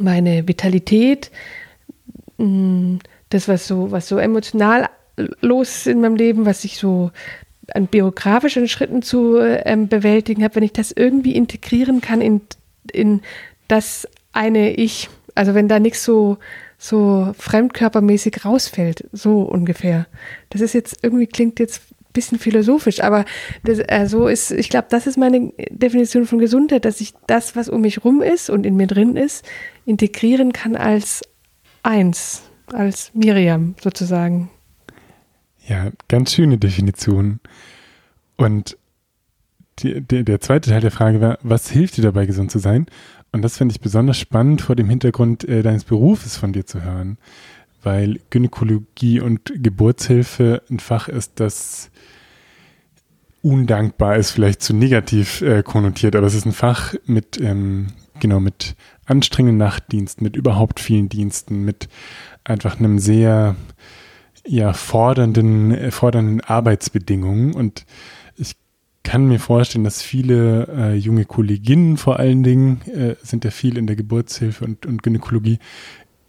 meine 0.00 0.48
Vitalität, 0.48 1.30
mh, 2.38 2.46
mm, 2.46 2.98
das, 3.30 3.48
was 3.48 3.66
so, 3.66 3.90
was 3.90 4.08
so 4.08 4.18
emotional 4.18 4.88
los 5.40 5.76
ist 5.76 5.86
in 5.86 6.00
meinem 6.00 6.16
Leben, 6.16 6.46
was 6.46 6.64
ich 6.64 6.78
so 6.78 7.10
an 7.72 7.86
biografischen 7.86 8.68
Schritten 8.68 9.02
zu 9.02 9.38
ähm, 9.38 9.88
bewältigen 9.88 10.42
habe, 10.44 10.56
wenn 10.56 10.62
ich 10.62 10.72
das 10.72 10.92
irgendwie 10.92 11.34
integrieren 11.34 12.00
kann 12.00 12.20
in, 12.20 12.42
in 12.92 13.22
das 13.68 14.08
eine 14.32 14.74
Ich, 14.74 15.08
also 15.34 15.54
wenn 15.54 15.68
da 15.68 15.78
nichts 15.78 16.04
so, 16.04 16.38
so 16.78 17.32
fremdkörpermäßig 17.38 18.44
rausfällt, 18.44 19.08
so 19.12 19.42
ungefähr. 19.42 20.06
Das 20.50 20.60
ist 20.60 20.74
jetzt, 20.74 20.98
irgendwie 21.02 21.26
klingt 21.26 21.58
jetzt 21.58 21.82
bisschen 22.14 22.38
philosophisch, 22.38 23.02
aber 23.02 23.26
das, 23.64 23.80
äh, 23.80 24.06
so 24.06 24.26
ist, 24.26 24.50
ich 24.50 24.70
glaube, 24.70 24.86
das 24.88 25.06
ist 25.06 25.18
meine 25.18 25.52
Definition 25.70 26.24
von 26.24 26.38
Gesundheit, 26.38 26.86
dass 26.86 27.02
ich 27.02 27.12
das, 27.26 27.54
was 27.56 27.68
um 27.68 27.82
mich 27.82 28.04
rum 28.04 28.22
ist 28.22 28.48
und 28.48 28.64
in 28.64 28.76
mir 28.76 28.86
drin 28.86 29.16
ist, 29.16 29.44
integrieren 29.84 30.52
kann 30.52 30.76
als 30.76 31.22
eins, 31.82 32.42
als 32.72 33.10
Miriam 33.14 33.74
sozusagen. 33.82 34.48
Ja, 35.66 35.90
ganz 36.08 36.32
schöne 36.32 36.58
Definition. 36.58 37.40
Und 38.36 38.76
die, 39.80 40.00
die, 40.00 40.24
der 40.24 40.40
zweite 40.40 40.70
Teil 40.70 40.80
der 40.80 40.90
Frage 40.90 41.20
war, 41.20 41.38
was 41.42 41.70
hilft 41.70 41.96
dir 41.96 42.02
dabei, 42.02 42.26
gesund 42.26 42.50
zu 42.50 42.58
sein? 42.58 42.86
Und 43.32 43.42
das 43.42 43.58
finde 43.58 43.72
ich 43.72 43.80
besonders 43.80 44.18
spannend 44.18 44.62
vor 44.62 44.76
dem 44.76 44.88
Hintergrund 44.88 45.44
äh, 45.48 45.62
deines 45.62 45.84
Berufes 45.84 46.36
von 46.36 46.52
dir 46.52 46.66
zu 46.66 46.82
hören, 46.82 47.18
weil 47.82 48.20
Gynäkologie 48.30 49.20
und 49.20 49.52
Geburtshilfe 49.56 50.62
ein 50.70 50.78
Fach 50.78 51.08
ist, 51.08 51.40
das 51.40 51.90
undankbar 53.44 54.16
ist, 54.16 54.30
vielleicht 54.30 54.62
zu 54.62 54.74
negativ 54.74 55.42
äh, 55.42 55.62
konnotiert, 55.62 56.16
aber 56.16 56.26
es 56.26 56.34
ist 56.34 56.46
ein 56.46 56.52
Fach 56.52 56.94
mit, 57.06 57.40
ähm, 57.40 57.88
genau, 58.18 58.40
mit 58.40 58.74
anstrengenden 59.06 59.58
Nachtdiensten, 59.58 60.24
mit 60.24 60.34
überhaupt 60.34 60.80
vielen 60.80 61.08
Diensten, 61.08 61.64
mit 61.64 61.88
einfach 62.42 62.78
einem 62.78 62.98
sehr, 62.98 63.54
ja, 64.46 64.72
fordernden, 64.72 65.72
äh, 65.72 65.90
fordernden 65.90 66.40
Arbeitsbedingungen. 66.40 67.54
Und 67.54 67.84
kann 69.04 69.28
mir 69.28 69.38
vorstellen, 69.38 69.84
dass 69.84 70.02
viele 70.02 70.66
äh, 70.76 70.94
junge 70.94 71.26
Kolleginnen 71.26 71.98
vor 71.98 72.18
allen 72.18 72.42
Dingen, 72.42 72.80
äh, 72.90 73.14
sind 73.22 73.44
ja 73.44 73.50
viel 73.50 73.78
in 73.78 73.86
der 73.86 73.96
Geburtshilfe 73.96 74.64
und, 74.64 74.86
und 74.86 75.02
Gynäkologie, 75.02 75.58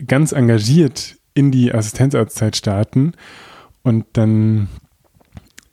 ganz 0.06 0.34
engagiert 0.34 1.16
in 1.34 1.52
die 1.52 1.74
Assistenzarztzeit 1.74 2.56
starten. 2.56 3.14
Und 3.82 4.06
dann 4.14 4.68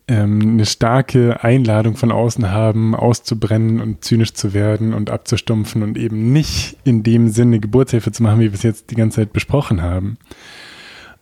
ähm, 0.08 0.40
eine 0.40 0.66
starke 0.66 1.42
Einladung 1.44 1.96
von 1.96 2.10
außen 2.10 2.50
haben, 2.50 2.94
auszubrennen 2.94 3.80
und 3.80 4.04
zynisch 4.04 4.34
zu 4.34 4.52
werden 4.52 4.94
und 4.94 5.10
abzustumpfen 5.10 5.82
und 5.82 5.96
eben 5.96 6.32
nicht 6.32 6.76
in 6.84 7.02
dem 7.02 7.28
Sinne 7.28 7.60
Geburtshilfe 7.60 8.12
zu 8.12 8.22
machen, 8.22 8.40
wie 8.40 8.50
wir 8.50 8.54
es 8.54 8.62
jetzt 8.62 8.90
die 8.90 8.96
ganze 8.96 9.16
Zeit 9.16 9.32
besprochen 9.32 9.82
haben. 9.82 10.18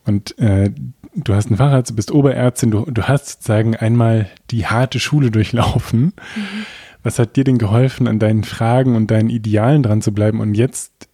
Und 0.06 0.38
äh, 0.38 0.70
du 1.14 1.34
hast 1.34 1.48
einen 1.48 1.58
Facharzt, 1.58 1.90
du 1.90 1.96
bist 1.96 2.10
Oberärztin, 2.10 2.70
du, 2.70 2.84
du 2.90 3.02
hast 3.02 3.28
sozusagen 3.28 3.76
einmal 3.76 4.30
die 4.50 4.66
harte 4.66 4.98
Schule 4.98 5.30
durchlaufen. 5.30 6.00
Mhm. 6.34 6.66
Was 7.02 7.18
hat 7.18 7.36
dir 7.36 7.44
denn 7.44 7.58
geholfen, 7.58 8.08
an 8.08 8.18
deinen 8.18 8.44
Fragen 8.44 8.94
und 8.94 9.10
deinen 9.10 9.30
Idealen 9.30 9.82
dran 9.82 10.02
zu 10.02 10.12
bleiben 10.12 10.40
und 10.40 10.54
jetzt 10.54 11.08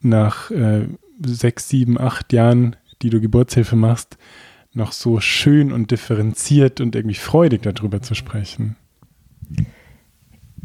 nach 0.00 0.50
äh, 0.50 0.86
sechs, 1.24 1.68
sieben, 1.68 1.98
acht 1.98 2.32
Jahren, 2.32 2.76
die 3.02 3.10
du 3.10 3.20
Geburtshilfe 3.20 3.76
machst, 3.76 4.16
noch 4.76 4.92
so 4.92 5.20
schön 5.20 5.72
und 5.72 5.90
differenziert 5.90 6.80
und 6.80 6.94
irgendwie 6.94 7.16
freudig 7.16 7.62
darüber 7.62 8.02
zu 8.02 8.14
sprechen. 8.14 8.76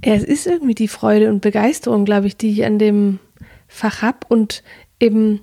Ja, 0.03 0.13
es 0.13 0.23
ist 0.23 0.47
irgendwie 0.47 0.75
die 0.75 0.87
Freude 0.87 1.29
und 1.29 1.41
Begeisterung, 1.41 2.05
glaube 2.05 2.27
ich, 2.27 2.35
die 2.35 2.51
ich 2.51 2.65
an 2.65 2.79
dem 2.79 3.19
Fach 3.67 4.01
habe 4.01 4.19
und 4.29 4.63
eben 4.99 5.41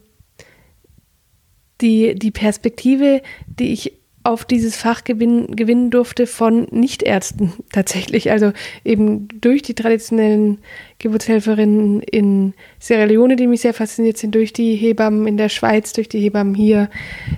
die, 1.81 2.15
die 2.15 2.31
Perspektive, 2.31 3.23
die 3.47 3.73
ich 3.73 3.93
auf 4.29 4.45
dieses 4.45 4.77
Fach 4.77 5.05
gewinnen, 5.05 5.57
gewinnen 5.57 5.91
durfte 5.91 6.27
von 6.27 6.67
Nichtärzten 6.71 7.55
tatsächlich. 7.73 8.31
Also 8.31 8.53
eben 8.85 9.29
durch 9.41 9.63
die 9.63 9.75
traditionellen 9.75 10.59
Geburtshelferinnen 10.99 12.03
in 12.03 12.55
Sierra 12.79 13.05
Leone, 13.05 13.37
die 13.37 13.47
mich 13.47 13.63
sehr 13.63 13.75
fasziniert 13.75 14.19
sind, 14.19 14.35
durch 14.35 14.53
die 14.53 14.75
Hebammen 14.77 15.27
in 15.27 15.37
der 15.39 15.49
Schweiz, 15.49 15.93
durch 15.95 16.09
die 16.09 16.21
Hebammen 16.21 16.55
hier 16.55 16.91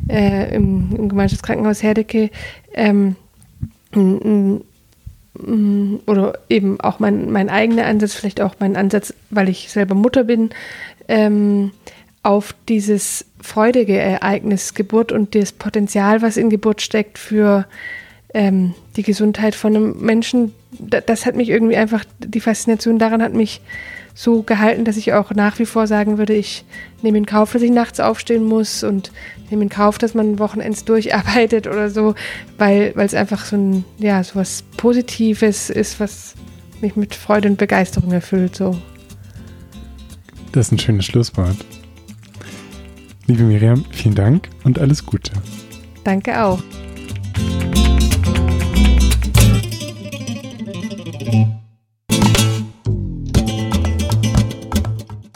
äh, 0.08 0.54
im, 0.54 0.90
im, 0.96 1.08
Gemeinschaftskrankenhaus 1.08 1.82
Herdecke. 1.82 2.30
Ähm, 2.74 3.16
oder 6.06 6.38
eben 6.48 6.80
auch 6.80 6.98
mein, 6.98 7.30
mein 7.30 7.48
eigener 7.48 7.86
Ansatz, 7.86 8.14
vielleicht 8.14 8.40
auch 8.40 8.56
mein 8.58 8.76
Ansatz, 8.76 9.14
weil 9.30 9.48
ich 9.48 9.70
selber 9.70 9.94
Mutter 9.94 10.24
bin, 10.24 10.50
ähm, 11.08 11.70
auf 12.22 12.54
dieses 12.68 13.24
freudige 13.40 13.98
Ereignis 13.98 14.74
Geburt 14.74 15.12
und 15.12 15.34
das 15.34 15.52
Potenzial, 15.52 16.22
was 16.22 16.36
in 16.36 16.50
Geburt 16.50 16.82
steckt 16.82 17.18
für 17.18 17.66
ähm, 18.34 18.74
die 18.96 19.02
Gesundheit 19.02 19.54
von 19.54 19.74
einem 19.74 20.00
Menschen, 20.00 20.54
das 20.78 21.26
hat 21.26 21.34
mich 21.34 21.48
irgendwie 21.48 21.76
einfach, 21.76 22.04
die 22.18 22.40
Faszination 22.40 22.98
daran 22.98 23.22
hat 23.22 23.32
mich 23.32 23.60
so 24.14 24.42
gehalten, 24.42 24.84
dass 24.84 24.96
ich 24.96 25.12
auch 25.14 25.30
nach 25.30 25.58
wie 25.58 25.66
vor 25.66 25.86
sagen 25.86 26.18
würde, 26.18 26.34
ich 26.34 26.64
nehme 27.02 27.18
in 27.18 27.26
Kauf, 27.26 27.52
dass 27.52 27.62
ich 27.62 27.70
nachts 27.70 28.00
aufstehen 28.00 28.44
muss 28.44 28.84
und 28.84 29.12
nehme 29.50 29.62
in 29.62 29.68
Kauf, 29.68 29.98
dass 29.98 30.14
man 30.14 30.38
Wochenends 30.38 30.84
durcharbeitet 30.84 31.66
oder 31.66 31.90
so, 31.90 32.14
weil, 32.58 32.92
es 32.96 33.14
einfach 33.14 33.44
so 33.44 33.56
ein, 33.56 33.84
ja, 33.98 34.22
so 34.22 34.36
was 34.36 34.62
Positives 34.76 35.70
ist, 35.70 36.00
was 36.00 36.34
mich 36.80 36.96
mit 36.96 37.14
Freude 37.14 37.48
und 37.48 37.56
Begeisterung 37.56 38.12
erfüllt, 38.12 38.56
so. 38.56 38.76
Das 40.52 40.66
ist 40.66 40.72
ein 40.72 40.78
schönes 40.78 41.06
Schlusswort. 41.06 41.56
Liebe 43.30 43.44
Miriam, 43.44 43.84
vielen 43.92 44.16
Dank 44.16 44.48
und 44.64 44.80
alles 44.80 45.06
Gute. 45.06 45.30
Danke 46.02 46.42
auch. 46.42 46.60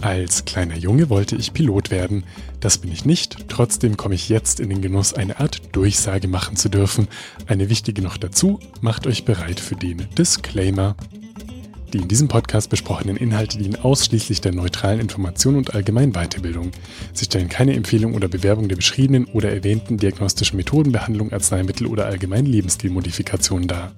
Als 0.03 0.45
kleiner 0.45 0.77
Junge 0.77 1.09
wollte 1.09 1.37
ich 1.37 1.53
Pilot 1.53 1.93
werden. 1.93 2.25
Das 2.59 2.79
bin 2.79 2.91
ich 2.91 3.05
nicht. 3.05 3.49
Trotzdem 3.49 3.97
komme 3.97 4.16
ich 4.16 4.29
jetzt 4.29 4.59
in 4.59 4.71
den 4.71 4.83
Genuss, 4.83 5.15
eine 5.15 5.39
Art 5.39 5.62
Durchsage 5.71 6.27
machen 6.27 6.57
zu 6.57 6.69
dürfen. 6.69 7.07
Eine 7.47 7.69
wichtige 7.69 8.03
noch 8.03 8.16
dazu, 8.16 8.59
macht 8.81 9.07
euch 9.07 9.25
bereit 9.25 9.61
für 9.61 9.77
den 9.77 10.09
Disclaimer. 10.19 10.97
Die 11.95 12.01
in 12.01 12.09
diesem 12.09 12.27
Podcast 12.27 12.71
besprochenen 12.71 13.16
Inhalte 13.16 13.57
dienen 13.57 13.77
ausschließlich 13.77 14.41
der 14.41 14.53
neutralen 14.53 14.99
Information 14.99 15.55
und 15.55 15.77
allgemeinen 15.77 16.12
Weiterbildung. 16.12 16.73
Sie 17.12 17.25
stellen 17.25 17.49
keine 17.49 17.75
Empfehlung 17.75 18.15
oder 18.15 18.27
Bewerbung 18.27 18.66
der 18.69 18.75
beschriebenen 18.75 19.27
oder 19.27 19.53
erwähnten 19.53 19.97
diagnostischen 19.97 20.57
Methoden, 20.57 20.91
Behandlung, 20.91 21.33
Arzneimittel 21.33 21.87
oder 21.87 22.07
allgemeinen 22.07 22.47
Lebensstilmodifikationen 22.47 23.69
dar. 23.69 23.93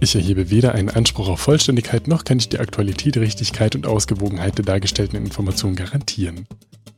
Ich 0.00 0.16
erhebe 0.16 0.50
weder 0.50 0.74
einen 0.74 0.90
Anspruch 0.90 1.28
auf 1.28 1.38
Vollständigkeit 1.38 2.08
noch 2.08 2.24
kann 2.24 2.38
ich 2.38 2.48
die 2.48 2.58
Aktualität, 2.58 3.16
Richtigkeit 3.16 3.76
und 3.76 3.86
Ausgewogenheit 3.86 4.58
der 4.58 4.64
dargestellten 4.64 5.16
Informationen 5.16 5.76
garantieren. 5.76 6.48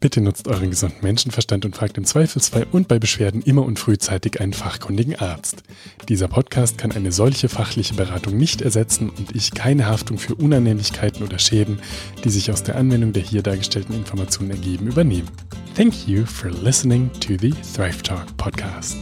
Bitte 0.01 0.20
nutzt 0.20 0.47
euren 0.47 0.70
gesunden 0.70 0.99
Menschenverstand 1.03 1.65
und 1.65 1.75
fragt 1.75 1.99
im 1.99 2.05
Zweifelsfall 2.05 2.66
und 2.70 2.87
bei 2.87 3.01
Beschwerden 3.01 3.43
immer 3.43 3.65
und 3.65 3.81
frühzeitig 3.81 4.41
einen 4.41 4.53
fachkundigen 4.53 5.16
Arzt. 5.16 5.65
Dieser 6.09 6.29
Podcast 6.29 6.79
kann 6.79 6.93
eine 6.93 7.11
solche 7.11 7.49
fachliche 7.49 7.95
Beratung 7.95 8.37
nicht 8.37 8.62
ersetzen 8.62 9.11
und 9.11 9.35
ich 9.35 9.53
keine 9.53 9.87
Haftung 9.87 10.19
für 10.19 10.37
Unannehmlichkeiten 10.37 11.25
oder 11.25 11.41
Schäden, 11.41 11.81
die 12.23 12.31
sich 12.31 12.53
aus 12.53 12.62
der 12.62 12.77
Anwendung 12.77 13.12
der 13.12 13.23
hier 13.23 13.43
dargestellten 13.43 13.97
Informationen 13.97 14.53
ergeben, 14.53 14.87
übernehmen. 14.87 15.29
Thank 15.75 16.07
you 16.07 16.25
for 16.25 16.51
listening 16.51 17.11
to 17.20 17.35
the 17.39 17.53
Thrive 17.75 18.03
Talk 18.03 18.37
podcast. 18.37 18.97